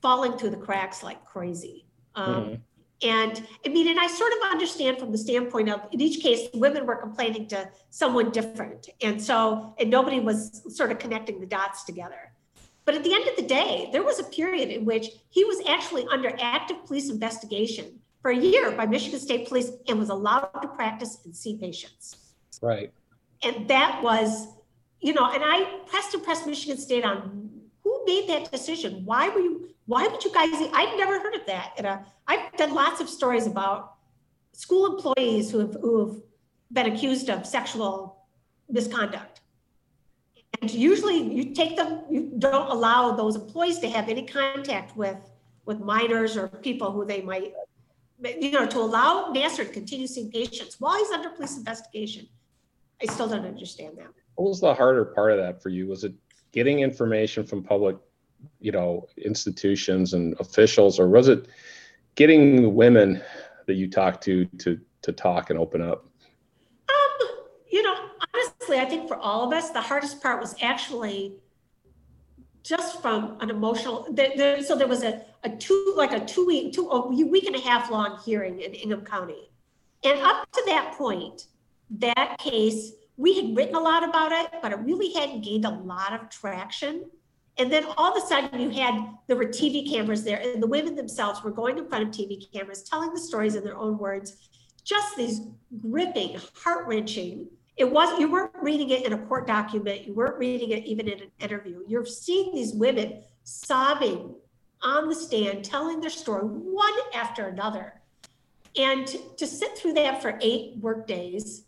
falling 0.06 0.38
through 0.38 0.50
the 0.50 0.56
cracks 0.56 1.02
like 1.02 1.24
crazy. 1.24 1.84
Um, 2.14 2.34
mm-hmm. 2.34 2.54
And 3.02 3.44
I 3.66 3.68
mean, 3.70 3.88
and 3.88 3.98
I 3.98 4.06
sort 4.06 4.30
of 4.34 4.38
understand 4.52 4.98
from 5.00 5.10
the 5.10 5.18
standpoint 5.18 5.68
of 5.68 5.80
in 5.90 6.00
each 6.00 6.22
case, 6.22 6.48
women 6.54 6.86
were 6.86 6.94
complaining 6.94 7.48
to 7.48 7.68
someone 7.90 8.30
different. 8.30 8.88
And 9.02 9.20
so, 9.20 9.74
and 9.80 9.90
nobody 9.90 10.20
was 10.20 10.62
sort 10.68 10.92
of 10.92 11.00
connecting 11.00 11.40
the 11.40 11.46
dots 11.46 11.82
together. 11.82 12.32
But 12.84 12.94
at 12.94 13.02
the 13.02 13.12
end 13.12 13.26
of 13.26 13.34
the 13.34 13.42
day, 13.42 13.88
there 13.90 14.04
was 14.04 14.20
a 14.20 14.24
period 14.24 14.68
in 14.68 14.84
which 14.84 15.06
he 15.28 15.42
was 15.42 15.58
actually 15.66 16.06
under 16.12 16.32
active 16.38 16.86
police 16.86 17.10
investigation 17.10 17.98
for 18.22 18.30
a 18.30 18.36
year 18.36 18.70
by 18.70 18.86
Michigan 18.86 19.18
State 19.18 19.48
Police 19.48 19.72
and 19.88 19.98
was 19.98 20.10
allowed 20.10 20.50
to 20.62 20.68
practice 20.68 21.18
and 21.24 21.34
see 21.34 21.56
patients. 21.56 22.16
Right. 22.62 22.92
And 23.42 23.66
that 23.66 24.00
was, 24.04 24.46
you 25.00 25.14
know, 25.14 25.28
and 25.32 25.42
I 25.44 25.80
pressed 25.88 26.14
and 26.14 26.22
pressed 26.22 26.46
Michigan 26.46 26.78
State 26.78 27.04
on 27.04 27.50
who 27.82 28.04
made 28.04 28.28
that 28.28 28.50
decision? 28.50 29.04
Why 29.04 29.28
were 29.28 29.40
you 29.40 29.68
why 29.86 30.06
would 30.08 30.22
you 30.24 30.32
guys? 30.32 30.50
I'd 30.52 30.94
never 30.96 31.18
heard 31.20 31.34
of 31.34 31.46
that. 31.46 31.72
And 31.78 31.86
uh, 31.86 31.98
I've 32.26 32.52
done 32.56 32.74
lots 32.74 33.00
of 33.00 33.08
stories 33.08 33.46
about 33.46 33.94
school 34.52 34.96
employees 34.96 35.50
who 35.50 35.60
have, 35.60 35.76
who 35.80 36.06
have 36.06 36.16
been 36.72 36.92
accused 36.92 37.30
of 37.30 37.46
sexual 37.46 38.26
misconduct. 38.68 39.40
and 40.60 40.72
usually 40.72 41.18
you 41.18 41.54
take 41.54 41.76
them, 41.76 42.02
you 42.10 42.32
don't 42.38 42.70
allow 42.70 43.12
those 43.12 43.36
employees 43.36 43.78
to 43.78 43.88
have 43.88 44.08
any 44.08 44.26
contact 44.26 44.96
with, 44.96 45.18
with 45.66 45.78
minors 45.80 46.36
or 46.36 46.48
people 46.48 46.90
who 46.90 47.04
they 47.04 47.22
might, 47.22 47.52
you 48.40 48.50
know, 48.50 48.66
to 48.66 48.78
allow 48.78 49.32
Nassar 49.32 49.58
to 49.58 49.66
continue 49.66 50.06
seeing 50.06 50.30
patients 50.30 50.80
while 50.80 50.98
he's 50.98 51.10
under 51.10 51.30
police 51.30 51.56
investigation. 51.56 52.26
I 53.00 53.06
still 53.06 53.28
don't 53.28 53.44
understand 53.44 53.98
that. 53.98 54.08
What 54.34 54.48
was 54.48 54.60
the 54.60 54.74
harder 54.74 55.04
part 55.04 55.32
of 55.32 55.38
that 55.38 55.62
for 55.62 55.68
you? 55.68 55.86
Was 55.86 56.02
it 56.02 56.14
getting 56.52 56.80
information 56.80 57.44
from 57.44 57.62
public, 57.62 57.96
you 58.60 58.72
know, 58.72 59.08
institutions 59.16 60.14
and 60.14 60.34
officials, 60.40 60.98
or 60.98 61.08
was 61.08 61.28
it 61.28 61.48
getting 62.14 62.62
the 62.62 62.68
women 62.68 63.22
that 63.66 63.74
you 63.74 63.88
talked 63.88 64.22
to 64.24 64.44
to 64.58 64.78
to 65.02 65.12
talk 65.12 65.50
and 65.50 65.58
open 65.58 65.82
up? 65.82 66.06
Um, 66.88 67.28
you 67.70 67.82
know, 67.82 67.96
honestly, 68.34 68.78
I 68.78 68.84
think 68.84 69.08
for 69.08 69.16
all 69.16 69.46
of 69.46 69.52
us, 69.52 69.70
the 69.70 69.80
hardest 69.80 70.22
part 70.22 70.40
was 70.40 70.54
actually 70.60 71.36
just 72.62 73.00
from 73.00 73.36
an 73.40 73.50
emotional. 73.50 74.06
There, 74.10 74.62
so 74.62 74.76
there 74.76 74.88
was 74.88 75.02
a, 75.02 75.22
a 75.44 75.50
two 75.50 75.94
like 75.96 76.12
a 76.12 76.24
two 76.24 76.46
week 76.46 76.72
two 76.72 76.88
a 76.90 77.06
week 77.08 77.44
and 77.44 77.56
a 77.56 77.60
half 77.60 77.90
long 77.90 78.18
hearing 78.24 78.60
in 78.60 78.74
Ingham 78.74 79.02
County, 79.02 79.50
and 80.04 80.18
up 80.20 80.50
to 80.52 80.62
that 80.66 80.94
point, 80.96 81.46
that 81.90 82.36
case 82.38 82.92
we 83.16 83.34
had 83.34 83.56
written 83.56 83.74
a 83.74 83.80
lot 83.80 84.06
about 84.06 84.32
it, 84.32 84.50
but 84.60 84.72
it 84.72 84.78
really 84.80 85.12
hadn't 85.12 85.42
gained 85.42 85.64
a 85.64 85.70
lot 85.70 86.12
of 86.12 86.28
traction. 86.28 87.10
And 87.58 87.72
then 87.72 87.86
all 87.96 88.16
of 88.16 88.22
a 88.22 88.26
sudden, 88.26 88.60
you 88.60 88.70
had 88.70 88.94
there 89.26 89.36
were 89.36 89.46
TV 89.46 89.90
cameras 89.90 90.24
there, 90.24 90.38
and 90.38 90.62
the 90.62 90.66
women 90.66 90.94
themselves 90.94 91.42
were 91.42 91.50
going 91.50 91.78
in 91.78 91.88
front 91.88 92.04
of 92.04 92.10
TV 92.10 92.52
cameras, 92.52 92.82
telling 92.82 93.12
the 93.14 93.20
stories 93.20 93.54
in 93.54 93.64
their 93.64 93.76
own 93.76 93.98
words. 93.98 94.48
Just 94.84 95.16
these 95.16 95.40
gripping, 95.80 96.38
heart 96.54 96.86
wrenching. 96.86 97.48
It 97.76 97.90
was 97.90 98.18
you 98.18 98.30
weren't 98.30 98.52
reading 98.62 98.90
it 98.90 99.04
in 99.04 99.12
a 99.12 99.18
court 99.26 99.46
document. 99.46 100.06
You 100.06 100.14
weren't 100.14 100.38
reading 100.38 100.70
it 100.70 100.84
even 100.84 101.08
in 101.08 101.20
an 101.20 101.30
interview. 101.40 101.82
You're 101.88 102.06
seeing 102.06 102.54
these 102.54 102.72
women 102.72 103.22
sobbing 103.42 104.34
on 104.82 105.08
the 105.08 105.14
stand, 105.14 105.64
telling 105.64 106.00
their 106.00 106.10
story 106.10 106.44
one 106.44 106.92
after 107.14 107.48
another, 107.48 108.00
and 108.76 109.06
to 109.36 109.46
sit 109.46 109.76
through 109.76 109.94
that 109.94 110.22
for 110.22 110.38
eight 110.42 110.76
work 110.78 111.06
days 111.06 111.66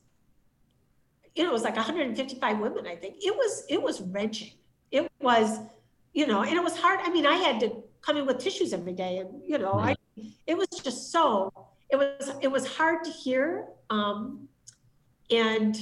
you 1.39 1.45
know, 1.45 1.51
it 1.51 1.53
was 1.53 1.63
like 1.63 1.77
155 1.77 2.59
women, 2.59 2.85
I 2.89 2.97
think. 2.97 3.19
It 3.21 3.35
was, 3.35 3.65
it 3.69 3.81
was 3.81 4.01
wrenching. 4.01 4.51
It 4.91 5.09
was, 5.21 5.61
you 6.13 6.27
know, 6.27 6.43
and 6.43 6.53
it 6.53 6.63
was 6.63 6.77
hard. 6.77 7.01
I 7.03 7.11
mean, 7.11 7.27
I 7.27 7.35
had 7.35 7.61
to 7.61 7.83
come 8.01 8.17
in 8.17 8.27
with 8.27 8.39
tissues 8.39 8.73
every 8.73 8.93
day 8.93 9.19
and, 9.19 9.43
you 9.47 9.59
know, 9.59 9.79
I, 9.79 9.95
it 10.47 10.57
was 10.57 10.69
just 10.83 11.13
so, 11.13 11.53
it 11.91 11.97
was, 11.97 12.33
it 12.41 12.49
was 12.49 12.67
hard 12.67 13.05
to 13.05 13.11
hear. 13.11 13.67
Um, 13.91 14.49
and, 15.31 15.77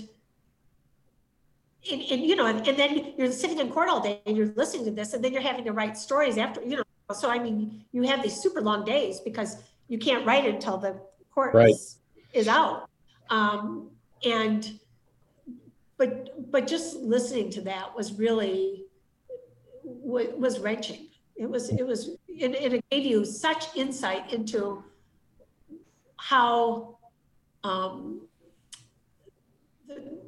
and, 1.91 2.03
and, 2.11 2.23
you 2.23 2.37
know, 2.37 2.47
and, 2.47 2.67
and 2.67 2.77
then 2.79 3.15
you're 3.17 3.31
sitting 3.31 3.61
in 3.61 3.71
court 3.71 3.89
all 3.89 4.01
day 4.01 4.21
and 4.27 4.37
you're 4.37 4.53
listening 4.57 4.85
to 4.87 4.91
this 4.91 5.13
and 5.15 5.25
then 5.25 5.33
you're 5.33 5.43
having 5.43 5.65
to 5.65 5.73
write 5.73 5.97
stories 5.97 6.37
after, 6.39 6.63
you 6.63 6.77
know, 6.77 6.83
so 7.15 7.31
I 7.31 7.39
mean, 7.39 7.85
you 7.93 8.03
have 8.03 8.23
these 8.23 8.37
super 8.37 8.61
long 8.61 8.85
days 8.85 9.21
because 9.21 9.63
you 9.89 9.99
can't 9.99 10.27
write 10.27 10.45
it 10.45 10.55
until 10.55 10.79
the 10.79 11.01
court 11.33 11.55
Right. 11.55 11.71
is, 11.71 11.99
is 12.33 12.49
out. 12.49 12.89
Um, 13.31 13.91
and, 14.25 14.81
but 15.99 16.51
but 16.51 16.67
just 16.67 16.97
listening 16.97 17.51
to 17.51 17.61
that 17.63 17.97
was 17.97 18.13
really 18.13 18.86
wa- 19.87 20.35
was 20.37 20.59
wrenching 20.59 21.09
it 21.37 21.49
was 21.49 21.71
it 21.71 21.87
was 21.87 22.17
and 22.29 22.55
it 22.55 22.85
gave 22.91 23.05
you 23.05 23.25
such 23.25 23.75
insight 23.77 24.33
into 24.33 24.83
how 26.19 26.99
um, 27.63 28.23
the, 29.87 30.19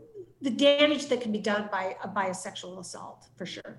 the 0.42 0.50
damage 0.50 1.06
that 1.06 1.20
can 1.20 1.32
be 1.32 1.38
done 1.38 1.68
by 1.70 1.96
by 2.14 2.26
a 2.26 2.34
sexual 2.34 2.78
assault 2.78 3.26
for 3.36 3.46
sure 3.46 3.78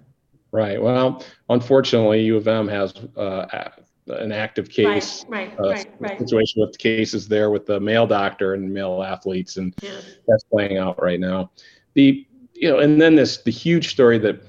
Right. 0.51 0.81
Well, 0.81 1.23
unfortunately, 1.49 2.21
U 2.23 2.37
of 2.37 2.47
M 2.47 2.67
has 2.67 2.93
uh, 3.15 3.69
an 4.07 4.31
active 4.31 4.69
case. 4.69 5.25
right 5.27 5.55
right 5.59 5.59
uh, 5.59 5.69
right 5.69 5.93
right 5.99 6.19
Situation 6.19 6.61
with 6.61 6.77
cases 6.77 7.27
there 7.27 7.51
with 7.51 7.67
the 7.67 7.79
male 7.79 8.07
doctor 8.07 8.55
and 8.55 8.73
male 8.73 9.03
athletes, 9.03 9.57
and 9.57 9.75
yeah 9.83 9.91
that's 10.27 10.43
playing 10.45 10.77
out 10.77 11.01
right 11.01 11.19
now. 11.19 11.51
The 11.93 12.25
you 12.53 12.69
know, 12.69 12.79
and 12.79 12.99
then 12.99 13.15
this 13.15 13.43
the 13.43 13.51
huge 13.51 13.89
story 13.89 14.17
that 14.19 14.41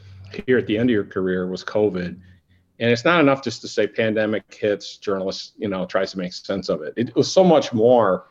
here 0.46 0.58
at 0.58 0.66
the 0.66 0.76
end 0.78 0.90
of 0.90 0.94
your 0.94 1.04
career 1.04 1.46
was 1.46 1.64
COVID, 1.64 2.06
and 2.06 2.90
it's 2.90 3.04
not 3.04 3.20
enough 3.20 3.42
just 3.42 3.60
to 3.62 3.68
say 3.68 3.86
pandemic 3.86 4.52
hits. 4.52 4.96
Journalists, 4.96 5.52
you 5.58 5.68
know, 5.68 5.86
tries 5.86 6.12
to 6.12 6.18
make 6.18 6.32
sense 6.32 6.68
of 6.68 6.82
it. 6.82 6.94
It 6.96 7.14
was 7.14 7.30
so 7.30 7.44
much 7.44 7.72
more 7.72 8.26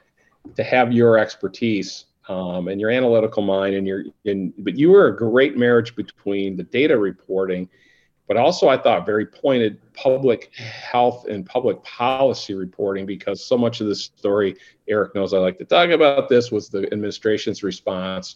to 0.56 0.64
have 0.64 0.92
your 0.92 1.18
expertise 1.18 2.06
um, 2.28 2.68
and 2.68 2.80
your 2.80 2.90
analytical 2.90 3.44
mind, 3.44 3.76
and 3.76 3.88
your 3.88 4.06
in. 4.26 4.54
But 4.60 4.78
you 4.78 4.92
were 4.92 5.08
a 5.08 5.16
great 5.16 5.58
marriage 5.58 5.96
between 5.96 6.58
the 6.58 6.64
data 6.64 6.98
reporting, 6.98 7.70
but 8.28 8.38
also 8.38 8.70
I 8.70 8.78
thought 8.78 9.06
very 9.06 9.26
pointed 9.26 9.80
public 9.94 10.54
health 10.56 11.26
and 11.28 11.46
public 11.46 11.84
policy 11.84 12.54
reporting 12.54 13.06
because 13.06 13.44
so 13.44 13.58
much 13.58 13.82
of 13.82 13.88
this 13.88 14.04
story, 14.04 14.56
Eric 14.88 15.16
knows 15.16 15.34
I 15.34 15.40
like 15.40 15.58
to 15.58 15.66
talk 15.66 15.90
about 15.90 16.30
this, 16.30 16.52
was 16.52 16.70
the 16.70 16.92
administration's 16.94 17.64
response. 17.64 18.36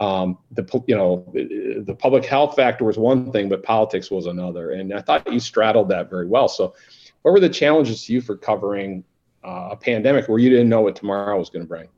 Um, 0.00 0.38
the 0.52 0.64
you 0.86 0.94
know 0.94 1.24
the 1.34 1.94
public 1.98 2.24
health 2.24 2.54
factor 2.54 2.84
was 2.84 2.96
one 2.96 3.32
thing, 3.32 3.48
but 3.48 3.64
politics 3.64 4.10
was 4.10 4.26
another, 4.26 4.70
and 4.70 4.94
I 4.94 5.00
thought 5.00 5.30
you 5.32 5.40
straddled 5.40 5.88
that 5.88 6.08
very 6.08 6.26
well. 6.26 6.48
So, 6.48 6.74
what 7.22 7.32
were 7.32 7.40
the 7.40 7.48
challenges 7.48 8.04
to 8.04 8.12
you 8.12 8.20
for 8.20 8.36
covering 8.36 9.02
uh, 9.44 9.70
a 9.72 9.76
pandemic 9.76 10.28
where 10.28 10.38
you 10.38 10.50
didn't 10.50 10.68
know 10.68 10.82
what 10.82 10.94
tomorrow 10.94 11.36
was 11.36 11.50
going 11.50 11.64
to 11.64 11.68
bring? 11.68 11.88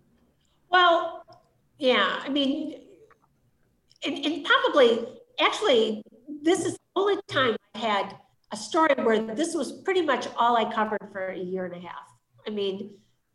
Well, 0.70 1.24
yeah, 1.78 2.20
I 2.22 2.28
mean, 2.30 2.80
and, 4.04 4.24
and 4.24 4.44
probably, 4.44 5.06
actually, 5.38 6.02
this 6.42 6.64
is 6.64 6.72
the 6.72 6.78
only 6.96 7.20
time 7.28 7.56
I 7.74 7.78
had 7.78 8.16
a 8.52 8.56
story 8.56 8.94
where 8.94 9.22
this 9.34 9.54
was 9.54 9.72
pretty 9.72 10.02
much 10.02 10.26
all 10.36 10.56
I 10.56 10.72
covered 10.72 11.08
for 11.12 11.28
a 11.28 11.38
year 11.38 11.66
and 11.66 11.74
a 11.74 11.86
half. 11.86 12.08
I 12.46 12.50
mean, 12.50 12.94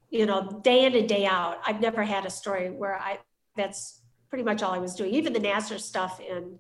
you 0.10 0.26
know, 0.26 0.60
day 0.64 0.86
in 0.86 0.96
and 0.96 1.08
day 1.08 1.26
out, 1.26 1.60
I've 1.66 1.80
never 1.80 2.04
had 2.04 2.26
a 2.26 2.30
story 2.30 2.70
where 2.72 2.96
I, 2.96 3.20
that's 3.56 4.02
pretty 4.30 4.44
much 4.44 4.64
all 4.64 4.74
I 4.74 4.80
was 4.80 4.96
doing. 4.96 5.14
Even 5.14 5.34
the 5.34 5.40
Nassar 5.40 5.80
stuff 5.80 6.20
and 6.30 6.58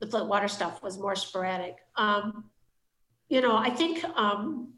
the 0.00 0.06
Flint 0.06 0.26
water 0.26 0.48
stuff 0.48 0.82
was 0.82 0.98
more 0.98 1.16
sporadic. 1.16 1.76
Um, 1.96 2.44
you 3.28 3.40
know, 3.40 3.56
I 3.56 3.70
think 3.70 4.04
um, 4.16 4.74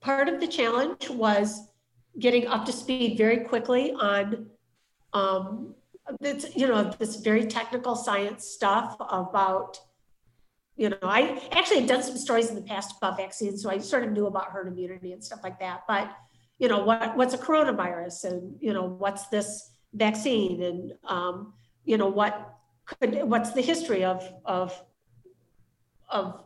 part 0.00 0.28
of 0.28 0.40
the 0.40 0.46
challenge 0.46 1.10
was 1.10 1.68
getting 2.18 2.46
up 2.46 2.64
to 2.66 2.72
speed 2.72 3.16
very 3.16 3.38
quickly 3.38 3.92
on 3.92 4.46
um, 5.12 5.74
it's, 6.20 6.54
you 6.56 6.66
know, 6.66 6.90
this 6.98 7.16
very 7.16 7.46
technical 7.46 7.94
science 7.94 8.46
stuff 8.46 8.96
about, 9.00 9.78
you 10.76 10.88
know, 10.88 10.96
I 11.02 11.40
actually 11.52 11.80
had 11.80 11.88
done 11.88 12.02
some 12.02 12.16
stories 12.16 12.48
in 12.48 12.56
the 12.56 12.62
past 12.62 12.96
about 12.98 13.16
vaccines, 13.16 13.62
so 13.62 13.70
I 13.70 13.78
sort 13.78 14.04
of 14.04 14.12
knew 14.12 14.26
about 14.26 14.50
herd 14.50 14.68
immunity 14.68 15.12
and 15.12 15.22
stuff 15.22 15.40
like 15.42 15.60
that. 15.60 15.82
But, 15.86 16.10
you 16.58 16.68
know, 16.68 16.84
what 16.84 17.16
what's 17.16 17.34
a 17.34 17.38
coronavirus, 17.38 18.24
and 18.24 18.56
you 18.60 18.72
know, 18.72 18.84
what's 18.84 19.26
this 19.28 19.71
vaccine, 19.92 20.62
and 20.62 20.92
um, 21.04 21.54
you 21.84 21.96
know, 21.98 22.08
what 22.08 22.54
could 22.86 23.22
what's 23.24 23.52
the 23.52 23.62
history 23.62 24.04
of 24.04 24.28
of 24.44 24.80
of 26.08 26.42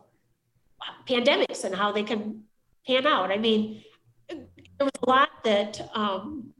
pandemics 1.07 1.63
and 1.63 1.75
how 1.75 1.91
they 1.91 2.03
can 2.03 2.43
pan 2.85 3.05
out. 3.05 3.31
I 3.31 3.37
mean, 3.37 3.83
there 4.29 4.39
was 4.79 4.91
a 5.05 5.09
lot 5.09 5.29
that 5.43 5.89
um, 5.93 6.53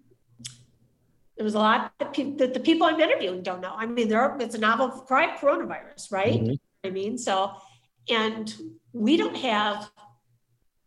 there 1.38 1.44
was 1.44 1.56
a 1.56 1.60
lot 1.60 1.94
that, 2.00 2.14
pe- 2.14 2.36
that 2.36 2.54
the 2.54 2.60
people 2.60 2.88
I'm 2.88 3.00
interviewing 3.00 3.44
don't 3.44 3.62
know. 3.62 3.74
I 3.78 3.86
mean, 3.86 4.08
there 4.10 4.20
are, 4.22 4.38
it's 4.42 4.56
a 4.56 4.60
novel 4.60 5.06
coronavirus, 5.10 6.12
right? 6.12 6.42
Mhm. 6.42 6.60
I 6.84 6.90
mean, 6.90 7.18
so 7.18 7.54
and 8.10 8.54
we 8.94 9.18
don't 9.18 9.36
have 9.36 9.90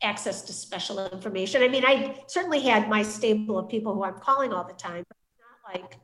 access 0.03 0.43
to 0.43 0.53
special 0.53 1.07
information. 1.09 1.63
I 1.63 1.69
mean, 1.69 1.85
I 1.85 2.23
certainly 2.27 2.61
had 2.61 2.89
my 2.89 3.03
stable 3.03 3.59
of 3.59 3.69
people 3.69 3.95
who 3.95 4.03
I'm 4.03 4.19
calling 4.19 4.53
all 4.53 4.65
the 4.65 4.73
time, 4.75 5.05
but 5.07 5.17
it's 5.17 5.20
not 5.20 5.20
like 5.73 5.99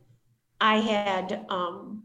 I 0.61 0.76
had, 0.79 1.46
um, 1.48 2.05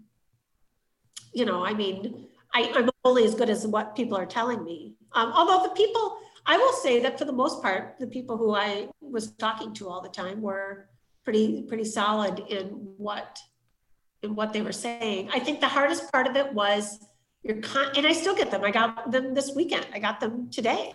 you 1.34 1.46
know, 1.46 1.66
I 1.66 1.74
mean, 1.74 2.28
I, 2.54 2.72
I'm 2.76 2.90
only 3.06 3.24
as 3.24 3.36
good 3.36 3.50
as 3.50 3.66
what 3.66 3.96
people 3.96 4.18
are 4.18 4.26
telling 4.26 4.64
me. 4.64 4.96
Um, 5.14 5.32
although 5.34 5.64
the 5.64 5.76
people, 5.76 6.18
I 6.46 6.58
will 6.58 6.74
say 6.74 7.00
that 7.02 7.18
for 7.18 7.26
the 7.26 7.34
most 7.34 7.62
part, 7.62 7.96
the 8.00 8.08
people 8.08 8.38
who 8.38 8.54
I 8.56 8.90
was 9.00 9.32
talking 9.32 9.74
to 9.76 9.88
all 9.88 10.02
the 10.02 10.10
time 10.10 10.42
were 10.42 10.90
pretty 11.24 11.64
pretty 11.64 11.86
solid 11.86 12.40
in 12.50 12.66
what 12.98 13.38
in 14.24 14.36
what 14.36 14.54
they 14.54 14.62
were 14.62 14.72
saying. 14.72 15.30
I 15.34 15.40
think 15.40 15.60
the 15.60 15.68
hardest 15.68 16.12
part 16.12 16.28
of 16.28 16.36
it 16.36 16.54
was 16.54 17.00
your 17.44 17.58
con- 17.58 17.92
and 17.96 18.06
I 18.06 18.14
still 18.14 18.36
get 18.36 18.52
them. 18.52 18.64
I 18.64 18.72
got 18.72 19.12
them 19.12 19.34
this 19.34 19.52
weekend. 19.56 19.88
I 19.94 20.00
got 20.00 20.20
them 20.20 20.50
today 20.52 20.94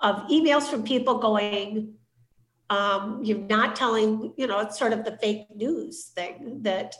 of 0.00 0.26
emails 0.28 0.64
from 0.64 0.82
people 0.82 1.18
going, 1.18 1.94
um, 2.72 3.22
you're 3.22 3.46
not 3.58 3.76
telling, 3.76 4.32
you 4.38 4.46
know, 4.46 4.60
it's 4.60 4.78
sort 4.78 4.94
of 4.94 5.04
the 5.04 5.18
fake 5.18 5.46
news 5.54 6.04
thing 6.16 6.62
that, 6.62 6.94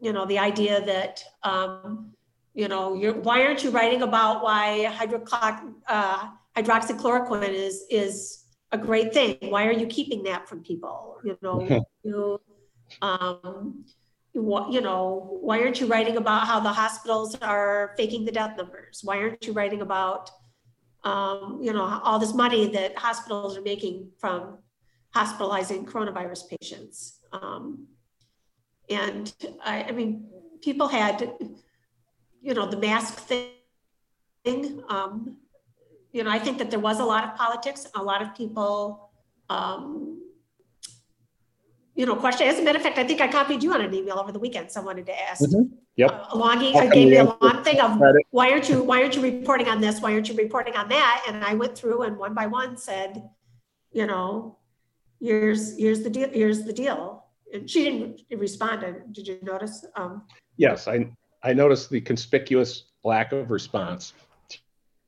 you 0.00 0.12
know, 0.12 0.24
the 0.24 0.38
idea 0.38 0.84
that, 0.86 1.22
um, 1.42 2.12
you 2.54 2.68
know, 2.68 2.94
you're, 2.94 3.12
why 3.12 3.42
aren't 3.42 3.62
you 3.62 3.70
writing 3.70 4.00
about 4.02 4.42
why 4.42 4.86
uh, 4.86 6.28
hydroxychloroquine 6.56 7.50
is 7.50 7.84
is 7.90 8.44
a 8.72 8.78
great 8.78 9.12
thing? 9.12 9.36
Why 9.40 9.66
are 9.66 9.72
you 9.82 9.86
keeping 9.86 10.22
that 10.22 10.48
from 10.48 10.62
people? 10.62 11.18
You 11.24 11.36
know, 11.42 11.84
you, 12.02 12.40
um, 13.02 13.84
you 14.32 14.80
know, 14.80 15.38
why 15.42 15.60
aren't 15.60 15.78
you 15.80 15.86
writing 15.86 16.16
about 16.16 16.46
how 16.46 16.58
the 16.60 16.72
hospitals 16.72 17.36
are 17.42 17.92
faking 17.98 18.24
the 18.24 18.32
death 18.32 18.56
numbers? 18.56 19.02
Why 19.04 19.18
aren't 19.18 19.46
you 19.46 19.52
writing 19.52 19.82
about, 19.82 20.30
um, 21.04 21.58
you 21.62 21.72
know, 21.72 22.00
all 22.02 22.18
this 22.18 22.34
money 22.34 22.68
that 22.68 22.96
hospitals 22.96 23.56
are 23.56 23.62
making 23.62 24.10
from 24.18 24.58
hospitalizing 25.14 25.86
coronavirus 25.86 26.48
patients? 26.48 27.20
Um, 27.32 27.86
and 28.90 29.32
I, 29.64 29.84
I 29.84 29.92
mean, 29.92 30.26
people 30.62 30.88
had, 30.88 31.32
you 32.42 32.54
know, 32.54 32.66
the 32.66 32.76
mask 32.76 33.18
thing. 33.18 34.82
Um, 34.88 35.38
you 36.12 36.22
know, 36.22 36.30
I 36.30 36.38
think 36.38 36.58
that 36.58 36.70
there 36.70 36.80
was 36.80 37.00
a 37.00 37.04
lot 37.04 37.24
of 37.24 37.34
politics. 37.34 37.86
A 37.94 38.02
lot 38.02 38.22
of 38.22 38.34
people, 38.34 39.10
um, 39.48 40.13
you 41.94 42.06
know, 42.06 42.16
question. 42.16 42.48
As 42.48 42.58
a 42.58 42.62
matter 42.62 42.78
of 42.78 42.82
fact, 42.82 42.98
I 42.98 43.04
think 43.04 43.20
I 43.20 43.28
copied 43.28 43.62
you 43.62 43.72
on 43.72 43.80
an 43.80 43.94
email 43.94 44.18
over 44.18 44.32
the 44.32 44.38
weekend. 44.38 44.70
Someone 44.70 44.96
wanted 44.96 45.06
to 45.06 45.22
ask. 45.22 45.42
Mm-hmm. 45.42 45.74
Yep. 45.96 46.10
Uh, 46.10 46.26
a 46.30 46.36
long, 46.36 46.58
I 46.58 46.88
gave 46.88 47.12
you 47.12 47.22
a 47.22 47.38
long 47.40 47.62
thing 47.62 47.80
of 47.80 48.00
why 48.30 48.50
aren't 48.50 48.68
you 48.68 48.82
why 48.82 49.00
aren't 49.00 49.14
you 49.14 49.22
reporting 49.22 49.68
on 49.68 49.80
this? 49.80 50.00
Why 50.00 50.12
aren't 50.12 50.28
you 50.28 50.34
reporting 50.34 50.74
on 50.74 50.88
that? 50.88 51.24
And 51.28 51.44
I 51.44 51.54
went 51.54 51.78
through 51.78 52.02
and 52.02 52.18
one 52.18 52.34
by 52.34 52.46
one 52.46 52.76
said, 52.76 53.28
you 53.92 54.06
know, 54.06 54.58
here's 55.20 55.78
here's 55.78 56.02
the 56.02 56.10
deal. 56.10 56.28
Here's 56.30 56.64
the 56.64 56.72
deal. 56.72 57.26
And 57.52 57.70
she 57.70 57.84
didn't 57.84 58.22
respond. 58.36 58.84
Did 59.12 59.28
you 59.28 59.38
notice? 59.42 59.84
Um, 59.94 60.22
yes, 60.56 60.88
I 60.88 61.08
I 61.44 61.52
noticed 61.52 61.90
the 61.90 62.00
conspicuous 62.00 62.84
lack 63.04 63.30
of 63.32 63.52
response. 63.52 64.14
To 64.48 64.58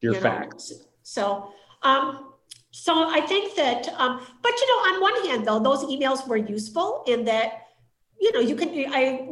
Your 0.01 0.15
you 0.15 0.21
facts. 0.21 0.71
Know, 0.71 0.77
so. 1.03 1.53
Um, 1.83 2.36
so 2.79 3.09
I 3.09 3.23
think 3.23 3.55
that, 3.57 3.89
um, 3.97 4.21
but 4.43 4.53
you 4.61 4.67
know, 4.67 4.93
on 4.93 5.01
one 5.01 5.27
hand, 5.27 5.47
though, 5.47 5.59
those 5.59 5.83
emails 5.85 6.29
were 6.29 6.37
useful 6.37 7.05
in 7.07 7.25
that, 7.25 7.69
you 8.21 8.31
know, 8.33 8.41
you 8.41 8.55
can, 8.55 8.69
I, 8.93 9.29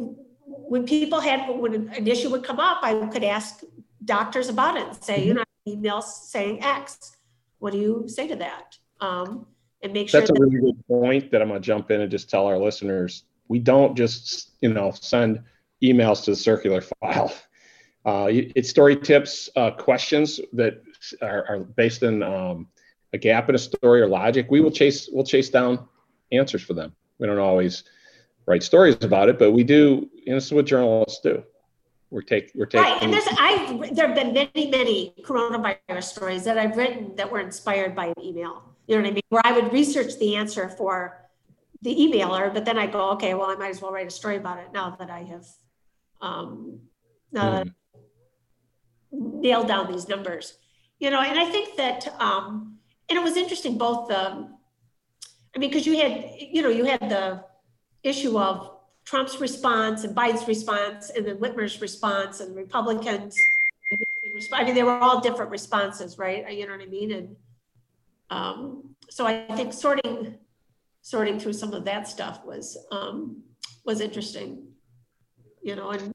when 0.46 0.86
people 0.86 1.20
had, 1.20 1.46
when 1.50 1.74
an 1.90 2.08
issue 2.08 2.30
would 2.30 2.42
come 2.42 2.58
up, 2.58 2.78
I 2.82 3.06
could 3.08 3.22
ask 3.22 3.62
doctors 4.02 4.48
about 4.48 4.78
it 4.78 4.88
and 4.88 5.04
say, 5.04 5.18
mm-hmm. 5.18 5.28
you 5.28 5.34
know, 5.34 5.44
emails 5.68 6.04
saying 6.04 6.64
X. 6.64 7.18
What 7.58 7.74
do 7.74 7.78
you 7.78 8.04
say 8.08 8.26
to 8.28 8.36
that? 8.36 8.78
Um, 9.02 9.46
and 9.82 9.92
make 9.92 10.08
sure 10.08 10.22
that's 10.22 10.30
that- 10.30 10.38
a 10.38 10.42
really 10.42 10.60
good 10.60 10.86
point 10.88 11.30
that 11.30 11.42
I'm 11.42 11.48
going 11.48 11.60
to 11.60 11.66
jump 11.66 11.90
in 11.90 12.00
and 12.00 12.10
just 12.10 12.30
tell 12.30 12.46
our 12.46 12.58
listeners 12.58 13.24
we 13.48 13.58
don't 13.58 13.94
just, 13.94 14.52
you 14.62 14.72
know, 14.72 14.90
send 14.90 15.42
emails 15.82 16.24
to 16.24 16.30
the 16.30 16.36
circular 16.36 16.80
file. 16.80 17.32
Uh, 18.06 18.26
it's 18.30 18.68
story 18.68 18.94
tips, 18.94 19.48
uh, 19.56 19.70
questions 19.70 20.38
that 20.52 20.82
are, 21.22 21.46
are 21.48 21.60
based 21.60 22.02
in 22.02 22.22
um, 22.22 22.68
a 23.14 23.18
gap 23.18 23.48
in 23.48 23.54
a 23.54 23.58
story 23.58 24.02
or 24.02 24.08
logic, 24.08 24.46
we 24.50 24.60
will 24.60 24.72
chase 24.72 25.08
we'll 25.10 25.24
chase 25.24 25.48
down 25.48 25.88
answers 26.32 26.62
for 26.62 26.74
them. 26.74 26.92
We 27.18 27.26
don't 27.26 27.38
always 27.38 27.84
write 28.46 28.62
stories 28.62 28.96
about 29.00 29.28
it, 29.30 29.38
but 29.38 29.52
we 29.52 29.64
do. 29.64 30.10
Know, 30.26 30.34
this 30.34 30.46
is 30.46 30.52
what 30.52 30.66
journalists 30.66 31.20
do. 31.22 31.42
We're 32.10 32.22
take 32.22 32.50
we're 32.54 32.66
taking 32.66 32.84
right. 32.84 33.02
And 33.02 33.12
there's 33.12 33.24
I 33.28 33.90
there 33.92 34.08
have 34.08 34.16
been 34.16 34.34
many 34.34 34.70
many 34.70 35.14
coronavirus 35.22 36.04
stories 36.04 36.44
that 36.44 36.58
I've 36.58 36.76
written 36.76 37.14
that 37.16 37.30
were 37.30 37.40
inspired 37.40 37.94
by 37.94 38.06
an 38.06 38.14
email. 38.22 38.62
You 38.86 38.96
know 38.96 39.02
what 39.02 39.10
I 39.10 39.12
mean? 39.12 39.22
Where 39.30 39.42
I 39.44 39.52
would 39.52 39.72
research 39.72 40.18
the 40.18 40.36
answer 40.36 40.68
for 40.68 41.20
the 41.82 41.94
emailer, 41.94 42.52
but 42.52 42.64
then 42.64 42.78
I 42.78 42.86
go, 42.86 43.10
okay, 43.10 43.34
well, 43.34 43.48
I 43.50 43.54
might 43.54 43.70
as 43.70 43.80
well 43.80 43.92
write 43.92 44.06
a 44.06 44.10
story 44.10 44.36
about 44.36 44.58
it 44.58 44.68
now 44.72 44.96
that 44.98 45.10
I 45.10 45.22
have 45.24 45.46
um, 46.20 46.80
uh, 47.36 47.64
mm. 47.64 47.72
nailed 49.12 49.68
down 49.68 49.90
these 49.92 50.08
numbers. 50.08 50.58
You 50.98 51.10
know, 51.10 51.20
and 51.20 51.38
I 51.38 51.44
think 51.50 51.76
that 51.76 52.08
um, 52.20 52.73
and 53.08 53.18
it 53.18 53.22
was 53.22 53.36
interesting 53.36 53.76
both 53.78 54.08
the 54.08 54.48
i 55.54 55.58
mean 55.58 55.70
because 55.70 55.86
you 55.86 55.96
had 55.96 56.30
you 56.38 56.62
know 56.62 56.68
you 56.68 56.84
had 56.84 57.00
the 57.00 57.44
issue 58.02 58.38
of 58.38 58.70
trump's 59.04 59.40
response 59.40 60.04
and 60.04 60.16
biden's 60.16 60.46
response 60.48 61.10
and 61.10 61.26
then 61.26 61.36
whitmer's 61.36 61.80
response 61.80 62.40
and 62.40 62.56
republicans. 62.56 63.36
I 64.52 64.64
mean 64.64 64.74
they 64.74 64.82
were 64.82 64.98
all 64.98 65.20
different 65.20 65.50
responses 65.50 66.18
right? 66.18 66.50
You 66.52 66.66
know 66.66 66.72
what 66.72 66.82
i 66.82 66.86
mean? 66.86 67.12
And 67.12 67.36
um, 68.30 68.94
so 69.10 69.26
i 69.26 69.46
think 69.54 69.72
sorting 69.72 70.36
sorting 71.02 71.38
through 71.38 71.52
some 71.52 71.72
of 71.74 71.84
that 71.84 72.08
stuff 72.08 72.44
was 72.44 72.78
um, 72.90 73.42
was 73.84 74.00
interesting 74.00 74.68
you 75.62 75.76
know 75.76 75.90
and 75.90 76.12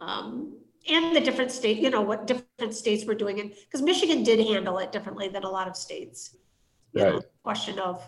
um, 0.00 0.58
and 0.88 1.16
the 1.16 1.20
different 1.20 1.50
state, 1.50 1.78
you 1.78 1.90
know, 1.90 2.02
what 2.02 2.26
different 2.26 2.74
states 2.74 3.04
were 3.04 3.14
doing 3.14 3.38
it 3.38 3.56
because 3.64 3.82
Michigan 3.82 4.22
did 4.22 4.38
handle 4.46 4.78
it 4.78 4.92
differently 4.92 5.28
than 5.28 5.44
a 5.44 5.48
lot 5.48 5.68
of 5.68 5.76
states. 5.76 6.36
You 6.92 7.02
right. 7.02 7.14
know, 7.14 7.22
question 7.42 7.78
of, 7.78 8.02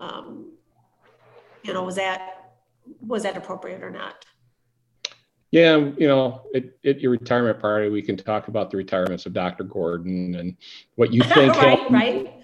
um, 0.00 0.52
you 1.62 1.72
know, 1.72 1.82
was 1.82 1.96
that 1.96 2.52
was 3.00 3.22
that 3.24 3.36
appropriate 3.36 3.82
or 3.82 3.90
not? 3.90 4.24
Yeah, 5.50 5.76
you 5.76 6.06
know, 6.06 6.42
at, 6.54 6.64
at 6.84 7.00
your 7.00 7.10
retirement 7.12 7.58
party, 7.58 7.88
we 7.88 8.02
can 8.02 8.16
talk 8.16 8.48
about 8.48 8.70
the 8.70 8.76
retirements 8.76 9.24
of 9.24 9.32
Dr. 9.32 9.64
Gordon 9.64 10.34
and 10.34 10.56
what 10.96 11.12
you 11.12 11.22
think. 11.34 11.54
right, 11.56 11.90
right. 11.90 12.34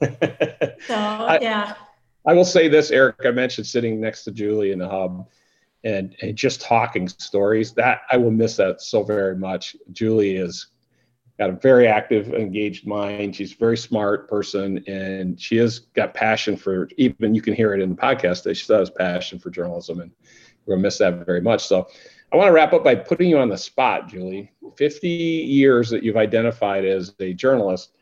so 0.86 0.94
I, 0.94 1.38
yeah. 1.40 1.74
I 2.26 2.34
will 2.34 2.44
say 2.44 2.68
this, 2.68 2.90
Eric. 2.90 3.16
I 3.24 3.30
mentioned 3.30 3.66
sitting 3.66 4.00
next 4.00 4.24
to 4.24 4.32
Julie 4.32 4.72
in 4.72 4.78
the 4.78 4.88
hub 4.88 5.28
and, 5.84 6.14
and 6.22 6.36
just 6.36 6.60
talking 6.60 7.08
stories 7.08 7.72
that 7.74 8.02
I 8.10 8.16
will 8.16 8.30
miss 8.30 8.56
that 8.56 8.80
so 8.80 9.02
very 9.02 9.36
much. 9.36 9.76
Julie 9.92 10.36
has 10.36 10.66
got 11.38 11.50
a 11.50 11.54
very 11.54 11.88
active, 11.88 12.32
engaged 12.34 12.86
mind. 12.86 13.34
She's 13.34 13.52
a 13.52 13.56
very 13.56 13.76
smart 13.76 14.28
person, 14.28 14.82
and 14.86 15.40
she 15.40 15.56
has 15.56 15.80
got 15.80 16.14
passion 16.14 16.56
for. 16.56 16.88
Even 16.96 17.34
you 17.34 17.42
can 17.42 17.54
hear 17.54 17.74
it 17.74 17.80
in 17.80 17.90
the 17.90 17.96
podcast 17.96 18.44
that 18.44 18.56
she 18.56 18.72
has 18.72 18.90
passion 18.90 19.38
for 19.38 19.50
journalism, 19.50 20.00
and 20.00 20.12
we'll 20.66 20.78
miss 20.78 20.98
that 20.98 21.26
very 21.26 21.40
much. 21.40 21.66
So, 21.66 21.88
I 22.32 22.36
want 22.36 22.48
to 22.48 22.52
wrap 22.52 22.72
up 22.72 22.84
by 22.84 22.94
putting 22.94 23.28
you 23.28 23.38
on 23.38 23.48
the 23.48 23.58
spot, 23.58 24.08
Julie. 24.08 24.52
Fifty 24.76 25.08
years 25.08 25.90
that 25.90 26.02
you've 26.02 26.16
identified 26.16 26.84
as 26.84 27.14
a 27.18 27.32
journalist. 27.32 27.92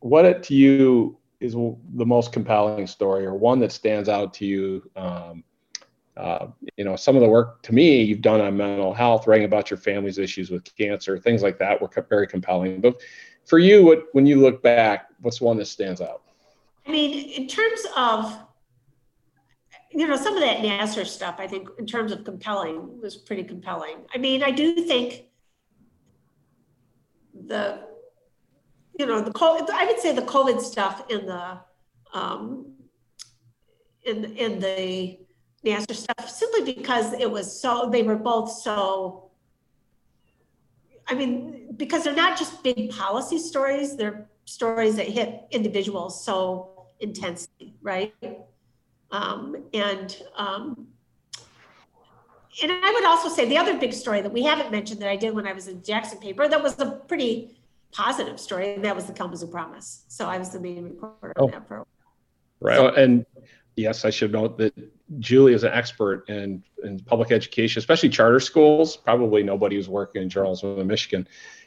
What 0.00 0.42
to 0.44 0.54
you 0.54 1.18
is 1.40 1.54
the 1.54 2.06
most 2.06 2.32
compelling 2.32 2.86
story, 2.86 3.24
or 3.24 3.34
one 3.34 3.60
that 3.60 3.72
stands 3.72 4.08
out 4.08 4.34
to 4.34 4.46
you 4.46 4.90
um, 4.96 5.42
uh, 6.20 6.48
you 6.76 6.84
know, 6.84 6.96
some 6.96 7.16
of 7.16 7.22
the 7.22 7.28
work 7.28 7.62
to 7.62 7.74
me 7.74 8.02
you've 8.02 8.20
done 8.20 8.42
on 8.42 8.54
mental 8.54 8.92
health, 8.92 9.26
writing 9.26 9.46
about 9.46 9.70
your 9.70 9.78
family's 9.78 10.18
issues 10.18 10.50
with 10.50 10.64
cancer, 10.76 11.18
things 11.18 11.42
like 11.42 11.58
that 11.58 11.80
were 11.80 11.88
very 12.10 12.26
compelling. 12.26 12.80
But 12.82 13.00
for 13.46 13.58
you, 13.58 13.82
what 13.82 14.04
when 14.12 14.26
you 14.26 14.38
look 14.38 14.62
back, 14.62 15.08
what's 15.22 15.40
one 15.40 15.56
that 15.56 15.64
stands 15.64 16.02
out? 16.02 16.20
I 16.86 16.90
mean, 16.90 17.30
in 17.30 17.48
terms 17.48 17.80
of 17.96 18.38
you 19.92 20.06
know 20.06 20.16
some 20.16 20.34
of 20.34 20.42
that 20.42 20.58
Nassar 20.58 21.06
stuff, 21.06 21.36
I 21.38 21.46
think 21.46 21.70
in 21.78 21.86
terms 21.86 22.12
of 22.12 22.22
compelling 22.22 23.00
was 23.00 23.16
pretty 23.16 23.44
compelling. 23.44 23.96
I 24.14 24.18
mean, 24.18 24.42
I 24.42 24.50
do 24.50 24.74
think 24.84 25.24
the 27.46 27.80
you 28.98 29.06
know 29.06 29.22
the 29.22 29.32
COVID, 29.32 29.70
I 29.70 29.86
would 29.86 30.00
say 30.00 30.14
the 30.14 30.22
COVID 30.22 30.60
stuff 30.60 31.04
in 31.08 31.24
the 31.24 31.60
um, 32.12 32.74
in 34.04 34.36
in 34.36 34.60
the 34.60 35.18
Nassar 35.64 35.94
stuff 35.94 36.28
simply 36.28 36.72
because 36.72 37.12
it 37.12 37.30
was 37.30 37.60
so, 37.60 37.88
they 37.90 38.02
were 38.02 38.16
both 38.16 38.50
so, 38.50 39.30
I 41.06 41.14
mean, 41.14 41.74
because 41.76 42.04
they're 42.04 42.14
not 42.14 42.38
just 42.38 42.62
big 42.62 42.90
policy 42.90 43.38
stories, 43.38 43.96
they're 43.96 44.28
stories 44.44 44.96
that 44.96 45.06
hit 45.06 45.46
individuals 45.50 46.24
so 46.24 46.86
intensely, 47.00 47.74
right? 47.82 48.14
Um, 49.12 49.64
and 49.72 50.16
um, 50.36 50.88
and 52.62 52.72
I 52.72 52.92
would 52.92 53.04
also 53.04 53.28
say 53.28 53.48
the 53.48 53.56
other 53.56 53.78
big 53.78 53.92
story 53.92 54.20
that 54.22 54.32
we 54.32 54.42
haven't 54.42 54.70
mentioned 54.70 55.00
that 55.02 55.08
I 55.08 55.16
did 55.16 55.34
when 55.34 55.46
I 55.46 55.52
was 55.52 55.68
in 55.68 55.82
Jackson 55.82 56.18
paper 56.18 56.48
that 56.48 56.62
was 56.62 56.78
a 56.80 56.90
pretty 57.08 57.56
positive 57.92 58.38
story, 58.38 58.74
and 58.74 58.84
that 58.84 58.94
was 58.94 59.06
the 59.06 59.12
Kalamazoo 59.12 59.46
Promise. 59.46 60.04
So 60.08 60.26
I 60.26 60.38
was 60.38 60.50
the 60.50 60.60
main 60.60 60.84
reporter 60.84 61.32
oh. 61.36 61.44
on 61.44 61.50
that 61.52 61.66
program. 61.66 61.86
Right, 62.60 62.76
so, 62.76 62.88
and 62.88 63.24
yes, 63.76 64.04
I 64.04 64.10
should 64.10 64.32
note 64.32 64.58
that 64.58 64.74
Julie 65.18 65.54
is 65.54 65.64
an 65.64 65.72
expert 65.72 66.28
in, 66.28 66.62
in 66.84 67.00
public 67.00 67.32
education, 67.32 67.80
especially 67.80 68.08
charter 68.08 68.40
schools. 68.40 68.96
Probably 68.96 69.42
nobody 69.42 69.76
who's 69.76 69.88
working 69.88 70.22
in 70.22 70.28
journalism 70.28 70.78
in 70.78 70.86
Michigan 70.86 71.26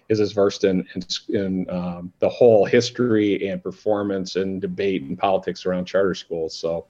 is 0.10 0.20
as 0.20 0.32
versed 0.32 0.64
in, 0.64 0.88
in, 0.96 1.36
in 1.36 1.70
um, 1.70 2.14
the 2.20 2.30
whole 2.30 2.66
history 2.66 3.48
and 3.48 3.62
performance 3.62 4.36
and 4.36 4.62
debate 4.62 5.02
and 5.04 5.18
politics 5.18 5.66
around 5.66 5.86
charter 5.86 6.16
schools. 6.16 6.56
So 6.56 6.86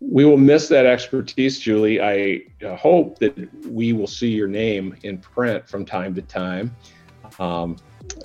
we 0.00 0.24
will 0.24 0.36
miss 0.36 0.68
that 0.68 0.86
expertise, 0.86 1.58
Julie. 1.58 2.00
I 2.00 2.42
uh, 2.64 2.76
hope 2.76 3.18
that 3.18 3.66
we 3.66 3.92
will 3.92 4.06
see 4.06 4.28
your 4.28 4.48
name 4.48 4.96
in 5.02 5.18
print 5.18 5.68
from 5.68 5.84
time 5.84 6.14
to 6.14 6.22
time. 6.22 6.74
Um, 7.38 7.76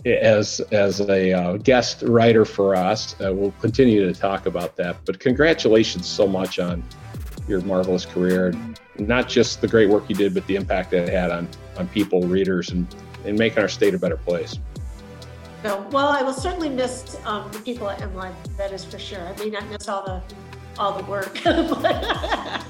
as 0.05 0.59
as 0.71 1.01
a 1.01 1.33
uh, 1.33 1.57
guest 1.57 2.03
writer 2.03 2.45
for 2.45 2.75
us. 2.75 3.15
Uh, 3.19 3.33
we'll 3.33 3.53
continue 3.59 4.05
to 4.05 4.19
talk 4.19 4.45
about 4.45 4.75
that. 4.75 4.97
But 5.05 5.19
congratulations 5.19 6.07
so 6.07 6.27
much 6.27 6.59
on 6.59 6.83
your 7.47 7.61
marvelous 7.61 8.05
career, 8.05 8.53
not 8.97 9.27
just 9.27 9.61
the 9.61 9.67
great 9.67 9.89
work 9.89 10.09
you 10.09 10.15
did, 10.15 10.33
but 10.33 10.45
the 10.47 10.55
impact 10.55 10.91
that 10.91 11.07
it 11.07 11.13
had 11.13 11.31
on 11.31 11.47
on 11.77 11.87
people, 11.89 12.21
readers, 12.23 12.69
and 12.69 12.87
and 13.25 13.37
making 13.37 13.59
our 13.59 13.67
state 13.67 13.93
a 13.93 13.97
better 13.97 14.17
place. 14.17 14.59
Well, 15.63 16.07
I 16.07 16.23
will 16.23 16.33
certainly 16.33 16.69
miss 16.69 17.17
um, 17.23 17.51
the 17.51 17.59
people 17.59 17.87
at 17.89 17.99
MLive. 17.99 18.33
That 18.57 18.71
is 18.71 18.83
for 18.83 18.97
sure. 18.97 19.21
I 19.21 19.35
may 19.37 19.51
not 19.51 19.67
miss 19.69 19.87
all 19.87 20.03
the 20.03 20.21
all 20.79 20.97
the 20.97 21.03
work, 21.05 21.39
but 21.43 22.65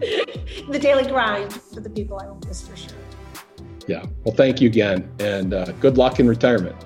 the 0.00 0.78
daily 0.78 1.04
grind 1.04 1.52
for 1.52 1.80
the 1.80 1.90
people 1.90 2.18
I 2.20 2.26
will 2.26 2.40
miss 2.46 2.66
for 2.66 2.76
sure. 2.76 2.98
Yeah. 3.86 4.04
Well, 4.24 4.34
thank 4.34 4.60
you 4.60 4.68
again, 4.68 5.10
and 5.18 5.54
uh, 5.54 5.72
good 5.80 5.96
luck 5.96 6.20
in 6.20 6.28
retirement. 6.28 6.76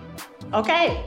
Okay. 0.52 1.04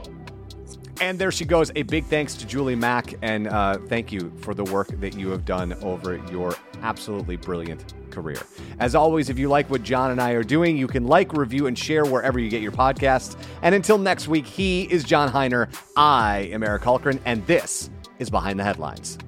And 1.00 1.18
there 1.18 1.30
she 1.30 1.44
goes. 1.44 1.70
A 1.76 1.82
big 1.82 2.04
thanks 2.06 2.34
to 2.34 2.46
Julie 2.46 2.74
Mack, 2.74 3.14
and 3.22 3.46
uh, 3.46 3.78
thank 3.86 4.12
you 4.12 4.32
for 4.40 4.52
the 4.52 4.64
work 4.64 4.88
that 5.00 5.14
you 5.14 5.30
have 5.30 5.44
done 5.44 5.72
over 5.82 6.16
your 6.30 6.54
absolutely 6.82 7.36
brilliant 7.36 7.94
career. 8.10 8.40
As 8.80 8.94
always, 8.94 9.30
if 9.30 9.38
you 9.38 9.48
like 9.48 9.70
what 9.70 9.82
John 9.82 10.10
and 10.10 10.20
I 10.20 10.32
are 10.32 10.42
doing, 10.42 10.76
you 10.76 10.88
can 10.88 11.06
like, 11.06 11.32
review, 11.32 11.66
and 11.66 11.78
share 11.78 12.04
wherever 12.04 12.38
you 12.38 12.50
get 12.50 12.62
your 12.62 12.72
podcasts. 12.72 13.36
And 13.62 13.74
until 13.74 13.98
next 13.98 14.28
week, 14.28 14.46
he 14.46 14.82
is 14.90 15.04
John 15.04 15.30
Hiner. 15.30 15.72
I 15.96 16.50
am 16.52 16.62
Eric 16.62 16.82
Hultgren, 16.82 17.20
and 17.24 17.46
this 17.46 17.90
is 18.18 18.28
Behind 18.28 18.58
the 18.58 18.64
Headlines. 18.64 19.18